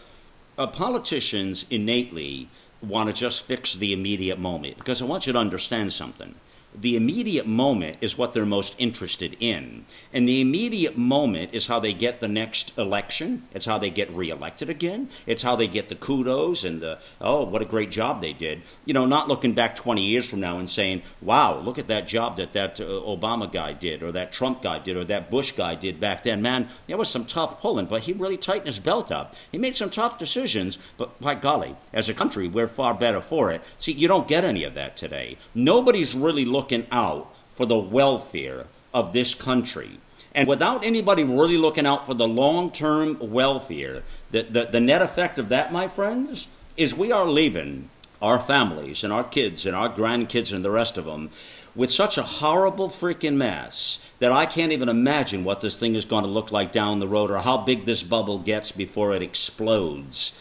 uh, 0.57 0.67
politicians 0.67 1.65
innately 1.69 2.49
want 2.81 3.07
to 3.07 3.15
just 3.15 3.43
fix 3.43 3.73
the 3.73 3.93
immediate 3.93 4.39
moment. 4.39 4.77
Because 4.77 5.01
I 5.01 5.05
want 5.05 5.25
you 5.25 5.31
to 5.31 5.39
understand 5.39 5.93
something 5.93 6.35
the 6.75 6.95
immediate 6.95 7.45
moment 7.45 7.97
is 8.01 8.17
what 8.17 8.33
they're 8.33 8.45
most 8.45 8.75
interested 8.77 9.37
in. 9.39 9.85
And 10.11 10.27
the 10.27 10.41
immediate 10.41 10.97
moment 10.97 11.53
is 11.53 11.67
how 11.67 11.79
they 11.79 11.93
get 11.93 12.19
the 12.19 12.27
next 12.27 12.77
election. 12.77 13.43
It's 13.53 13.65
how 13.65 13.77
they 13.77 13.89
get 13.89 14.11
reelected 14.11 14.69
again. 14.69 15.09
It's 15.25 15.43
how 15.43 15.55
they 15.55 15.67
get 15.67 15.89
the 15.89 15.95
kudos 15.95 16.63
and 16.63 16.81
the, 16.81 16.99
oh, 17.21 17.43
what 17.43 17.61
a 17.61 17.65
great 17.65 17.91
job 17.91 18.21
they 18.21 18.33
did. 18.33 18.63
You 18.85 18.93
know, 18.93 19.05
not 19.05 19.27
looking 19.27 19.53
back 19.53 19.75
20 19.75 20.01
years 20.01 20.25
from 20.25 20.39
now 20.39 20.57
and 20.57 20.69
saying, 20.69 21.03
wow, 21.21 21.59
look 21.59 21.77
at 21.77 21.87
that 21.87 22.07
job 22.07 22.37
that 22.37 22.53
that 22.53 22.79
uh, 22.79 22.83
Obama 22.83 23.51
guy 23.51 23.73
did, 23.73 24.01
or 24.01 24.11
that 24.11 24.31
Trump 24.31 24.61
guy 24.61 24.79
did, 24.79 24.97
or 24.97 25.03
that 25.05 25.29
Bush 25.29 25.51
guy 25.51 25.75
did 25.75 25.99
back 25.99 26.23
then. 26.23 26.41
Man, 26.41 26.69
there 26.87 26.97
was 26.97 27.09
some 27.09 27.25
tough 27.25 27.61
pulling, 27.61 27.85
but 27.85 28.03
he 28.03 28.13
really 28.13 28.37
tightened 28.37 28.67
his 28.67 28.79
belt 28.79 29.11
up. 29.11 29.35
He 29.51 29.57
made 29.57 29.75
some 29.75 29.89
tough 29.89 30.17
decisions, 30.17 30.77
but 30.97 31.19
by 31.21 31.35
golly, 31.35 31.75
as 31.91 32.09
a 32.09 32.13
country, 32.13 32.47
we're 32.47 32.67
far 32.67 32.93
better 32.93 33.21
for 33.21 33.51
it. 33.51 33.61
See, 33.77 33.91
you 33.91 34.07
don't 34.07 34.27
get 34.27 34.43
any 34.43 34.63
of 34.63 34.73
that 34.73 34.97
today. 34.97 35.37
Nobody's 35.53 36.15
really 36.15 36.45
looking 36.45 36.62
looking 36.63 36.87
out 36.93 37.27
for 37.55 37.65
the 37.65 37.77
welfare 37.77 38.65
of 38.93 39.11
this 39.11 39.33
country. 39.33 39.99
And 40.33 40.47
without 40.47 40.85
anybody 40.85 41.21
really 41.21 41.57
looking 41.57 41.85
out 41.85 42.05
for 42.05 42.13
the 42.13 42.27
long 42.27 42.71
term 42.71 43.17
welfare, 43.19 44.03
the, 44.31 44.43
the, 44.43 44.65
the, 44.71 44.79
net 44.79 45.01
effect 45.01 45.39
of 45.39 45.49
that, 45.49 45.73
my 45.73 45.89
friends, 45.89 46.47
is 46.77 46.95
we 46.95 47.11
are 47.11 47.27
leaving 47.27 47.89
our 48.21 48.39
families 48.39 49.03
and 49.03 49.11
our 49.11 49.25
kids 49.25 49.65
and 49.65 49.75
our 49.75 49.89
grandkids 49.89 50.55
and 50.55 50.63
the 50.63 50.71
rest 50.71 50.97
of 50.97 51.03
them 51.03 51.31
with 51.75 51.91
such 51.91 52.17
a 52.17 52.23
horrible 52.23 52.87
freaking 52.87 53.35
mess 53.35 53.99
that 54.19 54.31
I 54.31 54.45
can't 54.45 54.71
even 54.71 54.87
imagine 54.87 55.43
what 55.43 55.59
this 55.59 55.75
thing 55.75 55.95
is 55.95 56.05
going 56.05 56.23
to 56.23 56.29
look 56.29 56.53
like 56.53 56.71
down 56.71 57.01
the 57.01 57.09
road 57.09 57.29
or 57.29 57.39
how 57.39 57.57
big 57.57 57.83
this 57.83 58.03
bubble 58.03 58.39
gets 58.39 58.71
before 58.71 59.13
it 59.13 59.21
explodes. 59.21 60.33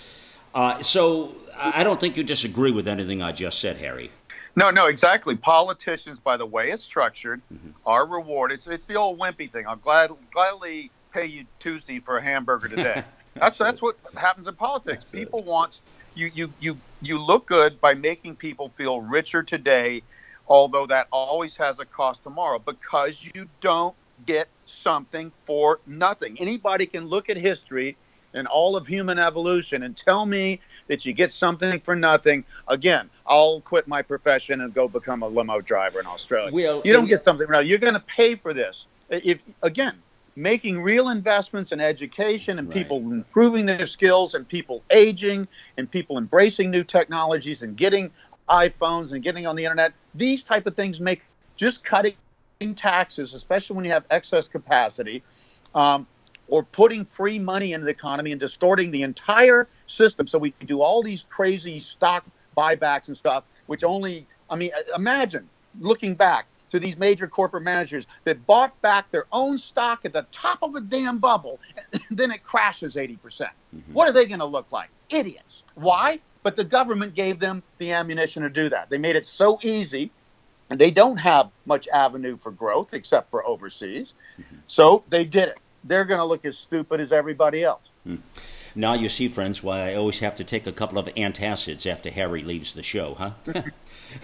Uh, 0.54 0.82
so 0.82 1.34
I 1.58 1.82
don't 1.82 1.98
think 1.98 2.16
you 2.16 2.22
disagree 2.22 2.70
with 2.70 2.86
anything 2.86 3.22
I 3.22 3.32
just 3.32 3.58
said, 3.58 3.78
Harry. 3.78 4.12
No, 4.54 4.70
no, 4.70 4.86
exactly. 4.86 5.34
Politicians, 5.34 6.18
by 6.22 6.36
the 6.36 6.46
way 6.46 6.70
it's 6.70 6.82
structured, 6.82 7.40
mm-hmm. 7.52 7.70
are 7.86 8.06
rewarded. 8.06 8.58
It's, 8.58 8.66
it's, 8.66 8.86
the 8.86 8.96
old 8.96 9.18
wimpy 9.18 9.50
thing. 9.50 9.66
I'll 9.66 9.76
glad, 9.76 10.10
gladly 10.32 10.90
pay 11.12 11.26
you 11.26 11.46
Tuesday 11.58 12.00
for 12.00 12.18
a 12.18 12.22
hamburger 12.22 12.68
today. 12.68 13.04
that's 13.34 13.56
that's 13.56 13.80
what 13.80 13.96
happens 14.14 14.48
in 14.48 14.54
politics. 14.54 15.04
That's 15.04 15.10
people 15.10 15.40
it. 15.40 15.46
want 15.46 15.80
you 16.14 16.30
you 16.34 16.52
you 16.60 16.78
you 17.00 17.18
look 17.18 17.46
good 17.46 17.80
by 17.80 17.94
making 17.94 18.36
people 18.36 18.70
feel 18.76 19.00
richer 19.00 19.42
today, 19.42 20.02
although 20.48 20.86
that 20.86 21.08
always 21.10 21.56
has 21.56 21.78
a 21.78 21.84
cost 21.84 22.22
tomorrow 22.22 22.58
because 22.58 23.16
you 23.34 23.48
don't 23.60 23.94
get 24.26 24.48
something 24.66 25.32
for 25.44 25.80
nothing. 25.86 26.38
Anybody 26.38 26.86
can 26.86 27.06
look 27.06 27.30
at 27.30 27.36
history 27.36 27.96
and 28.34 28.46
all 28.46 28.76
of 28.76 28.86
human 28.86 29.18
evolution 29.18 29.82
and 29.82 29.96
tell 29.96 30.26
me 30.26 30.60
that 30.88 31.04
you 31.04 31.12
get 31.12 31.32
something 31.32 31.80
for 31.80 31.94
nothing, 31.94 32.44
again, 32.68 33.10
I'll 33.26 33.60
quit 33.60 33.86
my 33.86 34.02
profession 34.02 34.62
and 34.62 34.72
go 34.72 34.88
become 34.88 35.22
a 35.22 35.28
limo 35.28 35.60
driver 35.60 36.00
in 36.00 36.06
Australia. 36.06 36.50
Well, 36.52 36.82
you 36.84 36.92
don't 36.92 37.06
get 37.06 37.24
something 37.24 37.46
for 37.46 37.52
nothing. 37.52 37.68
You're 37.68 37.78
going 37.78 37.94
to 37.94 38.00
pay 38.00 38.34
for 38.34 38.54
this. 38.54 38.86
If 39.10 39.40
again, 39.62 39.96
making 40.36 40.80
real 40.80 41.10
investments 41.10 41.72
in 41.72 41.80
education 41.80 42.58
and 42.58 42.68
right. 42.68 42.76
people 42.76 42.98
improving 42.98 43.66
their 43.66 43.86
skills 43.86 44.34
and 44.34 44.48
people 44.48 44.82
aging 44.90 45.46
and 45.76 45.90
people 45.90 46.16
embracing 46.18 46.70
new 46.70 46.84
technologies 46.84 47.62
and 47.62 47.76
getting 47.76 48.10
iPhones 48.48 49.12
and 49.12 49.22
getting 49.22 49.46
on 49.46 49.56
the 49.56 49.64
internet, 49.64 49.92
these 50.14 50.42
type 50.42 50.66
of 50.66 50.74
things 50.74 51.00
make 51.00 51.22
just 51.56 51.84
cutting 51.84 52.14
taxes, 52.76 53.34
especially 53.34 53.76
when 53.76 53.84
you 53.84 53.90
have 53.90 54.04
excess 54.10 54.48
capacity, 54.48 55.22
um, 55.74 56.06
or 56.52 56.62
putting 56.62 57.02
free 57.02 57.38
money 57.38 57.72
into 57.72 57.86
the 57.86 57.90
economy 57.90 58.30
and 58.30 58.38
distorting 58.38 58.90
the 58.90 59.02
entire 59.02 59.66
system 59.86 60.26
so 60.26 60.38
we 60.38 60.50
can 60.50 60.66
do 60.66 60.82
all 60.82 61.02
these 61.02 61.24
crazy 61.30 61.80
stock 61.80 62.26
buybacks 62.54 63.08
and 63.08 63.16
stuff, 63.16 63.44
which 63.68 63.82
only, 63.82 64.26
I 64.50 64.56
mean, 64.56 64.70
imagine 64.94 65.48
looking 65.80 66.14
back 66.14 66.44
to 66.68 66.78
these 66.78 66.98
major 66.98 67.26
corporate 67.26 67.62
managers 67.62 68.06
that 68.24 68.46
bought 68.46 68.78
back 68.82 69.10
their 69.10 69.24
own 69.32 69.56
stock 69.56 70.00
at 70.04 70.12
the 70.12 70.26
top 70.30 70.58
of 70.62 70.74
the 70.74 70.82
damn 70.82 71.16
bubble, 71.16 71.58
and 71.94 72.02
then 72.10 72.30
it 72.30 72.44
crashes 72.44 72.96
80%. 72.96 73.22
percent 73.22 73.50
mm 73.74 73.82
hmm 73.82 73.94
What 73.94 74.06
are 74.10 74.12
they 74.12 74.26
going 74.26 74.40
to 74.40 74.44
look 74.44 74.70
like? 74.70 74.90
Idiots. 75.08 75.62
Why? 75.74 76.20
But 76.42 76.54
the 76.54 76.64
government 76.64 77.14
gave 77.14 77.40
them 77.40 77.62
the 77.78 77.92
ammunition 77.92 78.42
to 78.42 78.50
do 78.50 78.68
that. 78.68 78.90
They 78.90 78.98
made 78.98 79.16
it 79.16 79.24
so 79.24 79.58
easy, 79.62 80.10
and 80.68 80.78
they 80.78 80.90
don't 80.90 81.16
have 81.16 81.48
much 81.64 81.88
avenue 81.88 82.36
for 82.36 82.50
growth 82.50 82.92
except 82.92 83.30
for 83.30 83.46
overseas. 83.46 84.12
Mm-hmm. 84.38 84.56
So 84.66 85.02
they 85.08 85.24
did 85.24 85.48
it 85.48 85.61
they're 85.84 86.04
going 86.04 86.18
to 86.18 86.24
look 86.24 86.44
as 86.44 86.58
stupid 86.58 87.00
as 87.00 87.12
everybody 87.12 87.64
else. 87.64 87.82
Hmm. 88.04 88.16
Now 88.74 88.94
you 88.94 89.08
see, 89.08 89.28
friends, 89.28 89.62
why 89.62 89.90
I 89.90 89.94
always 89.94 90.20
have 90.20 90.34
to 90.36 90.44
take 90.44 90.66
a 90.66 90.72
couple 90.72 90.98
of 90.98 91.06
antacids 91.08 91.90
after 91.90 92.10
Harry 92.10 92.42
leaves 92.42 92.72
the 92.72 92.82
show, 92.82 93.14
huh? 93.14 93.32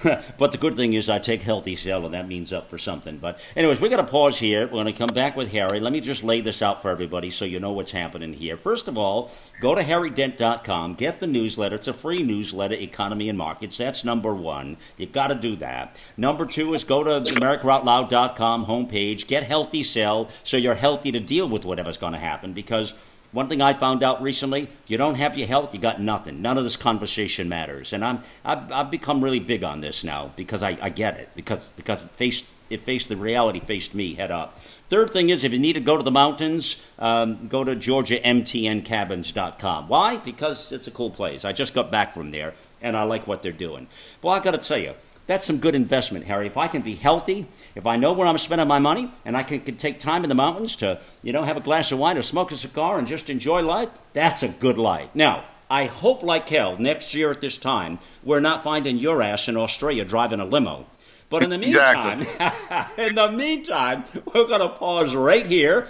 but 0.39 0.53
the 0.53 0.59
good 0.59 0.77
thing 0.77 0.93
is 0.93 1.09
I 1.09 1.19
take 1.19 1.43
Healthy 1.43 1.77
Cell, 1.77 2.05
and 2.05 2.15
that 2.15 2.29
means 2.29 2.53
up 2.53 2.69
for 2.71 2.79
something. 2.79 3.19
But 3.19 3.41
anyways, 3.57 3.81
we're 3.81 3.89
going 3.89 4.05
to 4.05 4.11
pause 4.11 4.39
here. 4.39 4.67
We're 4.67 4.83
going 4.83 4.87
to 4.87 4.93
come 4.93 5.15
back 5.15 5.37
with 5.37 5.51
Harry. 5.53 5.81
Let 5.81 5.93
me 5.93 6.01
just 6.01 6.25
lay 6.25 6.41
this 6.41 6.63
out 6.63 6.83
for 6.83 6.91
everybody 6.91 7.31
so 7.31 7.45
you 7.45 7.61
know 7.61 7.73
what's 7.73 7.93
happening 7.93 8.33
here. 8.33 8.57
First 8.57 8.89
of 8.89 8.97
all, 8.97 9.31
go 9.61 9.75
to 9.75 9.83
harrydent.com, 9.83 10.95
get 10.95 11.21
the 11.21 11.27
newsletter. 11.27 11.77
It's 11.77 11.89
a 11.89 11.93
free 11.93 12.23
newsletter, 12.23 12.75
Economy 12.75 13.29
and 13.29 13.39
Markets. 13.39 13.79
That's 13.79 14.05
number 14.05 14.35
one. 14.35 14.77
You've 14.97 15.13
got 15.13 15.29
to 15.29 15.35
do 15.35 15.57
that. 15.57 15.97
Number 16.17 16.47
two 16.47 16.75
is 16.75 16.85
go 16.85 17.03
to 17.03 17.21
AmericaOutloud.com 17.33 18.67
homepage, 18.67 19.27
get 19.27 19.45
Healthy 19.45 19.83
Cell 19.83 20.29
so 20.43 20.57
you're 20.57 20.75
healthy 20.75 21.13
to 21.13 21.21
deal 21.21 21.49
with 21.49 21.65
whatever's 21.65 21.99
going 21.99 22.13
to 22.13 22.19
happen 22.19 22.53
because– 22.53 22.95
one 23.33 23.49
thing 23.49 23.61
I 23.61 23.75
found 23.75 24.03
out 24.03 24.23
recently: 24.23 24.69
you 24.87 24.97
don't 24.97 25.17
have 25.17 25.37
your 25.37 25.47
health, 25.47 25.75
you 25.75 25.81
got 25.81 26.01
nothing. 26.01 26.43
None 26.43 26.59
of 26.59 26.65
this 26.65 26.77
conversation 26.77 27.49
matters, 27.49 27.93
and 27.93 28.05
I'm 28.05 28.21
I've, 28.45 28.73
I've 28.73 28.91
become 28.91 29.23
really 29.23 29.41
big 29.41 29.65
on 29.65 29.81
this 29.81 30.05
now 30.05 30.33
because 30.37 30.63
I, 30.63 30.79
I 30.81 30.91
get 30.91 31.19
it 31.19 31.31
because 31.35 31.71
because 31.71 32.05
it 32.05 32.11
faced 32.11 32.47
it 32.71 32.81
faced 32.81 33.09
the 33.09 33.17
reality 33.17 33.61
faced 33.61 33.95
me 33.95 34.15
head 34.15 34.31
up. 34.31 34.59
Third 34.89 35.13
thing 35.13 35.29
is 35.29 35.45
if 35.45 35.53
you 35.53 35.59
need 35.59 35.75
to 35.75 35.81
go 35.81 35.99
to 35.99 36.03
the 36.03 36.11
mountains, 36.11 36.83
um, 36.99 37.49
go 37.49 37.63
to 37.63 37.77
GeorgiaMTNCabins.com. 37.77 39.89
Why? 39.89 40.17
Because 40.17 40.73
it's 40.73 40.87
a 40.87 40.91
cool 40.91 41.11
place. 41.11 41.45
I 41.45 41.53
just 41.53 41.75
got 41.75 41.91
back 41.91 42.15
from 42.15 42.31
there, 42.31 42.55
and 42.81 42.97
I 42.97 43.03
like 43.03 43.27
what 43.27 43.43
they're 43.43 43.53
doing. 43.53 43.89
Well, 44.23 44.35
I 44.35 44.41
got 44.41 44.53
to 44.53 44.59
tell 44.59 44.79
you 44.79 44.95
that's 45.29 45.45
some 45.45 45.59
good 45.59 45.75
investment, 45.75 46.25
Harry. 46.25 46.47
If 46.47 46.57
I 46.57 46.69
can 46.69 46.81
be 46.81 46.95
healthy, 46.95 47.47
if 47.75 47.87
I 47.87 47.97
know 47.97 48.15
where 48.15 48.27
I'm 48.27 48.39
spending 48.39 48.67
my 48.67 48.79
money, 48.79 49.13
and 49.27 49.37
I 49.37 49.43
can, 49.43 49.61
can, 49.61 49.77
take 49.77 50.01
time 50.01 50.25
in 50.25 50.31
the 50.31 50.35
mountains 50.35 50.75
to, 50.77 51.01
you 51.23 51.35
know, 51.35 51.45
have 51.45 51.59
a 51.59 51.61
glass 51.61 51.93
of 51.93 51.99
wine 51.99 52.17
or 52.17 52.23
smoke 52.23 52.51
a 52.51 52.57
cigar 52.57 52.99
and 52.99 53.07
just 53.07 53.29
enjoy 53.29 53.61
life, 53.61 53.91
that's 54.15 54.43
a 54.43 54.49
good 54.49 54.79
life. 54.79 55.11
Now, 55.15 55.45
I 55.71 55.85
hope 55.85 56.23
like 56.23 56.49
hell 56.49 56.79
next 56.79 57.13
year 57.13 57.31
at 57.31 57.43
this 57.43 57.59
time 57.59 57.99
we're 58.25 58.41
not 58.41 58.65
finding 58.65 58.97
your 58.97 59.23
ass 59.23 59.49
in 59.49 59.57
Australia 59.59 60.07
driving 60.07 60.41
a 60.41 60.47
limo. 60.47 60.87
But 61.29 61.43
in 61.43 61.51
the 61.51 61.59
meantime, 61.59 62.23
exactly. 62.23 63.05
in 63.07 63.15
the 63.15 63.31
meantime, 63.31 64.05
we're 64.15 64.47
going 64.47 64.63
to 64.63 64.71
pause 64.71 65.15
right 65.15 65.47
here. 65.47 65.89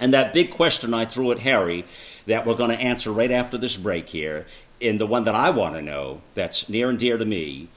And 0.00 0.12
that 0.14 0.32
big 0.32 0.50
question 0.50 0.92
I 0.94 1.04
threw 1.04 1.30
at 1.30 1.38
Harry 1.38 1.84
that 2.26 2.44
we're 2.44 2.56
going 2.56 2.70
to 2.70 2.82
answer 2.82 3.12
right 3.12 3.30
after 3.30 3.56
this 3.56 3.76
break 3.76 4.08
here, 4.08 4.46
in 4.80 4.98
the 4.98 5.06
one 5.06 5.24
that 5.24 5.34
I 5.36 5.50
want 5.50 5.76
to 5.76 5.82
know 5.82 6.22
that's 6.34 6.68
near 6.68 6.88
and 6.90 6.98
dear 6.98 7.18
to 7.18 7.24
me, 7.24 7.68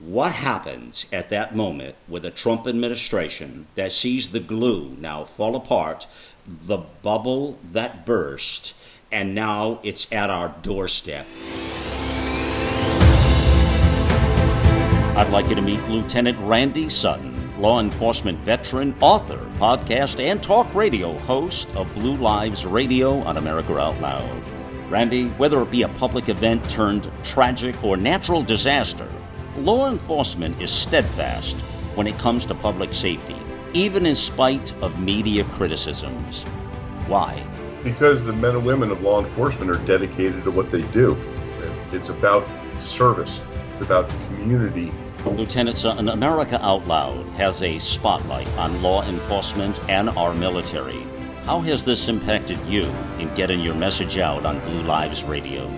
what 0.00 0.32
happens 0.32 1.04
at 1.12 1.28
that 1.28 1.54
moment 1.54 1.94
with 2.08 2.24
a 2.24 2.30
Trump 2.30 2.66
administration 2.66 3.66
that 3.74 3.92
sees 3.92 4.30
the 4.30 4.40
glue 4.40 4.96
now 4.98 5.24
fall 5.24 5.54
apart, 5.54 6.06
the 6.46 6.78
bubble 7.02 7.58
that 7.72 8.06
burst, 8.06 8.74
and 9.12 9.34
now 9.34 9.78
it's 9.82 10.10
at 10.10 10.30
our 10.30 10.54
doorstep? 10.62 11.26
I'd 15.16 15.28
like 15.30 15.50
you 15.50 15.54
to 15.54 15.60
meet 15.60 15.82
Lieutenant 15.88 16.38
Randy 16.40 16.88
Sutton, 16.88 17.60
law 17.60 17.78
enforcement 17.78 18.38
veteran, 18.38 18.94
author, 19.02 19.50
podcast, 19.56 20.18
and 20.18 20.42
talk 20.42 20.74
radio 20.74 21.18
host 21.18 21.68
of 21.76 21.92
Blue 21.92 22.16
Lives 22.16 22.64
Radio 22.64 23.18
on 23.24 23.36
America 23.36 23.78
Out 23.78 24.00
Loud. 24.00 24.42
Randy, 24.88 25.28
whether 25.30 25.60
it 25.60 25.70
be 25.70 25.82
a 25.82 25.88
public 25.88 26.30
event 26.30 26.68
turned 26.70 27.10
tragic 27.22 27.84
or 27.84 27.98
natural 27.98 28.42
disaster, 28.42 29.06
law 29.64 29.90
enforcement 29.90 30.60
is 30.60 30.70
steadfast 30.70 31.56
when 31.94 32.06
it 32.06 32.18
comes 32.18 32.46
to 32.46 32.54
public 32.54 32.94
safety, 32.94 33.36
even 33.72 34.06
in 34.06 34.14
spite 34.14 34.72
of 34.82 35.00
media 35.00 35.44
criticisms. 35.44 36.44
Why? 37.06 37.46
Because 37.84 38.24
the 38.24 38.32
men 38.32 38.56
and 38.56 38.66
women 38.66 38.90
of 38.90 39.02
law 39.02 39.20
enforcement 39.20 39.70
are 39.70 39.84
dedicated 39.84 40.44
to 40.44 40.50
what 40.50 40.70
they 40.70 40.82
do. 40.92 41.16
It's 41.92 42.08
about 42.08 42.46
service, 42.78 43.40
it's 43.70 43.80
about 43.80 44.08
community 44.26 44.92
Lieutenant 45.26 45.76
Sutton, 45.76 46.08
America 46.08 46.58
Out 46.64 46.86
Loud 46.86 47.26
has 47.36 47.62
a 47.62 47.78
spotlight 47.78 48.48
on 48.56 48.82
law 48.82 49.04
enforcement 49.04 49.78
and 49.88 50.08
our 50.10 50.32
military. 50.32 51.04
How 51.44 51.60
has 51.60 51.84
this 51.84 52.08
impacted 52.08 52.58
you 52.66 52.84
in 53.18 53.32
getting 53.34 53.60
your 53.60 53.74
message 53.74 54.18
out 54.18 54.46
on 54.46 54.60
Blue 54.60 54.82
Lives 54.82 55.22
Radio? 55.24 55.70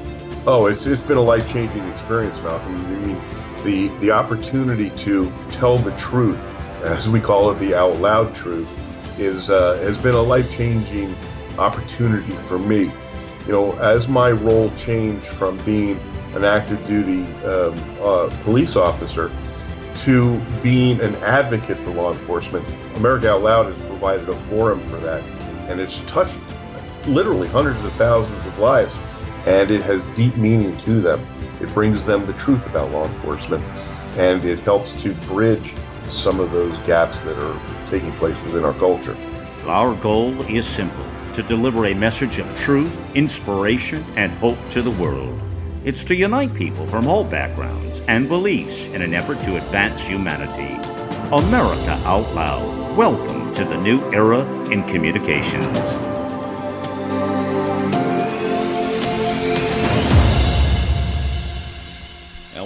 Oh, 0.47 0.67
it's, 0.67 0.87
it's 0.87 1.03
been 1.03 1.17
a 1.17 1.23
life 1.23 1.53
changing 1.53 1.87
experience, 1.89 2.41
Malcolm. 2.43 2.75
I 2.75 2.89
mean, 2.89 3.17
the, 3.65 3.89
the 4.01 4.11
opportunity 4.11 4.91
to 4.91 5.33
tell 5.51 5.79
the 5.79 5.95
truth, 5.97 6.51
as 6.83 7.09
we 7.09 7.21
call 7.21 7.51
it, 7.51 7.59
the 7.59 7.75
out 7.75 7.99
loud 7.99 8.35
truth, 8.35 8.79
is 9.19 9.51
uh, 9.51 9.77
has 9.79 9.99
been 9.99 10.15
a 10.15 10.23
life 10.23 10.51
changing 10.51 11.15
opportunity 11.59 12.33
for 12.33 12.59
me. 12.59 12.91
You 13.47 13.53
know, 13.53 13.79
as 13.79 14.09
my 14.09 14.31
role 14.31 14.71
changed 14.71 15.27
from 15.27 15.57
being 15.65 15.99
an 16.35 16.45
active 16.45 16.85
duty 16.87 17.23
um, 17.45 17.75
uh, 18.01 18.31
police 18.43 18.77
officer 18.77 19.31
to 19.95 20.41
being 20.63 21.01
an 21.01 21.15
advocate 21.17 21.79
for 21.79 21.91
law 21.91 22.13
enforcement. 22.13 22.67
America 22.97 23.31
Out 23.31 23.43
Loud 23.43 23.67
has 23.67 23.81
provided 23.83 24.29
a 24.29 24.33
forum 24.33 24.81
for 24.81 24.97
that, 24.99 25.23
and 25.69 25.81
it's 25.81 26.01
touched 26.03 26.39
literally 27.07 27.49
hundreds 27.49 27.85
of 27.85 27.93
thousands 27.93 28.45
of 28.47 28.59
lives, 28.59 28.99
and 29.47 29.71
it 29.71 29.83
has 29.83 30.03
deep 30.15 30.37
meaning 30.37 30.77
to 30.79 31.01
them. 31.01 31.25
It 31.63 31.73
brings 31.73 32.05
them 32.05 32.27
the 32.27 32.33
truth 32.33 32.67
about 32.67 32.91
law 32.91 33.07
enforcement, 33.07 33.63
and 34.19 34.45
it 34.45 34.59
helps 34.61 34.93
to 35.03 35.15
bridge 35.27 35.75
some 36.09 36.41
of 36.41 36.51
those 36.51 36.77
gaps 36.79 37.21
that 37.21 37.39
are 37.39 37.59
taking 37.87 38.11
place 38.13 38.43
within 38.43 38.65
our 38.65 38.75
culture. 38.75 39.17
Our 39.67 39.95
goal 39.95 40.43
is 40.51 40.67
simple 40.67 41.05
to 41.35 41.43
deliver 41.45 41.87
a 41.87 41.95
message 41.95 42.39
of 42.39 42.59
truth, 42.59 42.93
inspiration, 43.15 44.05
and 44.17 44.33
hope 44.33 44.59
to 44.71 44.83
the 44.83 44.91
world. 44.91 45.41
It's 45.85 46.05
to 46.05 46.17
unite 46.17 46.53
people 46.53 46.87
from 46.89 47.07
all 47.07 47.25
backgrounds 47.25 48.01
and 48.09 48.29
beliefs 48.29 48.85
in 48.87 49.01
an 49.01 49.15
effort 49.15 49.41
to 49.43 49.57
advance 49.57 50.01
humanity. 50.01 50.75
America 51.33 51.93
Out 52.05 52.35
Loud. 52.35 52.97
Welcome 52.97 53.55
to 53.55 53.65
the 53.65 53.77
new 53.77 54.01
era 54.13 54.45
in 54.71 54.83
communications. 54.85 55.97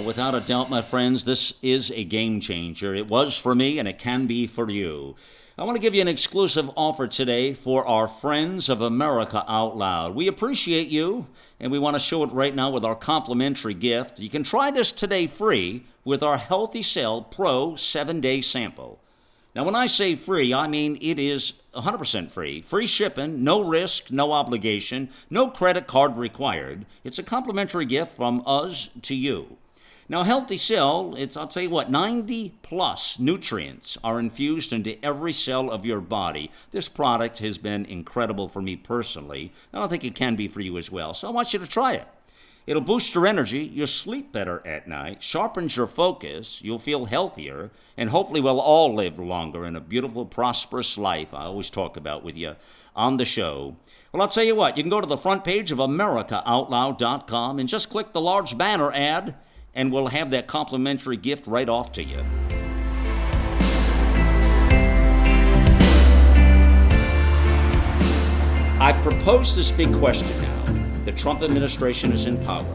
Without 0.07 0.33
a 0.33 0.39
doubt, 0.39 0.69
my 0.69 0.81
friends, 0.81 1.25
this 1.25 1.53
is 1.61 1.91
a 1.91 2.01
game 2.05 2.39
changer. 2.39 2.95
It 2.95 3.09
was 3.09 3.37
for 3.37 3.53
me, 3.53 3.77
and 3.77 3.89
it 3.89 3.97
can 3.97 4.25
be 4.25 4.47
for 4.47 4.69
you. 4.69 5.17
I 5.57 5.65
want 5.65 5.75
to 5.75 5.81
give 5.81 5.93
you 5.93 5.99
an 5.99 6.07
exclusive 6.07 6.71
offer 6.77 7.07
today 7.07 7.53
for 7.53 7.85
our 7.85 8.07
friends 8.07 8.69
of 8.69 8.79
America 8.79 9.43
Out 9.49 9.75
Loud. 9.75 10.15
We 10.15 10.29
appreciate 10.29 10.87
you, 10.87 11.27
and 11.59 11.73
we 11.73 11.77
want 11.77 11.95
to 11.95 11.99
show 11.99 12.23
it 12.23 12.31
right 12.31 12.55
now 12.55 12.69
with 12.69 12.85
our 12.85 12.95
complimentary 12.95 13.73
gift. 13.73 14.17
You 14.17 14.29
can 14.29 14.43
try 14.43 14.71
this 14.71 14.93
today 14.93 15.27
free 15.27 15.83
with 16.05 16.23
our 16.23 16.37
Healthy 16.37 16.83
Cell 16.83 17.21
Pro 17.21 17.75
7 17.75 18.21
day 18.21 18.39
sample. 18.39 19.01
Now, 19.53 19.65
when 19.65 19.75
I 19.75 19.87
say 19.87 20.15
free, 20.15 20.53
I 20.53 20.67
mean 20.67 20.97
it 21.01 21.19
is 21.19 21.51
100% 21.75 22.31
free. 22.31 22.61
Free 22.61 22.87
shipping, 22.87 23.43
no 23.43 23.61
risk, 23.61 24.09
no 24.09 24.31
obligation, 24.31 25.09
no 25.29 25.49
credit 25.49 25.85
card 25.85 26.15
required. 26.15 26.85
It's 27.03 27.19
a 27.19 27.23
complimentary 27.23 27.85
gift 27.85 28.15
from 28.15 28.41
us 28.45 28.87
to 29.01 29.13
you. 29.13 29.57
Now, 30.09 30.23
Healthy 30.23 30.55
Cell, 30.55 31.15
it's, 31.17 31.35
I'll 31.35 31.49
tell 31.49 31.63
you 31.63 31.69
what, 31.69 31.91
90 31.91 32.53
plus 32.61 33.19
nutrients 33.19 33.97
are 34.05 34.21
infused 34.21 34.71
into 34.71 35.03
every 35.03 35.33
cell 35.33 35.69
of 35.69 35.85
your 35.85 35.99
body. 35.99 36.49
This 36.71 36.87
product 36.87 37.39
has 37.39 37.57
been 37.57 37.83
incredible 37.85 38.47
for 38.47 38.61
me 38.61 38.77
personally. 38.77 39.51
And 39.73 39.83
I 39.83 39.87
think 39.87 40.05
it 40.05 40.15
can 40.15 40.37
be 40.37 40.47
for 40.47 40.61
you 40.61 40.77
as 40.77 40.89
well. 40.89 41.13
So 41.13 41.27
I 41.27 41.31
want 41.31 41.51
you 41.51 41.59
to 41.59 41.67
try 41.67 41.95
it. 41.95 42.07
It'll 42.65 42.81
boost 42.81 43.15
your 43.15 43.25
energy, 43.25 43.63
you'll 43.63 43.87
sleep 43.87 44.33
better 44.33 44.61
at 44.67 44.89
night, 44.89 45.23
sharpens 45.23 45.77
your 45.77 45.87
focus, 45.87 46.61
you'll 46.61 46.79
feel 46.79 47.05
healthier, 47.05 47.71
and 47.95 48.09
hopefully 48.09 48.41
we'll 48.41 48.59
all 48.59 48.93
live 48.93 49.17
longer 49.17 49.65
in 49.65 49.77
a 49.77 49.79
beautiful, 49.79 50.25
prosperous 50.25 50.97
life 50.97 51.33
I 51.33 51.45
always 51.45 51.69
talk 51.69 51.95
about 51.95 52.25
with 52.25 52.35
you 52.35 52.57
on 52.93 53.15
the 53.15 53.23
show. 53.23 53.77
Well, 54.11 54.21
I'll 54.21 54.27
tell 54.27 54.43
you 54.43 54.53
what, 54.53 54.75
you 54.75 54.83
can 54.83 54.89
go 54.89 54.99
to 54.99 55.07
the 55.07 55.15
front 55.15 55.45
page 55.45 55.71
of 55.71 55.77
AmericaOutloud.com 55.77 57.57
and 57.57 57.69
just 57.69 57.89
click 57.89 58.11
the 58.11 58.19
large 58.19 58.57
banner 58.57 58.91
ad 58.91 59.35
and 59.77 59.91
we'll 59.91 60.07
have 60.07 60.31
that 60.31 60.47
complimentary 60.47 61.15
gift 61.15 61.45
right 61.45 61.69
off 61.69 61.91
to 61.93 62.03
you. 62.03 62.19
I 68.79 68.91
propose 69.03 69.55
this 69.55 69.71
big 69.71 69.93
question 69.93 70.29
now. 70.41 71.03
The 71.05 71.11
Trump 71.11 71.41
administration 71.43 72.11
is 72.11 72.25
in 72.25 72.43
power. 72.43 72.65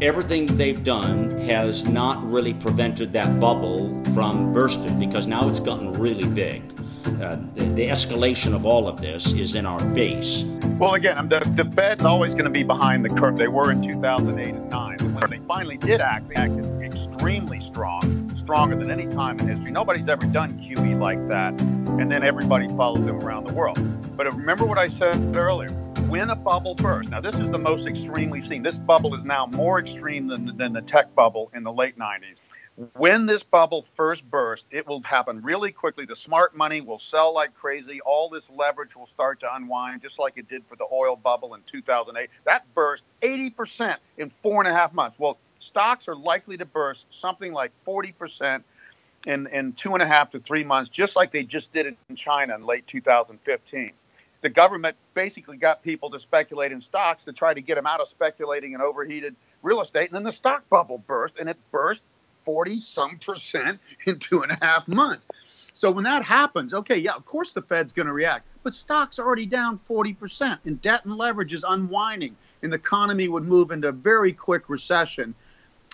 Everything 0.00 0.46
they've 0.46 0.82
done 0.82 1.30
has 1.42 1.86
not 1.86 2.28
really 2.28 2.54
prevented 2.54 3.12
that 3.12 3.38
bubble 3.38 4.02
from 4.14 4.52
bursting 4.52 4.98
because 4.98 5.26
now 5.26 5.48
it's 5.48 5.60
gotten 5.60 5.92
really 5.92 6.28
big. 6.28 6.75
Uh, 7.06 7.38
the, 7.54 7.64
the, 7.74 7.86
escalation 7.86 8.52
of 8.52 8.66
all 8.66 8.88
of 8.88 9.00
this 9.00 9.32
is 9.32 9.54
in 9.54 9.64
our 9.64 9.78
face. 9.94 10.42
Well, 10.76 10.94
again, 10.94 11.28
the, 11.28 11.38
the 11.54 11.64
Fed's 11.76 12.04
always 12.04 12.32
going 12.32 12.44
to 12.44 12.50
be 12.50 12.64
behind 12.64 13.04
the 13.04 13.08
curve. 13.08 13.36
They 13.36 13.46
were 13.46 13.70
in 13.70 13.80
2008 13.80 14.54
and 14.54 14.68
9. 14.68 14.98
When 14.98 15.30
they 15.30 15.38
finally 15.46 15.76
did 15.76 16.00
act, 16.00 16.28
they 16.28 16.34
acted 16.34 16.66
extremely 16.82 17.60
strong, 17.60 18.36
stronger 18.42 18.74
than 18.74 18.90
any 18.90 19.06
time 19.06 19.38
in 19.38 19.46
history. 19.46 19.70
Nobody's 19.70 20.08
ever 20.08 20.26
done 20.26 20.58
QE 20.58 20.98
like 20.98 21.28
that. 21.28 21.58
And 21.60 22.10
then 22.10 22.24
everybody 22.24 22.66
followed 22.76 23.06
them 23.06 23.20
around 23.20 23.46
the 23.46 23.54
world. 23.54 23.78
But 24.16 24.26
remember 24.34 24.64
what 24.64 24.78
I 24.78 24.88
said 24.88 25.14
earlier 25.36 25.70
when 26.08 26.30
a 26.30 26.36
bubble 26.36 26.74
bursts. 26.74 27.10
Now, 27.12 27.20
this 27.20 27.36
is 27.36 27.50
the 27.52 27.58
most 27.58 27.86
extreme 27.86 28.30
we've 28.30 28.46
seen. 28.46 28.64
This 28.64 28.80
bubble 28.80 29.14
is 29.14 29.24
now 29.24 29.46
more 29.46 29.78
extreme 29.78 30.26
than, 30.26 30.56
than 30.56 30.72
the 30.72 30.82
tech 30.82 31.14
bubble 31.14 31.52
in 31.54 31.62
the 31.62 31.72
late 31.72 31.96
90s 31.96 32.38
when 32.94 33.24
this 33.24 33.42
bubble 33.42 33.86
first 33.96 34.28
bursts, 34.30 34.66
it 34.70 34.86
will 34.86 35.02
happen 35.02 35.42
really 35.42 35.72
quickly. 35.72 36.04
The 36.04 36.16
smart 36.16 36.54
money 36.54 36.82
will 36.82 36.98
sell 36.98 37.34
like 37.34 37.54
crazy. 37.54 38.00
All 38.02 38.28
this 38.28 38.44
leverage 38.54 38.94
will 38.94 39.06
start 39.06 39.40
to 39.40 39.54
unwind, 39.54 40.02
just 40.02 40.18
like 40.18 40.34
it 40.36 40.48
did 40.48 40.62
for 40.68 40.76
the 40.76 40.86
oil 40.92 41.16
bubble 41.16 41.54
in 41.54 41.62
2008. 41.66 42.28
That 42.44 42.74
burst 42.74 43.02
80% 43.22 43.96
in 44.18 44.28
four 44.28 44.62
and 44.62 44.70
a 44.70 44.74
half 44.76 44.92
months. 44.92 45.18
Well, 45.18 45.38
stocks 45.58 46.06
are 46.06 46.14
likely 46.14 46.58
to 46.58 46.66
burst 46.66 47.06
something 47.10 47.52
like 47.52 47.72
40% 47.86 48.62
in, 49.26 49.46
in 49.46 49.72
two 49.72 49.94
and 49.94 50.02
a 50.02 50.06
half 50.06 50.30
to 50.32 50.40
three 50.40 50.64
months, 50.64 50.90
just 50.90 51.16
like 51.16 51.32
they 51.32 51.44
just 51.44 51.72
did 51.72 51.86
it 51.86 51.96
in 52.10 52.16
China 52.16 52.54
in 52.54 52.66
late 52.66 52.86
2015. 52.86 53.92
The 54.42 54.48
government 54.50 54.96
basically 55.14 55.56
got 55.56 55.82
people 55.82 56.10
to 56.10 56.20
speculate 56.20 56.72
in 56.72 56.82
stocks 56.82 57.24
to 57.24 57.32
try 57.32 57.54
to 57.54 57.60
get 57.62 57.76
them 57.76 57.86
out 57.86 58.00
of 58.00 58.08
speculating 58.10 58.74
in 58.74 58.82
overheated 58.82 59.34
real 59.62 59.80
estate. 59.80 60.10
And 60.10 60.14
then 60.14 60.24
the 60.24 60.30
stock 60.30 60.68
bubble 60.68 60.98
burst, 60.98 61.38
and 61.40 61.48
it 61.48 61.56
burst 61.72 62.02
40 62.46 62.78
some 62.80 63.18
percent 63.18 63.80
in 64.06 64.18
two 64.20 64.42
and 64.42 64.52
a 64.52 64.58
half 64.62 64.86
months. 64.88 65.26
So 65.74 65.90
when 65.90 66.04
that 66.04 66.24
happens, 66.24 66.72
okay, 66.72 66.96
yeah, 66.96 67.12
of 67.12 67.26
course 67.26 67.52
the 67.52 67.60
Fed's 67.60 67.92
going 67.92 68.06
to 68.06 68.14
react, 68.14 68.46
but 68.62 68.72
stocks 68.72 69.18
are 69.18 69.26
already 69.26 69.44
down 69.44 69.78
40%, 69.78 70.58
and 70.64 70.80
debt 70.80 71.04
and 71.04 71.18
leverage 71.18 71.52
is 71.52 71.64
unwinding, 71.68 72.34
and 72.62 72.72
the 72.72 72.76
economy 72.76 73.28
would 73.28 73.42
move 73.42 73.72
into 73.72 73.88
a 73.88 73.92
very 73.92 74.32
quick 74.32 74.70
recession. 74.70 75.34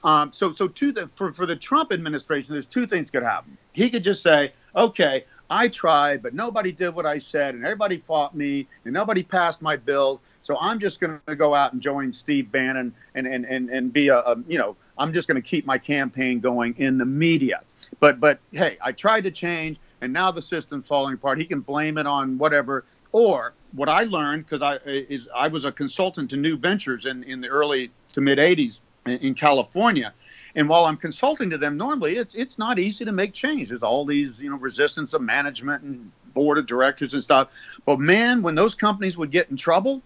Um, 0.04 0.30
so, 0.30 0.52
so 0.52 0.68
to 0.68 0.92
the, 0.92 1.08
for, 1.08 1.32
for 1.32 1.46
the 1.46 1.56
Trump 1.56 1.90
administration, 1.90 2.52
there's 2.54 2.66
two 2.66 2.86
things 2.86 3.10
could 3.10 3.24
happen. 3.24 3.56
He 3.72 3.90
could 3.90 4.04
just 4.04 4.22
say, 4.22 4.52
okay, 4.76 5.24
I 5.50 5.68
tried, 5.68 6.22
but 6.22 6.32
nobody 6.32 6.70
did 6.70 6.94
what 6.94 7.06
I 7.06 7.18
said, 7.18 7.54
and 7.54 7.64
everybody 7.64 7.98
fought 7.98 8.36
me, 8.36 8.68
and 8.84 8.94
nobody 8.94 9.22
passed 9.22 9.62
my 9.62 9.76
bills. 9.76 10.20
So 10.42 10.58
I'm 10.60 10.78
just 10.78 11.00
going 11.00 11.20
to 11.26 11.36
go 11.36 11.54
out 11.54 11.72
and 11.72 11.80
join 11.80 12.12
Steve 12.12 12.50
Bannon 12.50 12.94
and 13.14 13.26
and 13.26 13.44
and, 13.44 13.70
and 13.70 13.92
be 13.92 14.08
a, 14.08 14.18
a 14.18 14.36
you 14.48 14.58
know 14.58 14.76
I'm 14.98 15.12
just 15.12 15.28
going 15.28 15.40
to 15.40 15.46
keep 15.46 15.66
my 15.66 15.78
campaign 15.78 16.40
going 16.40 16.74
in 16.78 16.98
the 16.98 17.04
media. 17.04 17.62
But 18.00 18.20
but 18.20 18.38
hey, 18.52 18.78
I 18.80 18.92
tried 18.92 19.22
to 19.22 19.30
change, 19.30 19.78
and 20.00 20.12
now 20.12 20.30
the 20.30 20.42
system's 20.42 20.86
falling 20.86 21.14
apart. 21.14 21.38
He 21.38 21.44
can 21.44 21.60
blame 21.60 21.98
it 21.98 22.06
on 22.06 22.38
whatever. 22.38 22.84
Or 23.12 23.52
what 23.72 23.90
I 23.90 24.04
learned 24.04 24.46
because 24.46 24.62
I 24.62 24.76
is 24.86 25.28
I 25.34 25.48
was 25.48 25.64
a 25.64 25.72
consultant 25.72 26.30
to 26.30 26.36
New 26.36 26.56
Ventures 26.56 27.06
in 27.06 27.22
in 27.24 27.40
the 27.40 27.48
early 27.48 27.90
to 28.14 28.20
mid 28.20 28.38
'80s 28.38 28.80
in, 29.06 29.18
in 29.18 29.34
California. 29.34 30.12
And 30.54 30.68
while 30.68 30.84
I'm 30.84 30.98
consulting 30.98 31.48
to 31.50 31.58
them, 31.58 31.76
normally 31.76 32.16
it's 32.16 32.34
it's 32.34 32.58
not 32.58 32.78
easy 32.78 33.04
to 33.04 33.12
make 33.12 33.32
change. 33.32 33.68
There's 33.68 33.82
all 33.82 34.04
these 34.04 34.38
you 34.38 34.50
know 34.50 34.56
resistance 34.56 35.14
of 35.14 35.22
management 35.22 35.82
and 35.82 36.10
board 36.34 36.58
of 36.58 36.66
directors 36.66 37.14
and 37.14 37.22
stuff. 37.22 37.48
But 37.84 38.00
man, 38.00 38.42
when 38.42 38.54
those 38.54 38.74
companies 38.74 39.16
would 39.18 39.30
get 39.30 39.50
in 39.50 39.56
trouble, 39.56 40.02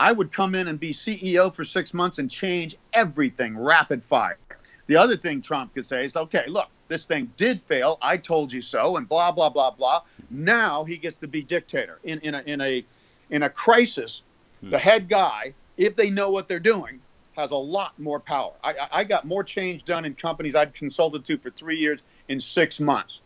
I 0.00 0.12
would 0.12 0.32
come 0.32 0.54
in 0.54 0.66
and 0.68 0.80
be 0.80 0.94
CEO 0.94 1.54
for 1.54 1.62
six 1.62 1.92
months 1.92 2.18
and 2.18 2.30
change 2.30 2.74
everything 2.94 3.56
rapid 3.56 4.02
fire. 4.02 4.38
The 4.86 4.96
other 4.96 5.14
thing 5.14 5.42
Trump 5.42 5.74
could 5.74 5.86
say 5.86 6.06
is, 6.06 6.16
okay, 6.16 6.46
look, 6.48 6.68
this 6.88 7.04
thing 7.04 7.30
did 7.36 7.60
fail. 7.62 7.98
I 8.00 8.16
told 8.16 8.50
you 8.50 8.62
so, 8.62 8.96
and 8.96 9.06
blah 9.06 9.30
blah 9.30 9.50
blah 9.50 9.70
blah. 9.70 10.02
Now 10.30 10.84
he 10.84 10.96
gets 10.96 11.18
to 11.18 11.28
be 11.28 11.42
dictator 11.42 12.00
in 12.02 12.18
in 12.20 12.34
a 12.34 12.42
in 12.46 12.60
a 12.62 12.84
in 13.28 13.42
a 13.42 13.50
crisis. 13.50 14.22
The 14.62 14.70
hmm. 14.70 14.74
head 14.76 15.08
guy, 15.08 15.54
if 15.76 15.96
they 15.96 16.08
know 16.08 16.30
what 16.30 16.48
they're 16.48 16.58
doing, 16.58 17.00
has 17.36 17.50
a 17.50 17.56
lot 17.56 17.96
more 17.98 18.20
power. 18.20 18.52
I, 18.64 18.74
I 18.90 19.04
got 19.04 19.26
more 19.26 19.44
change 19.44 19.84
done 19.84 20.06
in 20.06 20.14
companies 20.14 20.56
I'd 20.56 20.74
consulted 20.74 21.26
to 21.26 21.36
for 21.36 21.50
three 21.50 21.76
years 21.76 22.02
in 22.28 22.40
six 22.40 22.80
months. 22.80 23.20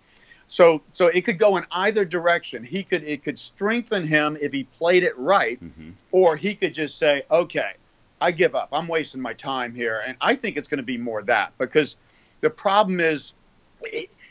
So 0.47 0.83
so 0.93 1.07
it 1.09 1.23
could 1.23 1.39
go 1.39 1.57
in 1.57 1.65
either 1.73 2.05
direction. 2.05 2.65
He 2.65 2.85
could 2.85 3.03
it 3.03 3.23
could 3.23 3.39
strengthen 3.39 4.07
him 4.07 4.37
if 4.41 4.53
he 4.53 4.65
played 4.65 5.03
it 5.03 5.17
right, 5.19 5.63
mm-hmm. 5.63 5.91
or 6.13 6.37
he 6.37 6.55
could 6.55 6.75
just 6.75 6.99
say, 6.99 7.23
okay, 7.31 7.73
I 8.21 8.31
give 8.31 8.55
up. 8.55 8.69
I'm 8.73 8.89
wasting 8.89 9.21
my 9.21 9.35
time 9.35 9.75
here. 9.75 10.03
And 10.07 10.17
I 10.21 10.35
think 10.35 10.57
it's 10.57 10.69
going 10.69 10.79
to 10.79 10.85
be 10.85 10.97
more 10.97 11.23
that 11.25 11.53
because 11.59 11.97
the 12.41 12.51
problem 12.51 13.01
is 13.01 13.35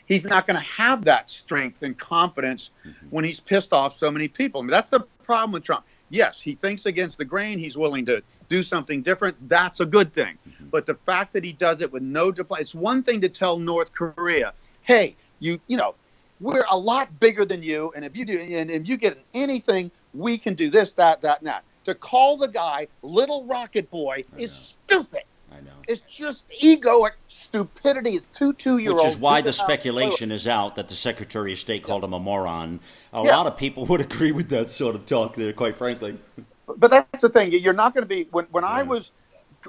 he's 0.06 0.24
not 0.24 0.46
going 0.46 0.56
to 0.56 0.64
have 0.64 1.04
that 1.04 1.30
strength 1.30 1.82
and 1.82 1.96
confidence 1.96 2.70
mm-hmm. 2.86 3.06
when 3.10 3.24
he's 3.24 3.40
pissed 3.40 3.72
off 3.72 3.96
so 3.96 4.10
many 4.10 4.28
people. 4.28 4.60
I 4.60 4.64
mean, 4.64 4.70
that's 4.70 4.90
the 4.90 5.00
problem 5.22 5.52
with 5.52 5.62
Trump. 5.62 5.84
Yes, 6.10 6.40
he 6.40 6.54
thinks 6.54 6.86
against 6.86 7.18
the 7.18 7.24
grain. 7.24 7.58
He's 7.58 7.76
willing 7.76 8.04
to 8.06 8.22
do 8.48 8.62
something 8.62 9.02
different. 9.02 9.36
That's 9.48 9.80
a 9.80 9.86
good 9.86 10.12
thing. 10.12 10.38
Mm-hmm. 10.48 10.66
But 10.70 10.86
the 10.86 10.94
fact 10.94 11.32
that 11.32 11.44
he 11.44 11.52
does 11.52 11.80
it 11.80 11.92
with 11.92 12.02
no 12.02 12.30
deploy, 12.30 12.58
it's 12.58 12.74
one 12.74 13.02
thing 13.02 13.20
to 13.20 13.28
tell 13.28 13.58
North 13.58 13.92
Korea, 13.92 14.52
hey, 14.82 15.16
you, 15.40 15.60
you 15.66 15.76
know, 15.76 15.94
we're 16.40 16.64
a 16.70 16.78
lot 16.78 17.20
bigger 17.20 17.44
than 17.44 17.62
you, 17.62 17.92
and 17.94 18.04
if 18.04 18.16
you 18.16 18.24
do, 18.24 18.38
and 18.38 18.70
if 18.70 18.88
you 18.88 18.96
get 18.96 19.18
anything, 19.34 19.90
we 20.12 20.38
can 20.38 20.54
do 20.54 20.70
this, 20.70 20.92
that, 20.92 21.22
that, 21.22 21.38
and 21.38 21.48
that. 21.48 21.64
To 21.84 21.94
call 21.94 22.36
the 22.36 22.48
guy 22.48 22.88
little 23.02 23.44
rocket 23.44 23.90
boy 23.90 24.24
is 24.38 24.52
stupid. 24.52 25.22
I 25.52 25.60
know. 25.60 25.70
It's 25.86 26.00
just 26.10 26.46
egoic 26.62 27.12
stupidity. 27.28 28.16
It's 28.16 28.28
two 28.30 28.52
two 28.54 28.78
year 28.78 28.90
olds. 28.92 29.04
Which 29.04 29.12
is 29.12 29.18
why 29.18 29.42
the 29.42 29.52
speculation 29.52 30.32
is 30.32 30.46
out 30.46 30.76
that 30.76 30.88
the 30.88 30.94
Secretary 30.94 31.52
of 31.52 31.58
State 31.58 31.84
called 31.84 32.02
him 32.02 32.12
a 32.12 32.18
moron. 32.18 32.80
A 33.12 33.22
yeah. 33.22 33.36
lot 33.36 33.46
of 33.46 33.56
people 33.56 33.86
would 33.88 34.00
agree 34.00 34.32
with 34.32 34.48
that 34.48 34.70
sort 34.70 34.94
of 34.96 35.06
talk 35.06 35.36
there, 35.36 35.52
quite 35.52 35.76
frankly. 35.76 36.18
But 36.66 36.90
that's 36.90 37.22
the 37.22 37.28
thing. 37.28 37.52
You're 37.52 37.74
not 37.74 37.94
going 37.94 38.02
to 38.02 38.08
be 38.08 38.26
when 38.30 38.46
when 38.46 38.64
yeah. 38.64 38.70
I 38.70 38.82
was 38.82 39.10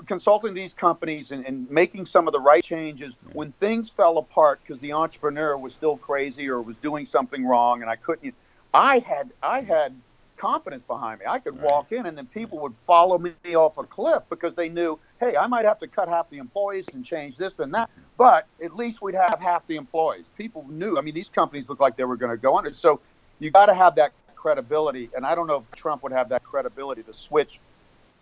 consulting 0.08 0.54
these 0.54 0.74
companies 0.74 1.32
and, 1.32 1.46
and, 1.46 1.70
making 1.70 2.06
some 2.06 2.28
of 2.28 2.34
the 2.34 2.40
right 2.40 2.64
changes 2.64 3.14
when 3.34 3.52
things 3.54 3.90
fell 3.90 4.18
apart 4.18 4.60
because 4.62 4.80
the 4.82 4.94
entrepreneur 4.94 5.58
was 5.58 5.74
still 5.74 5.98
crazy 5.98 6.48
or 6.50 6.62
was 6.62 6.76
doing 6.78 7.06
something 7.06 7.46
wrong 7.46 7.82
and 7.82 7.90
I 7.90 7.96
couldn't. 7.96 8.34
I 8.74 9.00
had 9.00 9.32
I 9.42 9.62
had 9.62 9.96
confidence 10.38 10.84
behind 10.86 11.20
me. 11.20 11.26
I 11.28 11.40
could 11.40 11.56
right. 11.56 11.72
walk 11.72 11.92
in 11.92 12.06
and 12.06 12.18
then 12.18 12.28
people 12.28 12.60
would 12.60 12.74
follow 12.86 13.18
me 13.18 13.34
off 13.56 13.78
a 13.78 13.84
cliff 13.84 14.24
because 14.30 14.54
they 14.56 14.70
knew, 14.70 15.00
hey, 15.20 15.38
I 15.38 15.48
might 15.48 15.66
have 15.66 15.80
to 15.80 15.88
cut 15.88 16.10
half 16.10 16.30
the 16.30 16.38
employees 16.38 16.86
and 16.94 17.06
change 17.06 17.38
this 17.38 17.60
and 17.60 17.74
that, 17.74 17.90
but 18.18 18.48
at 18.64 18.76
least 18.76 19.02
we'd 19.02 19.16
have 19.16 19.40
half 19.40 19.66
the 19.68 19.78
employees. 19.78 20.26
People 20.38 20.66
knew. 20.70 20.98
I 20.98 21.02
mean, 21.02 21.14
these 21.14 21.30
companies 21.30 21.70
looked 21.70 21.82
like 21.82 21.96
they 21.96 22.04
were 22.04 22.18
going 22.18 22.32
to 22.32 22.38
go 22.38 22.58
under. 22.58 22.74
So 22.74 23.00
you 23.40 23.50
got 23.52 23.68
to 23.68 23.74
have 23.74 23.96
that 23.96 24.12
credibility, 24.36 25.10
and 25.16 25.26
I 25.26 25.36
don't 25.36 25.48
know 25.48 25.66
if 25.70 25.80
Trump 25.80 26.04
would 26.04 26.12
have 26.12 26.30
that 26.30 26.44
credibility 26.44 27.02
to 27.04 27.14
switch 27.14 27.60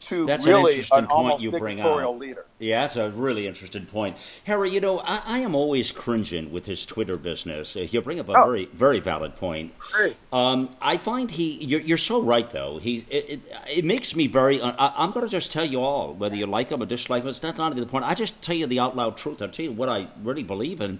to 0.07 0.25
that's 0.25 0.45
really 0.45 0.61
an 0.61 0.69
interesting 0.69 0.97
an 0.99 1.07
point 1.07 1.41
you 1.41 1.51
bring 1.51 1.81
up. 1.81 2.19
Leader. 2.19 2.45
Yeah, 2.59 2.81
that's 2.81 2.95
a 2.95 3.09
really 3.09 3.47
interesting 3.47 3.85
point, 3.85 4.17
Harry. 4.45 4.71
You 4.71 4.79
know, 4.79 4.99
I, 4.99 5.21
I 5.25 5.39
am 5.39 5.55
always 5.55 5.91
cringing 5.91 6.51
with 6.51 6.65
his 6.65 6.85
Twitter 6.85 7.17
business. 7.17 7.75
Uh, 7.75 7.81
he'll 7.81 8.01
bring 8.01 8.19
up 8.19 8.29
a 8.29 8.37
oh. 8.37 8.45
very, 8.45 8.65
very 8.65 8.99
valid 8.99 9.35
point. 9.35 9.73
Um, 10.31 10.75
I 10.81 10.97
find 10.97 11.29
he, 11.29 11.63
you're, 11.63 11.81
you're, 11.81 11.97
so 11.97 12.21
right 12.21 12.49
though. 12.49 12.77
He, 12.77 13.05
it, 13.09 13.29
it, 13.29 13.41
it 13.69 13.85
makes 13.85 14.15
me 14.15 14.27
very. 14.27 14.61
Uh, 14.61 14.71
I, 14.77 15.03
am 15.03 15.11
going 15.11 15.25
to 15.25 15.31
just 15.31 15.51
tell 15.51 15.65
you 15.65 15.81
all 15.81 16.13
whether 16.13 16.35
you 16.35 16.45
like 16.45 16.69
him 16.69 16.81
or 16.81 16.85
dislike 16.85 17.23
him. 17.23 17.29
It's 17.29 17.43
not, 17.43 17.57
not 17.57 17.71
even 17.71 17.83
the 17.83 17.89
point. 17.89 18.05
I 18.05 18.13
just 18.13 18.41
tell 18.41 18.55
you 18.55 18.67
the 18.67 18.79
out 18.79 18.95
loud 18.95 19.17
truth. 19.17 19.41
I 19.41 19.47
tell 19.47 19.65
you 19.65 19.71
what 19.71 19.89
I 19.89 20.07
really 20.23 20.43
believe 20.43 20.81
in. 20.81 20.99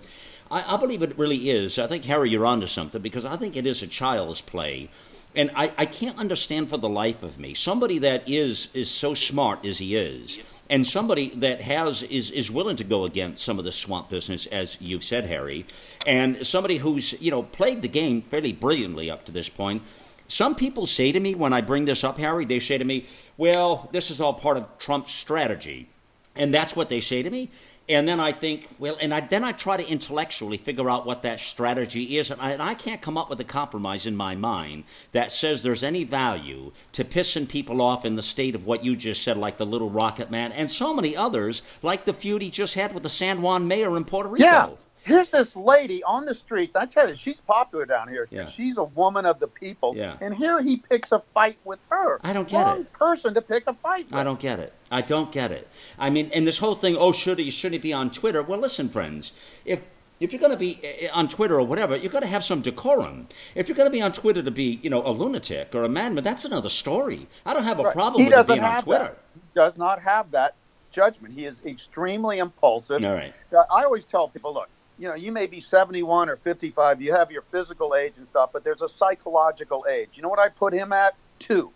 I, 0.50 0.76
I 0.76 0.78
believe 0.78 1.02
it 1.02 1.18
really 1.18 1.50
is. 1.50 1.80
I 1.80 1.88
think 1.88 2.06
Harry, 2.06 2.30
you're 2.30 2.46
onto 2.46 2.68
something 2.68 3.02
because 3.02 3.26
I 3.26 3.38
think 3.38 3.56
it 3.56 3.66
is 3.66 3.82
a 3.82 3.88
child's 3.88 4.42
play 4.42 4.90
and 5.36 5.52
I, 5.56 5.72
I 5.78 5.86
can't 5.86 6.18
understand 6.18 6.70
for 6.70 6.78
the 6.78 6.90
life 6.90 7.24
of 7.24 7.40
me 7.40 7.54
somebody 7.54 8.00
that 8.00 8.28
is 8.28 8.70
is 8.74 8.90
so 8.90 9.14
smart 9.14 9.66
as 9.66 9.78
he 9.78 9.96
is 9.96 10.40
and 10.70 10.86
somebody 10.86 11.30
that 11.36 11.62
has 11.62 12.04
is 12.04 12.32
is 12.32 12.52
willing 12.52 12.78
to 12.78 12.84
go 12.84 13.06
against 13.06 13.44
some 13.44 13.60
of 13.60 13.66
the 13.66 13.72
swamp 13.72 14.10
business 14.10 14.46
as 14.48 14.78
you've 14.80 15.04
said 15.04 15.26
harry 15.26 15.66
and 16.06 16.46
somebody 16.46 16.78
who's 16.78 17.20
you 17.22 17.32
know 17.32 17.44
played 17.44 17.82
the 17.82 17.88
game 17.88 18.22
fairly 18.22 18.54
brilliantly 18.54 19.10
up 19.10 19.26
to 19.26 19.32
this 19.32 19.50
point. 19.50 19.82
Some 20.28 20.56
people 20.56 20.88
say 20.88 21.12
to 21.12 21.20
me 21.20 21.36
when 21.36 21.54
i 21.54 21.62
bring 21.62 21.86
this 21.86 22.04
up 22.04 22.18
harry 22.18 22.46
they 22.46 22.60
say 22.60 22.78
to 22.78 22.86
me 22.86 23.08
well 23.38 23.90
this 23.92 24.10
is 24.10 24.22
all 24.22 24.34
part 24.34 24.58
of 24.58 24.66
trump's 24.80 25.14
strategy. 25.14 25.90
And 26.36 26.52
that's 26.52 26.76
what 26.76 26.90
they 26.90 27.00
say 27.00 27.22
to 27.22 27.30
me 27.30 27.52
and 27.90 28.08
then 28.08 28.20
I 28.20 28.32
think, 28.32 28.70
well, 28.80 28.98
and 29.02 29.14
I, 29.14 29.22
then 29.22 29.44
I 29.44 29.52
try 29.52 29.76
to 29.76 29.88
intellectually 29.88 30.58
figure 30.58 30.90
out 30.90 31.06
what 31.06 31.24
that 31.24 31.40
strategy 31.40 32.18
is, 32.18 32.32
and 32.32 32.42
I, 32.42 32.52
and 32.52 32.62
I, 32.62 32.74
can't 32.76 33.02
come 33.02 33.18
up 33.18 33.30
with 33.30 33.40
a 33.42 33.46
compromise 33.46 34.06
in 34.06 34.16
my 34.16 34.36
mind 34.36 34.86
that 35.12 35.32
says 35.32 35.64
there's 35.64 35.84
any 35.84 36.04
value 36.04 36.72
to 36.94 37.04
pissing 37.04 37.48
people 37.48 37.82
off 37.82 38.06
in 38.06 38.16
the 38.16 38.22
state 38.22 38.56
of 38.56 38.66
what 38.66 38.86
you 38.86 38.96
just 38.96 39.24
said, 39.24 39.38
like 39.38 39.58
the 39.58 39.66
little 39.66 39.90
rocket 39.90 40.32
man, 40.32 40.52
and 40.54 40.72
so 40.72 40.94
many 40.94 41.16
others, 41.16 41.62
like 41.82 42.06
the 42.06 42.14
feud 42.14 42.42
he 42.42 42.50
just 42.50 42.76
had 42.76 42.94
with 42.94 43.04
the 43.04 43.10
San 43.10 43.42
Juan 43.42 43.68
mayor 43.68 43.98
in 43.98 44.06
Puerto 44.06 44.30
Rico. 44.30 44.46
Yeah 44.46 44.70
here's 45.04 45.30
this 45.32 45.56
lady 45.56 46.04
on 46.04 46.26
the 46.26 46.34
streets. 46.34 46.76
I 46.76 46.86
tell 46.86 47.10
you, 47.10 47.16
she's 47.16 47.42
popular 47.42 47.86
down 47.86 48.08
here. 48.08 48.28
Yeah. 48.32 48.50
She's 48.50 48.78
a 48.78 48.84
woman 48.84 49.26
of 49.26 49.40
the 49.40 49.48
people. 49.48 49.94
Yeah. 49.96 50.18
And 50.22 50.34
here 50.34 50.62
he 50.62 50.78
picks 50.78 51.12
a 51.12 51.20
fight 51.34 51.60
with 51.64 51.80
her. 51.90 52.20
I 52.24 52.34
don't 52.34 52.48
get 52.48 52.66
Wrong 52.66 52.82
it. 52.82 52.94
person 52.94 53.34
to 53.36 53.42
pick 53.42 53.66
a 53.68 53.74
fight 53.74 54.06
with. 54.06 54.16
I 54.16 54.24
don't 54.24 54.40
get 54.40 54.60
it. 54.60 54.74
I 54.90 55.02
don't 55.02 55.32
get 55.32 55.52
it. 55.52 55.70
I 56.00 56.10
mean, 56.10 56.32
and 56.34 56.48
this 56.48 56.58
whole 56.58 56.76
thing, 56.76 56.96
oh, 56.98 57.12
should 57.12 57.38
he, 57.38 57.52
should 57.52 57.74
he 57.74 57.80
be 57.80 57.94
on 57.94 58.10
Twitter? 58.12 58.42
Well, 58.42 58.60
listen, 58.60 58.90
friends, 58.90 59.34
if 59.66 59.82
if 60.20 60.32
you're 60.32 60.40
going 60.40 60.54
to 60.54 60.58
be 60.58 60.80
eh, 60.84 61.08
eh, 61.08 61.10
on 61.12 61.28
Twitter 61.28 61.60
or 61.60 61.66
whatever, 61.66 61.98
you've 61.98 62.12
got 62.12 62.22
to 62.22 62.28
have 62.28 62.46
some 62.46 62.62
decorum. 62.62 63.28
If 63.56 63.68
you're 63.68 63.76
going 63.76 63.88
to 63.90 63.92
be 63.92 64.02
on 64.02 64.14
Twitter 64.14 64.42
to 64.42 64.52
be, 64.52 64.80
you 64.82 64.90
know, 64.90 65.06
a 65.06 65.12
lunatic 65.12 65.76
or 65.76 65.84
a 65.84 65.90
madman, 65.90 66.24
that's 66.24 66.46
another 66.46 66.70
story. 66.70 67.28
I 67.46 67.54
don't 67.54 67.66
have 67.66 67.80
a 67.80 67.84
right. 67.84 67.94
problem 67.94 68.24
he 68.24 68.30
with 68.30 68.48
being 68.48 68.64
on 68.64 68.82
Twitter. 68.82 69.04
That. 69.04 69.20
He 69.34 69.42
does 69.54 69.76
not 69.76 70.02
have 70.02 70.32
that 70.32 70.56
judgment. 70.92 71.34
He 71.34 71.46
is 71.46 71.58
extremely 71.66 72.38
impulsive. 72.40 73.04
All 73.04 73.14
right. 73.14 73.34
I 73.52 73.84
always 73.84 74.06
tell 74.06 74.30
people, 74.30 74.54
look, 74.54 74.70
you 74.98 75.08
know, 75.08 75.16
you 75.16 75.32
may 75.32 75.48
be 75.48 75.60
71 75.60 76.30
or 76.30 76.38
55, 76.38 77.02
you 77.02 77.14
have 77.14 77.32
your 77.32 77.44
physical 77.52 77.96
age 77.96 78.14
and 78.18 78.28
stuff, 78.30 78.52
but 78.54 78.64
there's 78.64 78.82
a 78.82 78.90
psychological 78.90 79.86
age. 79.90 80.10
You 80.14 80.22
know 80.22 80.30
what 80.30 80.40
I 80.40 80.50
put 80.50 80.74
him 80.74 80.94
at? 80.94 81.16
Two. 81.40 81.72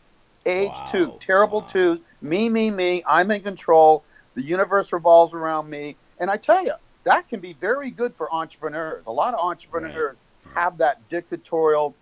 Age 0.45 0.69
wow. 0.69 0.85
two. 0.91 1.13
Terrible 1.19 1.61
wow. 1.61 1.67
two. 1.67 2.01
Me, 2.21 2.49
me, 2.49 2.71
me. 2.71 3.03
I'm 3.05 3.31
in 3.31 3.41
control. 3.41 4.03
The 4.35 4.43
universe 4.43 4.93
revolves 4.93 5.33
around 5.33 5.69
me. 5.69 5.95
And 6.19 6.29
I 6.29 6.37
tell 6.37 6.63
you, 6.63 6.73
that 7.03 7.27
can 7.29 7.39
be 7.39 7.53
very 7.53 7.89
good 7.89 8.15
for 8.15 8.33
entrepreneurs. 8.33 9.03
A 9.07 9.11
lot 9.11 9.33
of 9.33 9.39
entrepreneurs 9.39 10.17
right. 10.45 10.55
have 10.55 10.77
that 10.77 11.07
dictatorial, 11.09 11.95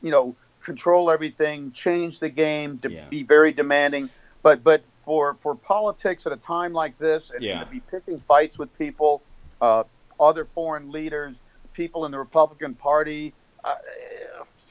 you 0.00 0.10
know, 0.10 0.34
control 0.62 1.10
everything, 1.10 1.72
change 1.72 2.18
the 2.18 2.28
game, 2.28 2.78
to 2.78 2.90
yeah. 2.90 3.08
be 3.08 3.22
very 3.22 3.52
demanding. 3.52 4.08
But 4.42 4.64
but 4.64 4.82
for 5.00 5.34
for 5.40 5.54
politics 5.54 6.26
at 6.26 6.32
a 6.32 6.36
time 6.36 6.72
like 6.72 6.96
this, 6.98 7.30
and, 7.30 7.42
yeah. 7.42 7.60
to 7.60 7.66
be 7.66 7.80
picking 7.80 8.18
fights 8.18 8.58
with 8.58 8.76
people, 8.78 9.22
uh, 9.60 9.84
other 10.22 10.46
foreign 10.54 10.90
leaders, 10.90 11.36
people 11.72 12.06
in 12.06 12.12
the 12.12 12.18
Republican 12.18 12.74
Party. 12.74 13.34
Uh, 13.64 13.74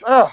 uh, 0.06 0.30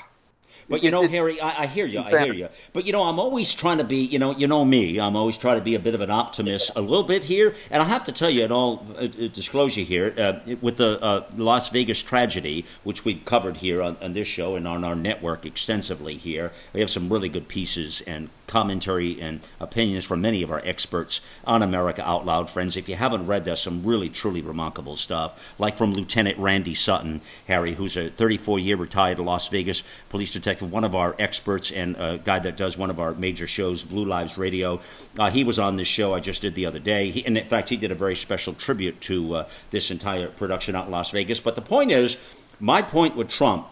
but 0.69 0.83
you 0.83 0.91
know, 0.91 1.07
Harry, 1.09 1.41
I, 1.41 1.62
I, 1.62 1.66
hear 1.66 1.87
you. 1.87 2.01
I 2.01 2.11
hear 2.25 2.35
you. 2.35 2.49
But 2.73 2.85
you 2.85 2.93
know, 2.93 3.05
I'm 3.05 3.19
always 3.19 3.55
trying 3.55 3.79
to 3.79 3.85
be. 3.85 4.05
You 4.05 4.19
know, 4.19 4.37
you 4.37 4.47
know 4.47 4.64
me. 4.64 5.01
I'm 5.01 5.16
always 5.16 5.39
trying 5.39 5.59
to 5.59 5.64
be 5.64 5.75
a 5.75 5.79
bit 5.79 5.95
of 5.95 6.01
an 6.01 6.11
optimist, 6.11 6.71
a 6.77 6.81
little 6.81 7.05
bit 7.05 7.25
here. 7.25 7.55
And 7.71 7.83
I 7.83 7.87
have 7.87 8.05
to 8.05 8.12
tell 8.12 8.29
you, 8.29 8.45
in 8.45 8.53
all 8.53 8.87
uh, 8.97 9.05
uh 9.05 9.29
disclosure 9.29 9.81
here, 9.81 10.14
uh, 10.19 10.55
with 10.61 10.77
the 10.77 11.01
uh, 11.03 11.25
Las 11.37 11.71
Vegas 11.71 12.03
tragedy, 12.03 12.66
which 12.85 13.05
we've 13.05 13.25
covered 13.25 13.59
here 13.59 13.83
on, 13.83 13.97
on, 14.03 14.12
this 14.12 14.29
show 14.29 14.57
and 14.57 14.69
on 14.69 14.85
our 14.85 14.95
network 14.95 15.47
extensively 15.47 16.16
here, 16.16 16.53
we 16.73 16.81
have 16.81 16.91
some 16.91 17.09
really 17.09 17.29
good 17.29 17.49
pieces 17.49 18.03
and 18.07 18.29
commentary 18.49 19.21
and 19.21 19.41
opinions 19.61 20.05
from 20.05 20.21
many 20.21 20.43
of 20.43 20.51
our 20.51 20.61
experts 20.64 21.21
on 21.45 21.62
America 21.62 22.07
Out 22.07 22.27
Loud, 22.27 22.51
friends. 22.51 22.77
If 22.77 22.89
you 22.89 22.97
haven't 22.97 23.27
read, 23.27 23.45
there's 23.45 23.61
some 23.61 23.85
really, 23.85 24.09
truly 24.09 24.41
remarkable 24.41 24.97
stuff, 24.97 25.55
like 25.59 25.77
from 25.77 25.93
Lieutenant 25.93 26.39
Randy 26.39 26.75
Sutton, 26.75 27.21
Harry, 27.47 27.75
who's 27.75 27.97
a 27.97 28.11
34 28.11 28.59
year 28.59 28.77
retired 28.77 29.21
Las 29.21 29.49
Vegas 29.49 29.85
police 30.09 30.33
Detective, 30.33 30.58
one 30.63 30.85
of 30.85 30.95
our 30.95 31.15
experts 31.19 31.71
and 31.71 31.97
a 31.97 32.19
guy 32.19 32.39
that 32.39 32.57
does 32.57 32.77
one 32.77 32.91
of 32.91 33.01
our 33.01 33.15
major 33.15 33.47
shows, 33.47 33.85
Blue 33.85 34.05
Lives 34.05 34.37
Radio. 34.37 34.81
Uh, 35.19 35.31
he 35.31 35.45
was 35.45 35.59
on 35.59 35.77
this 35.77 35.89
show 35.89 36.15
I 36.15 36.21
just 36.21 36.43
did 36.43 36.55
the 36.55 36.67
other 36.67 36.79
day. 36.79 37.11
He, 37.11 37.25
and 37.25 37.37
in 37.37 37.47
fact, 37.47 37.69
he 37.69 37.77
did 37.77 37.91
a 37.91 37.95
very 37.95 38.17
special 38.17 38.55
tribute 38.55 39.01
to 39.03 39.35
uh, 39.35 39.49
this 39.71 39.91
entire 39.91 40.29
production 40.29 40.75
out 40.75 40.87
in 40.87 40.93
Las 40.93 41.11
Vegas. 41.11 41.41
But 41.41 41.55
the 41.55 41.63
point 41.63 41.91
is, 41.91 42.17
my 42.61 42.83
point 42.83 43.17
with 43.17 43.29
Trump 43.29 43.69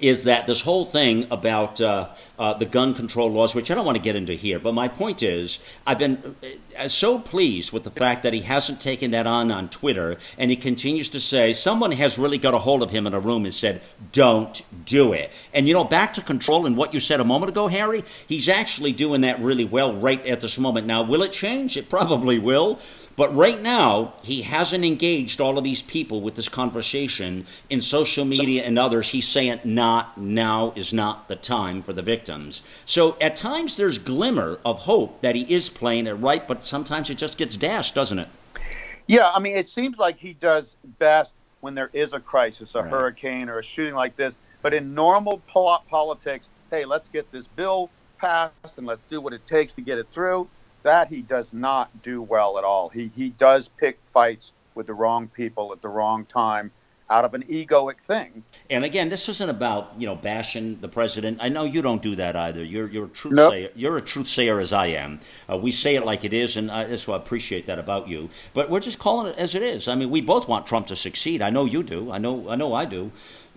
is 0.00 0.24
that 0.24 0.46
this 0.46 0.60
whole 0.60 0.84
thing 0.84 1.26
about 1.30 1.80
uh, 1.80 2.08
uh, 2.38 2.54
the 2.54 2.66
gun 2.66 2.94
control 2.94 3.30
laws, 3.30 3.54
which 3.54 3.70
I 3.70 3.74
don't 3.74 3.84
want 3.84 3.96
to 3.96 4.02
get 4.02 4.16
into 4.16 4.34
here, 4.34 4.58
but 4.58 4.72
my 4.74 4.88
point 4.88 5.22
is, 5.22 5.58
I've 5.86 5.98
been 5.98 6.36
uh, 6.76 6.88
so 6.88 7.18
pleased 7.18 7.72
with 7.72 7.84
the 7.84 7.90
fact 7.90 8.22
that 8.22 8.32
he 8.32 8.40
hasn't 8.40 8.80
taken 8.80 9.10
that 9.12 9.26
on 9.26 9.50
on 9.50 9.68
Twitter, 9.68 10.16
and 10.36 10.50
he 10.50 10.56
continues 10.56 11.08
to 11.10 11.20
say 11.20 11.52
someone 11.52 11.92
has 11.92 12.18
really 12.18 12.38
got 12.38 12.54
a 12.54 12.58
hold 12.58 12.82
of 12.82 12.90
him 12.90 13.06
in 13.06 13.14
a 13.14 13.20
room 13.20 13.44
and 13.44 13.54
said, 13.54 13.82
"Don't 14.12 14.62
do 14.84 15.12
it." 15.12 15.30
And 15.52 15.66
you 15.66 15.74
know, 15.74 15.84
back 15.84 16.14
to 16.14 16.22
control 16.22 16.66
and 16.66 16.76
what 16.76 16.94
you 16.94 17.00
said 17.00 17.20
a 17.20 17.24
moment 17.24 17.50
ago, 17.50 17.68
Harry, 17.68 18.04
he's 18.26 18.48
actually 18.48 18.92
doing 18.92 19.22
that 19.22 19.40
really 19.40 19.64
well 19.64 19.94
right 19.94 20.24
at 20.26 20.40
this 20.40 20.58
moment. 20.58 20.86
Now, 20.86 21.02
will 21.02 21.22
it 21.22 21.32
change? 21.32 21.76
It 21.76 21.88
probably 21.90 22.38
will. 22.38 22.78
But 23.18 23.34
right 23.34 23.60
now, 23.60 24.14
he 24.22 24.42
hasn't 24.42 24.84
engaged 24.84 25.40
all 25.40 25.58
of 25.58 25.64
these 25.64 25.82
people 25.82 26.20
with 26.20 26.36
this 26.36 26.48
conversation 26.48 27.48
in 27.68 27.80
social 27.80 28.24
media 28.24 28.62
and 28.62 28.78
others. 28.78 29.08
He's 29.08 29.26
saying, 29.26 29.58
not 29.64 30.16
now 30.16 30.72
is 30.76 30.92
not 30.92 31.26
the 31.26 31.34
time 31.34 31.82
for 31.82 31.92
the 31.92 32.00
victims. 32.00 32.62
So 32.84 33.16
at 33.20 33.34
times, 33.34 33.74
there's 33.74 33.98
glimmer 33.98 34.60
of 34.64 34.78
hope 34.82 35.20
that 35.22 35.34
he 35.34 35.52
is 35.52 35.68
playing 35.68 36.06
it 36.06 36.12
right, 36.12 36.46
but 36.46 36.62
sometimes 36.62 37.10
it 37.10 37.18
just 37.18 37.38
gets 37.38 37.56
dashed, 37.56 37.92
doesn't 37.92 38.20
it? 38.20 38.28
Yeah, 39.08 39.28
I 39.28 39.40
mean, 39.40 39.56
it 39.56 39.68
seems 39.68 39.98
like 39.98 40.16
he 40.16 40.34
does 40.34 40.66
best 41.00 41.32
when 41.58 41.74
there 41.74 41.90
is 41.92 42.12
a 42.12 42.20
crisis, 42.20 42.70
a 42.76 42.82
right. 42.82 42.88
hurricane, 42.88 43.48
or 43.48 43.58
a 43.58 43.64
shooting 43.64 43.94
like 43.94 44.14
this. 44.14 44.32
But 44.62 44.74
in 44.74 44.94
normal 44.94 45.42
politics, 45.48 46.46
hey, 46.70 46.84
let's 46.84 47.08
get 47.08 47.32
this 47.32 47.46
bill 47.56 47.90
passed 48.18 48.54
and 48.76 48.86
let's 48.86 49.02
do 49.08 49.20
what 49.20 49.32
it 49.32 49.44
takes 49.44 49.74
to 49.74 49.80
get 49.80 49.98
it 49.98 50.06
through 50.12 50.48
that 50.82 51.08
he 51.08 51.22
does 51.22 51.46
not 51.52 52.02
do 52.02 52.22
well 52.22 52.58
at 52.58 52.64
all. 52.64 52.88
He 52.88 53.10
he 53.14 53.30
does 53.30 53.68
pick 53.76 53.98
fights 54.06 54.52
with 54.74 54.86
the 54.86 54.94
wrong 54.94 55.28
people 55.28 55.72
at 55.72 55.82
the 55.82 55.88
wrong 55.88 56.24
time 56.24 56.70
out 57.10 57.24
of 57.24 57.34
an 57.34 57.42
egoic 57.44 58.00
thing. 58.00 58.44
And 58.68 58.84
again, 58.84 59.08
this 59.08 59.28
isn't 59.28 59.48
about 59.48 59.92
you 59.98 60.06
know 60.06 60.14
bashing 60.14 60.80
the 60.80 60.88
president. 60.88 61.38
I 61.40 61.48
know 61.48 61.64
you 61.64 61.82
don't 61.82 62.02
do 62.02 62.16
that 62.16 62.36
either. 62.36 62.62
You're 62.62 62.88
you're 62.88 63.06
a 63.06 63.08
truth 63.08 63.34
nope. 63.34 63.52
sayer. 63.52 63.70
You're 63.74 63.96
a 63.96 64.02
truth 64.02 64.28
sayer 64.28 64.60
as 64.60 64.72
I 64.72 64.86
am. 64.86 65.20
Uh, 65.50 65.56
we 65.56 65.70
say 65.70 65.96
it 65.96 66.04
like 66.04 66.24
it 66.24 66.32
is, 66.32 66.56
and 66.56 66.70
I, 66.70 66.84
that's 66.84 67.06
why 67.06 67.14
I 67.14 67.18
appreciate 67.18 67.66
that 67.66 67.78
about 67.78 68.08
you. 68.08 68.30
But 68.54 68.70
we're 68.70 68.80
just 68.80 68.98
calling 68.98 69.32
it 69.32 69.38
as 69.38 69.54
it 69.54 69.62
is. 69.62 69.88
I 69.88 69.94
mean, 69.94 70.10
we 70.10 70.20
both 70.20 70.48
want 70.48 70.66
Trump 70.66 70.86
to 70.88 70.96
succeed. 70.96 71.42
I 71.42 71.50
know 71.50 71.64
you 71.64 71.82
do. 71.82 72.12
I 72.12 72.18
know 72.18 72.48
I 72.48 72.56
know 72.56 72.74
I 72.74 72.84
do. 72.84 73.10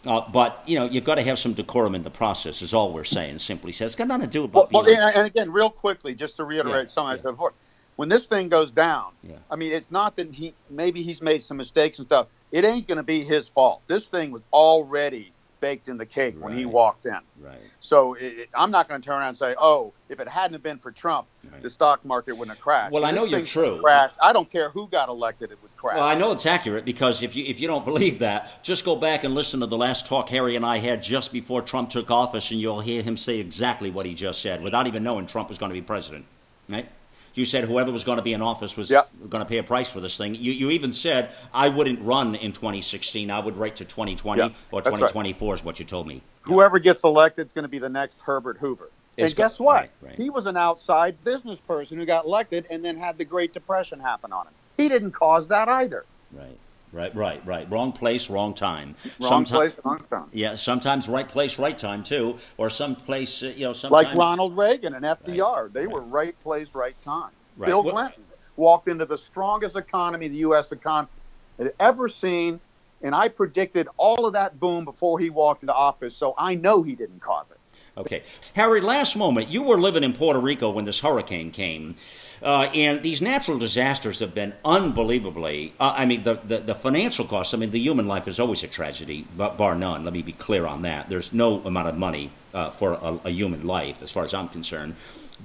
Uh, 0.06 0.22
but 0.32 0.64
you 0.66 0.76
know, 0.76 0.86
you've 0.86 1.04
got 1.04 1.16
to 1.16 1.24
have 1.24 1.38
some 1.38 1.54
decorum 1.54 1.94
in 1.94 2.04
the 2.04 2.10
process. 2.10 2.62
Is 2.62 2.74
all 2.74 2.92
we're 2.92 3.04
saying. 3.04 3.40
Simply 3.40 3.72
says, 3.72 3.88
it's 3.88 3.96
got 3.96 4.08
nothing 4.08 4.28
to 4.28 4.32
do 4.32 4.44
about. 4.46 4.72
Well, 4.72 4.84
well 4.84 5.08
and, 5.08 5.28
again, 5.28 5.52
real 5.52 5.70
quickly, 5.70 6.16
just 6.16 6.36
to 6.38 6.44
reiterate 6.44 6.88
yeah, 6.88 6.94
something 6.94 7.12
yeah. 7.12 7.20
I 7.20 7.24
said 7.24 7.32
before, 7.32 7.54
when 7.98 8.10
this 8.10 8.26
thing 8.26 8.50
goes 8.50 8.72
down, 8.72 9.12
yeah. 9.22 9.36
I 9.50 9.56
mean, 9.56 9.72
it's 9.72 9.92
not 9.92 10.16
that 10.16 10.34
he 10.34 10.54
maybe 10.70 11.04
he's 11.04 11.22
made 11.22 11.44
some 11.44 11.58
mistakes 11.58 12.00
and 12.00 12.08
stuff. 12.08 12.28
It 12.52 12.66
ain't 12.66 12.88
going 12.88 12.98
to 12.98 13.04
be 13.04 13.24
his 13.24 13.50
fault. 13.50 13.82
This 13.88 14.08
thing 14.08 14.32
was 14.32 14.42
already 14.52 15.32
baked 15.62 15.88
in 15.88 15.98
the 15.98 16.06
cake 16.06 16.36
right. 16.36 16.44
when 16.46 16.58
he 16.58 16.66
walked 16.66 17.06
in. 17.06 17.20
Right. 17.40 17.60
So 17.80 18.16
it, 18.16 18.50
I'm 18.54 18.72
not 18.72 18.90
going 18.90 19.00
to 19.00 19.06
turn 19.06 19.20
around 19.20 19.30
and 19.30 19.38
say, 19.38 19.56
"Oh, 19.58 19.94
if 20.10 20.20
it 20.20 20.28
hadn't 20.28 20.62
been 20.62 20.78
for 20.80 20.92
Trump, 20.92 21.28
right. 21.50 21.62
the 21.62 21.70
stock 21.70 22.04
market 22.04 22.34
wouldn't 22.36 22.58
have 22.58 22.62
crashed." 22.62 22.92
Well, 22.92 23.06
I 23.06 23.12
know 23.12 23.24
you're 23.24 23.46
true. 23.46 23.80
Crashed. 23.80 24.18
I 24.22 24.34
don't 24.34 24.50
care 24.52 24.70
who 24.70 24.88
got 24.88 25.08
elected; 25.08 25.52
it 25.52 25.60
would 25.62 25.76
crash. 25.78 25.96
Well, 25.96 26.04
I 26.04 26.16
know 26.16 26.34
it's 26.34 26.46
accurate 26.46 26.84
because 26.84 27.24
if 27.24 27.36
you 27.36 27.46
if 27.46 27.62
you 27.62 27.68
don't 27.68 27.86
believe 27.92 28.20
that, 28.20 28.64
just 28.64 28.84
go 28.84 28.98
back 28.98 29.24
and 29.24 29.34
listen 29.34 29.62
to 29.62 29.68
the 29.68 29.78
last 29.78 30.08
talk 30.08 30.28
Harry 30.30 30.58
and 30.58 30.66
I 30.66 30.80
had 30.80 31.02
just 31.02 31.32
before 31.32 31.62
Trump 31.62 31.90
took 31.90 32.12
office, 32.12 32.52
and 32.52 32.60
you'll 32.60 32.82
hear 32.82 33.02
him 33.02 33.16
say 33.16 33.40
exactly 33.40 33.90
what 33.90 34.06
he 34.06 34.14
just 34.14 34.42
said 34.42 34.62
without 34.62 34.88
even 34.88 35.04
knowing 35.04 35.28
Trump 35.28 35.48
was 35.48 35.58
going 35.58 35.70
to 35.70 35.74
be 35.74 35.82
president. 35.82 36.26
Right? 36.68 36.90
You 37.34 37.46
said 37.46 37.64
whoever 37.66 37.92
was 37.92 38.04
going 38.04 38.18
to 38.18 38.24
be 38.24 38.34
in 38.34 38.42
office 38.42 38.76
was 38.76 38.90
yep. 38.90 39.10
going 39.30 39.44
to 39.44 39.48
pay 39.48 39.58
a 39.58 39.64
price 39.64 39.90
for 39.90 40.00
this 40.00 40.18
thing. 40.18 40.36
You, 40.36 40.52
you 40.52 40.70
even 40.72 40.92
said 40.92 41.32
I 41.54 41.70
wouldn't 41.70 42.02
run 42.02 42.36
in 42.36 42.52
2016. 42.52 43.32
I 43.32 43.40
would 43.40 43.58
wait 43.58 43.78
to 43.78 43.86
2020 43.86 44.42
yep. 44.42 44.54
or 44.72 44.82
2024 44.82 45.54
right. 45.54 45.60
is 45.60 45.66
what 45.66 45.80
you 45.80 45.86
told 45.86 46.08
me. 46.08 46.22
Whoever 46.42 46.80
gets 46.80 47.04
elected 47.04 47.46
is 47.46 47.54
going 47.54 47.64
to 47.64 47.70
be 47.70 47.80
the 47.80 47.90
next 47.90 48.20
Herbert 48.22 48.58
Hoover. 48.58 48.90
It's 49.18 49.32
and 49.32 49.38
guess 49.38 49.60
what? 49.60 49.76
Right, 49.76 49.92
right. 50.02 50.16
He 50.18 50.30
was 50.30 50.46
an 50.46 50.58
outside 50.58 51.22
business 51.24 51.60
person 51.60 51.98
who 51.98 52.06
got 52.06 52.26
elected 52.26 52.66
and 52.70 52.84
then 52.84 52.98
had 52.98 53.18
the 53.18 53.26
Great 53.26 53.54
Depression 53.54 54.00
happen 54.00 54.32
on 54.32 54.48
him. 54.48 54.54
He 54.78 54.90
didn't 54.90 55.12
cause 55.12 55.48
that 55.50 55.68
either. 55.68 56.06
Right. 56.32 56.58
Right, 56.94 57.16
right, 57.16 57.46
right. 57.46 57.70
Wrong 57.72 57.94
place, 57.94 58.30
wrong 58.30 58.54
time. 58.54 58.96
Wrong 59.20 59.46
place, 59.46 59.74
wrong 59.84 60.04
time. 60.10 60.30
Yeah, 60.34 60.56
sometimes 60.56 61.08
right 61.08 61.28
place, 61.28 61.58
right 61.58 61.78
time 61.78 62.04
too, 62.04 62.38
or 62.58 62.70
some 62.70 62.96
place, 62.96 63.42
uh, 63.44 63.54
you 63.56 63.64
know, 63.64 63.74
sometimes 63.74 64.08
like 64.08 64.18
Ronald 64.18 64.58
Reagan 64.58 64.94
and 64.94 65.06
FDR. 65.06 65.64
Right, 65.64 65.74
they 65.74 65.80
right. 65.82 65.90
were 65.90 66.02
right 66.02 66.38
place, 66.44 66.68
right 66.74 67.00
time. 67.02 67.32
Right. 67.56 67.68
Bill 67.68 67.84
Clinton 67.84 68.24
walked 68.58 68.90
into 68.90 69.06
the 69.06 69.18
strongest 69.18 69.78
economy 69.78 70.28
the 70.28 70.38
U.S. 70.38 70.72
economy 70.74 71.10
had 71.58 71.74
ever 71.80 72.10
seen, 72.10 72.60
and 73.02 73.16
I 73.16 73.30
predicted 73.30 73.88
all 73.96 74.26
of 74.26 74.34
that 74.34 74.60
boom 74.60 74.84
before 74.84 75.18
he 75.18 75.30
walked 75.30 75.64
into 75.64 75.74
office. 75.74 76.16
So 76.16 76.34
I 76.38 76.56
know 76.56 76.84
he 76.84 76.96
didn't 76.96 77.22
cause 77.22 77.46
it. 77.52 77.58
Okay, 77.98 78.24
Harry. 78.54 78.82
Last 78.82 79.16
moment, 79.16 79.50
you 79.50 79.64
were 79.64 79.80
living 79.80 80.04
in 80.04 80.14
Puerto 80.14 80.40
Rico 80.40 80.72
when 80.72 80.86
this 80.86 81.02
hurricane 81.02 81.52
came. 81.52 81.96
Uh, 82.44 82.64
and 82.74 83.04
these 83.04 83.22
natural 83.22 83.60
disasters 83.60 84.20
have 84.20 84.34
been 84.34 84.52
unbelievably, 84.66 85.74
uh, 85.80 85.94
I 85.96 86.06
mean, 86.06 86.24
the, 86.24 86.40
the, 86.44 86.58
the, 86.58 86.74
financial 86.74 87.26
costs, 87.26 87.54
I 87.54 87.58
mean, 87.58 87.70
the 87.70 87.80
human 87.80 88.08
life 88.08 88.28
is 88.28 88.40
always 88.40 88.64
a 88.64 88.68
tragedy, 88.68 89.28
bar 89.36 89.76
none. 89.76 90.04
Let 90.04 90.14
me 90.14 90.24
be 90.24 90.34
clear 90.34 90.66
on 90.66 90.82
that. 90.82 91.08
There's 91.08 91.32
no 91.32 91.60
amount 91.60 91.90
of 91.90 91.98
money 91.98 92.32
uh, 92.54 92.72
for 92.72 92.94
a, 92.94 93.20
a, 93.26 93.30
human 93.30 93.68
life, 93.68 94.02
as 94.02 94.10
far 94.10 94.26
as 94.26 94.34
I'm 94.34 94.48
concerned. 94.48 94.96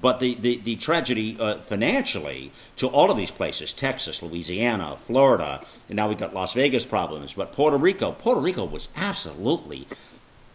But 0.01 0.20
the, 0.20 0.34
the, 0.36 0.57
the 0.59 0.76
tragedy 0.76 1.36
uh, 1.38 1.59
financially 1.59 2.51
to 2.76 2.88
all 2.88 3.11
of 3.11 3.16
these 3.18 3.30
places 3.30 3.74
Texas, 3.74 4.22
Louisiana, 4.22 4.97
Florida, 5.07 5.64
and 5.88 5.97
now 5.97 6.09
we've 6.09 6.18
got 6.18 6.32
Las 6.32 6.55
Vegas 6.55 6.86
problems, 6.86 7.34
but 7.34 7.53
Puerto 7.53 7.76
Rico, 7.76 8.12
Puerto 8.12 8.40
Rico 8.40 8.64
was 8.64 8.88
absolutely 8.97 9.86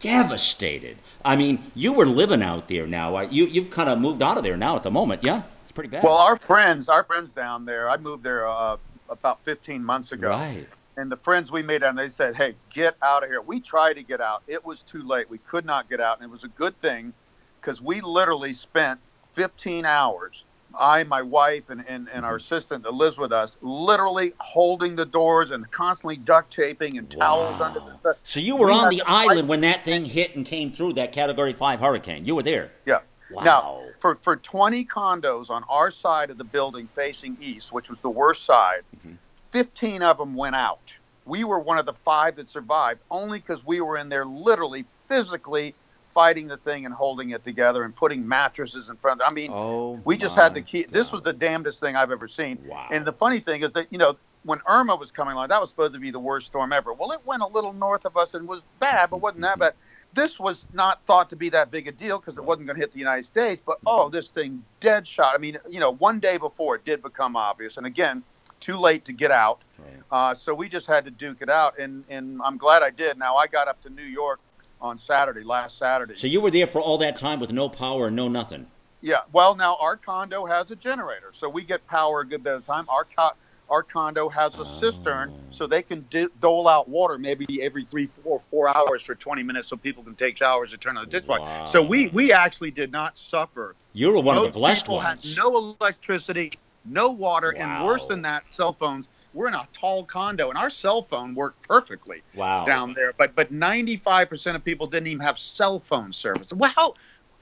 devastated. 0.00 0.98
I 1.24 1.36
mean, 1.36 1.62
you 1.76 1.92
were 1.92 2.06
living 2.06 2.42
out 2.42 2.66
there 2.66 2.88
now. 2.88 3.20
You, 3.20 3.46
you've 3.46 3.70
kind 3.70 3.88
of 3.88 4.00
moved 4.00 4.22
out 4.22 4.36
of 4.36 4.42
there 4.42 4.56
now 4.56 4.74
at 4.74 4.82
the 4.82 4.90
moment, 4.90 5.22
yeah? 5.22 5.42
It's 5.72 5.74
pretty 5.74 5.88
bad. 5.88 6.04
Well, 6.04 6.18
our 6.18 6.36
friends, 6.36 6.90
our 6.90 7.02
friends 7.02 7.30
down 7.34 7.64
there, 7.64 7.88
I 7.88 7.96
moved 7.96 8.22
there 8.22 8.46
uh, 8.46 8.76
about 9.08 9.42
15 9.46 9.82
months 9.82 10.12
ago. 10.12 10.28
Right. 10.28 10.68
And 10.98 11.10
the 11.10 11.16
friends 11.16 11.50
we 11.50 11.62
made 11.62 11.80
down, 11.80 11.96
they 11.96 12.10
said, 12.10 12.36
"Hey, 12.36 12.56
get 12.68 12.94
out 13.00 13.22
of 13.22 13.30
here." 13.30 13.40
We 13.40 13.58
tried 13.58 13.94
to 13.94 14.02
get 14.02 14.20
out. 14.20 14.42
It 14.46 14.62
was 14.62 14.82
too 14.82 15.02
late. 15.02 15.30
We 15.30 15.38
could 15.38 15.64
not 15.64 15.88
get 15.88 15.98
out, 15.98 16.20
and 16.20 16.28
it 16.28 16.30
was 16.30 16.44
a 16.44 16.48
good 16.48 16.78
thing 16.82 17.14
because 17.58 17.80
we 17.80 18.02
literally 18.02 18.52
spent 18.52 19.00
15 19.32 19.86
hours. 19.86 20.44
I, 20.78 21.04
my 21.04 21.22
wife, 21.22 21.64
and, 21.70 21.82
and, 21.88 22.08
and 22.12 22.26
our 22.26 22.32
mm-hmm. 22.32 22.54
assistant 22.54 22.82
that 22.82 22.92
lives 22.92 23.16
with 23.16 23.32
us, 23.32 23.56
literally 23.62 24.34
holding 24.38 24.96
the 24.96 25.06
doors 25.06 25.50
and 25.50 25.70
constantly 25.70 26.16
duct 26.16 26.52
taping 26.52 26.98
and 26.98 27.10
towels 27.10 27.58
wow. 27.58 27.66
under 27.66 27.80
the. 27.80 28.16
So 28.24 28.40
you 28.40 28.56
were 28.56 28.66
we 28.66 28.72
on 28.74 28.90
the 28.90 29.02
island 29.06 29.48
when 29.48 29.62
that 29.62 29.86
thing 29.86 30.04
hit 30.04 30.36
and 30.36 30.44
came 30.44 30.72
through 30.72 30.94
that 30.94 31.12
Category 31.12 31.54
Five 31.54 31.80
hurricane. 31.80 32.26
You 32.26 32.34
were 32.34 32.42
there. 32.42 32.72
Yeah. 32.84 33.00
Wow. 33.30 33.44
Now, 33.44 33.82
for, 34.02 34.16
for 34.16 34.34
20 34.34 34.84
condos 34.86 35.48
on 35.48 35.62
our 35.68 35.92
side 35.92 36.30
of 36.30 36.36
the 36.36 36.44
building 36.44 36.88
facing 36.88 37.38
east, 37.40 37.72
which 37.72 37.88
was 37.88 38.00
the 38.00 38.10
worst 38.10 38.44
side, 38.44 38.82
mm-hmm. 38.98 39.14
15 39.52 40.02
of 40.02 40.18
them 40.18 40.34
went 40.34 40.56
out. 40.56 40.92
We 41.24 41.44
were 41.44 41.60
one 41.60 41.78
of 41.78 41.86
the 41.86 41.92
five 41.92 42.34
that 42.36 42.50
survived 42.50 42.98
only 43.12 43.38
because 43.38 43.64
we 43.64 43.80
were 43.80 43.96
in 43.96 44.08
there 44.08 44.26
literally 44.26 44.86
physically 45.06 45.76
fighting 46.12 46.48
the 46.48 46.56
thing 46.56 46.84
and 46.84 46.92
holding 46.92 47.30
it 47.30 47.44
together 47.44 47.84
and 47.84 47.94
putting 47.94 48.26
mattresses 48.26 48.88
in 48.88 48.96
front. 48.96 49.20
Of, 49.20 49.30
I 49.30 49.32
mean, 49.32 49.52
oh 49.52 50.00
we 50.04 50.16
just 50.16 50.34
had 50.34 50.54
to 50.54 50.62
keep. 50.62 50.88
God. 50.88 50.98
This 50.98 51.12
was 51.12 51.22
the 51.22 51.32
damnedest 51.32 51.78
thing 51.78 51.94
I've 51.94 52.10
ever 52.10 52.26
seen. 52.26 52.58
Wow. 52.66 52.88
And 52.90 53.06
the 53.06 53.12
funny 53.12 53.38
thing 53.38 53.62
is 53.62 53.72
that 53.74 53.86
you 53.90 53.98
know 53.98 54.16
when 54.42 54.60
Irma 54.68 54.96
was 54.96 55.12
coming 55.12 55.34
along, 55.34 55.48
that 55.48 55.60
was 55.60 55.70
supposed 55.70 55.94
to 55.94 56.00
be 56.00 56.10
the 56.10 56.18
worst 56.18 56.46
storm 56.46 56.72
ever. 56.72 56.92
Well, 56.92 57.12
it 57.12 57.20
went 57.24 57.42
a 57.42 57.46
little 57.46 57.72
north 57.72 58.04
of 58.04 58.16
us 58.16 58.34
and 58.34 58.48
was 58.48 58.62
bad, 58.80 59.10
but 59.10 59.20
wasn't 59.20 59.42
that 59.42 59.60
bad 59.60 59.74
this 60.14 60.38
was 60.38 60.66
not 60.72 61.04
thought 61.06 61.30
to 61.30 61.36
be 61.36 61.48
that 61.50 61.70
big 61.70 61.88
a 61.88 61.92
deal 61.92 62.18
because 62.18 62.36
it 62.36 62.44
wasn't 62.44 62.66
going 62.66 62.76
to 62.76 62.80
hit 62.80 62.92
the 62.92 62.98
United 62.98 63.26
States. 63.26 63.62
But 63.64 63.78
oh, 63.86 64.08
this 64.08 64.30
thing 64.30 64.62
dead 64.80 65.06
shot. 65.06 65.34
I 65.34 65.38
mean, 65.38 65.58
you 65.68 65.80
know, 65.80 65.92
one 65.92 66.20
day 66.20 66.36
before 66.36 66.76
it 66.76 66.84
did 66.84 67.02
become 67.02 67.36
obvious, 67.36 67.76
and 67.76 67.86
again, 67.86 68.22
too 68.60 68.76
late 68.76 69.04
to 69.06 69.12
get 69.12 69.30
out. 69.30 69.60
Right. 69.78 69.88
Uh, 70.10 70.34
so 70.34 70.54
we 70.54 70.68
just 70.68 70.86
had 70.86 71.04
to 71.04 71.10
duke 71.10 71.38
it 71.40 71.48
out, 71.48 71.78
and 71.78 72.04
and 72.08 72.40
I'm 72.44 72.58
glad 72.58 72.82
I 72.82 72.90
did. 72.90 73.18
Now 73.18 73.36
I 73.36 73.46
got 73.46 73.68
up 73.68 73.82
to 73.82 73.90
New 73.90 74.02
York 74.02 74.40
on 74.80 74.98
Saturday, 74.98 75.44
last 75.44 75.78
Saturday. 75.78 76.14
So 76.16 76.26
you 76.26 76.40
were 76.40 76.50
there 76.50 76.66
for 76.66 76.80
all 76.80 76.98
that 76.98 77.16
time 77.16 77.40
with 77.40 77.50
no 77.50 77.68
power 77.68 78.08
and 78.08 78.16
no 78.16 78.28
nothing. 78.28 78.66
Yeah. 79.00 79.20
Well, 79.32 79.56
now 79.56 79.76
our 79.80 79.96
condo 79.96 80.44
has 80.46 80.70
a 80.70 80.76
generator, 80.76 81.32
so 81.34 81.48
we 81.48 81.62
get 81.64 81.86
power 81.86 82.20
a 82.20 82.26
good 82.26 82.44
bit 82.44 82.54
of 82.54 82.62
the 82.62 82.66
time. 82.72 82.86
Our 82.88 83.06
co- 83.16 83.32
our 83.72 83.82
condo 83.82 84.28
has 84.28 84.54
a 84.56 84.66
cistern 84.78 85.32
so 85.50 85.66
they 85.66 85.80
can 85.80 86.02
do, 86.10 86.30
dole 86.42 86.68
out 86.68 86.88
water 86.88 87.16
maybe 87.16 87.62
every 87.62 87.86
three, 87.86 88.06
four, 88.06 88.38
four 88.38 88.68
hours 88.68 89.02
for 89.02 89.14
20 89.14 89.42
minutes 89.42 89.70
so 89.70 89.76
people 89.76 90.04
can 90.04 90.14
take 90.14 90.36
showers 90.36 90.72
and 90.72 90.80
turn 90.80 90.98
on 90.98 91.06
the 91.06 91.10
dishwasher. 91.10 91.42
Wow. 91.42 91.66
So 91.66 91.82
we, 91.82 92.08
we 92.08 92.32
actually 92.32 92.70
did 92.70 92.92
not 92.92 93.16
suffer. 93.16 93.74
You 93.94 94.12
were 94.12 94.20
one 94.20 94.36
Most 94.36 94.48
of 94.48 94.52
the 94.52 94.58
blessed 94.58 94.84
people 94.84 94.96
ones. 94.96 95.34
Had 95.34 95.42
no 95.42 95.74
electricity, 95.80 96.52
no 96.84 97.08
water, 97.08 97.54
wow. 97.56 97.62
and 97.62 97.86
worse 97.86 98.04
than 98.04 98.20
that, 98.22 98.44
cell 98.52 98.74
phones. 98.74 99.06
we're 99.32 99.48
in 99.48 99.54
a 99.54 99.66
tall 99.72 100.04
condo, 100.04 100.50
and 100.50 100.58
our 100.58 100.68
cell 100.68 101.04
phone 101.04 101.34
worked 101.34 101.66
perfectly 101.66 102.22
wow. 102.34 102.66
down 102.66 102.92
there. 102.92 103.14
But 103.16 103.34
but 103.34 103.50
95% 103.50 104.54
of 104.54 104.62
people 104.62 104.86
didn't 104.86 105.06
even 105.06 105.24
have 105.24 105.38
cell 105.38 105.80
phone 105.80 106.12
service. 106.12 106.52
Well, 106.52 106.96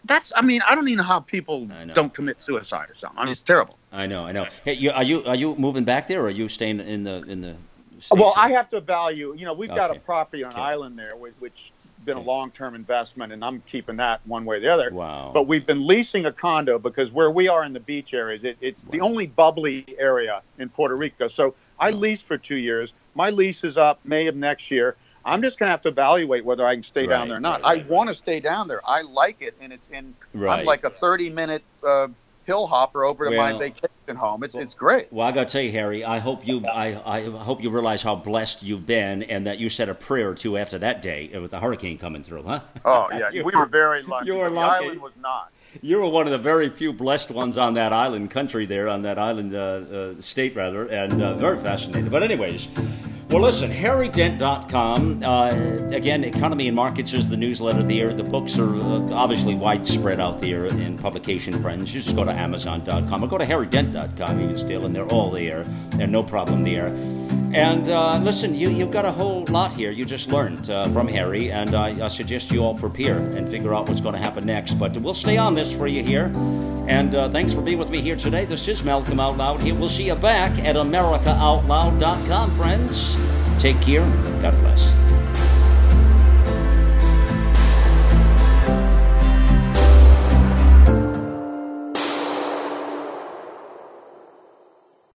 that's 0.04 0.32
I 0.34 0.42
mean 0.42 0.62
I 0.66 0.74
don't 0.74 0.88
even 0.88 0.98
know 0.98 1.04
how 1.04 1.20
people 1.20 1.66
don't 1.94 2.12
commit 2.12 2.40
suicide 2.40 2.90
or 2.90 2.94
something. 2.94 3.18
I 3.18 3.24
mean 3.24 3.32
it's 3.32 3.42
terrible. 3.42 3.76
I 3.92 4.06
know, 4.06 4.24
I 4.24 4.32
know. 4.32 4.46
Hey, 4.64 4.74
you, 4.74 4.90
are 4.90 5.02
you 5.02 5.24
are 5.24 5.34
you 5.34 5.56
moving 5.56 5.84
back 5.84 6.06
there, 6.06 6.20
or 6.20 6.26
are 6.26 6.30
you 6.30 6.48
staying 6.48 6.80
in 6.80 7.04
the 7.04 7.22
in 7.24 7.40
the? 7.40 7.56
well, 8.12 8.32
I 8.36 8.52
have 8.52 8.70
to 8.70 8.80
value. 8.80 9.34
You 9.36 9.44
know, 9.44 9.52
we've 9.52 9.70
okay. 9.70 9.76
got 9.76 9.94
a 9.94 10.00
property 10.00 10.44
on 10.44 10.52
okay. 10.52 10.60
an 10.60 10.66
island 10.66 10.98
there, 10.98 11.16
which 11.16 11.72
been 12.04 12.16
a 12.16 12.20
long-term 12.20 12.74
investment, 12.74 13.32
and 13.32 13.44
I'm 13.44 13.62
keeping 13.66 13.96
that 13.96 14.20
one 14.26 14.44
way 14.44 14.56
or 14.56 14.60
the 14.60 14.68
other. 14.68 14.90
Wow. 14.90 15.30
But 15.34 15.46
we've 15.46 15.66
been 15.66 15.86
leasing 15.86 16.26
a 16.26 16.32
condo 16.32 16.78
because 16.78 17.12
where 17.12 17.30
we 17.30 17.48
are 17.48 17.64
in 17.64 17.72
the 17.72 17.80
beach 17.80 18.14
areas, 18.14 18.44
it, 18.44 18.56
it's 18.60 18.84
wow. 18.84 18.90
the 18.90 19.00
only 19.00 19.26
bubbly 19.26 19.84
area 19.98 20.42
in 20.58 20.68
Puerto 20.68 20.96
Rico. 20.96 21.28
So 21.28 21.54
I 21.78 21.90
wow. 21.90 21.98
leased 21.98 22.26
for 22.26 22.38
two 22.38 22.56
years. 22.56 22.94
My 23.14 23.30
lease 23.30 23.64
is 23.64 23.76
up 23.76 24.00
May 24.04 24.26
of 24.26 24.36
next 24.36 24.70
year. 24.70 24.96
I'm 25.24 25.42
just 25.42 25.58
going 25.58 25.68
to 25.68 25.70
have 25.70 25.82
to 25.82 25.88
evaluate 25.88 26.44
whether 26.44 26.66
I 26.66 26.74
can 26.74 26.82
stay 26.82 27.02
right, 27.02 27.10
down 27.10 27.28
there 27.28 27.36
or 27.36 27.40
not. 27.40 27.62
Right, 27.62 27.78
right, 27.78 27.86
I 27.86 27.88
want 27.88 28.08
to 28.08 28.14
stay 28.14 28.40
down 28.40 28.68
there. 28.68 28.80
I 28.88 29.02
like 29.02 29.42
it, 29.42 29.54
and 29.60 29.72
it's 29.72 29.88
in. 29.88 30.14
I'm 30.34 30.64
like 30.64 30.84
a 30.84 30.90
30 30.90 31.30
minute 31.30 31.62
uh, 31.86 32.08
hill 32.44 32.66
hopper 32.66 33.04
over 33.04 33.26
to 33.26 33.36
well, 33.36 33.52
my 33.52 33.58
vacation 33.58 34.16
home. 34.16 34.42
It's 34.42 34.54
well, 34.54 34.62
it's 34.62 34.74
great. 34.74 35.12
Well, 35.12 35.26
I 35.26 35.32
got 35.32 35.48
to 35.48 35.52
tell 35.52 35.62
you, 35.62 35.72
Harry, 35.72 36.04
I 36.04 36.18
hope 36.18 36.46
you 36.46 36.66
I, 36.66 37.18
I 37.18 37.30
hope 37.30 37.62
you 37.62 37.70
realize 37.70 38.02
how 38.02 38.16
blessed 38.16 38.62
you've 38.62 38.86
been, 38.86 39.22
and 39.24 39.46
that 39.46 39.58
you 39.58 39.70
said 39.70 39.88
a 39.88 39.94
prayer 39.94 40.30
or 40.30 40.34
two 40.34 40.56
after 40.56 40.78
that 40.78 41.02
day 41.02 41.30
with 41.38 41.50
the 41.50 41.60
hurricane 41.60 41.98
coming 41.98 42.24
through, 42.24 42.42
huh? 42.42 42.60
Oh 42.84 43.08
yeah, 43.12 43.30
we 43.30 43.54
were 43.54 43.66
very 43.66 44.02
lucky. 44.12 44.26
You 44.26 44.36
were 44.36 44.50
lucky. 44.50 44.84
The 44.84 44.88
island 44.88 45.02
was 45.02 45.12
not. 45.20 45.52
You 45.80 46.00
were 46.00 46.08
one 46.08 46.26
of 46.26 46.32
the 46.32 46.38
very 46.38 46.68
few 46.68 46.92
blessed 46.92 47.30
ones 47.30 47.56
on 47.56 47.74
that 47.74 47.92
island 47.92 48.32
country 48.32 48.66
there, 48.66 48.88
on 48.88 49.02
that 49.02 49.18
island 49.18 49.54
uh, 49.54 49.58
uh, 49.58 50.20
state 50.20 50.56
rather, 50.56 50.88
and 50.88 51.22
uh, 51.22 51.34
very 51.34 51.60
fascinating. 51.60 52.08
But 52.08 52.22
anyways. 52.22 52.68
Well, 53.30 53.42
listen, 53.42 53.70
harrydent.com. 53.70 55.22
Uh, 55.22 55.94
again, 55.94 56.24
Economy 56.24 56.66
and 56.66 56.74
Markets 56.74 57.12
is 57.12 57.28
the 57.28 57.36
newsletter 57.36 57.84
there. 57.84 58.12
The 58.12 58.24
books 58.24 58.58
are 58.58 58.74
uh, 58.74 59.12
obviously 59.12 59.54
widespread 59.54 60.18
out 60.18 60.40
there 60.40 60.66
in 60.66 60.98
publication 60.98 61.62
friends. 61.62 61.94
You 61.94 62.02
just 62.02 62.16
go 62.16 62.24
to 62.24 62.32
amazon.com 62.32 63.22
or 63.22 63.28
go 63.28 63.38
to 63.38 63.46
harrydent.com. 63.46 64.40
You 64.40 64.48
can 64.48 64.58
steal 64.58 64.84
in. 64.84 64.92
They're 64.92 65.06
all 65.06 65.30
there. 65.30 65.64
and 66.00 66.10
no 66.10 66.24
problem 66.24 66.64
there. 66.64 66.88
And 67.52 67.88
uh, 67.88 68.18
listen, 68.18 68.54
you, 68.54 68.70
you've 68.70 68.92
got 68.92 69.04
a 69.04 69.10
whole 69.10 69.44
lot 69.48 69.72
here 69.72 69.90
you 69.90 70.04
just 70.04 70.30
learned 70.30 70.70
uh, 70.70 70.84
from 70.90 71.08
Harry, 71.08 71.50
and 71.50 71.74
I, 71.74 72.04
I, 72.04 72.08
suggest 72.08 72.52
you 72.52 72.62
all 72.62 72.74
prepare 72.76 73.18
and 73.18 73.48
figure 73.48 73.74
out 73.74 73.88
what's 73.88 74.00
going 74.00 74.14
to 74.14 74.20
happen 74.20 74.46
next. 74.46 74.74
But 74.74 74.96
we'll 74.96 75.14
stay 75.14 75.36
on 75.36 75.54
this 75.54 75.72
for 75.72 75.88
you 75.88 76.04
here. 76.04 76.32
And 76.86 77.14
uh, 77.14 77.28
thanks 77.28 77.52
for 77.52 77.60
being 77.60 77.78
with 77.78 77.90
me 77.90 78.00
here 78.00 78.16
today. 78.16 78.44
This 78.44 78.68
is 78.68 78.82
Malcolm 78.84 79.18
Out 79.18 79.36
Loud 79.36 79.62
here. 79.62 79.74
We'll 79.74 79.88
see 79.88 80.06
you 80.06 80.14
back 80.14 80.52
at 80.64 80.76
AmericaOutloud.com, 80.76 82.50
friends. 82.52 83.16
Take 83.60 83.80
care. 83.80 84.06
God 84.40 84.58
bless. 84.60 85.19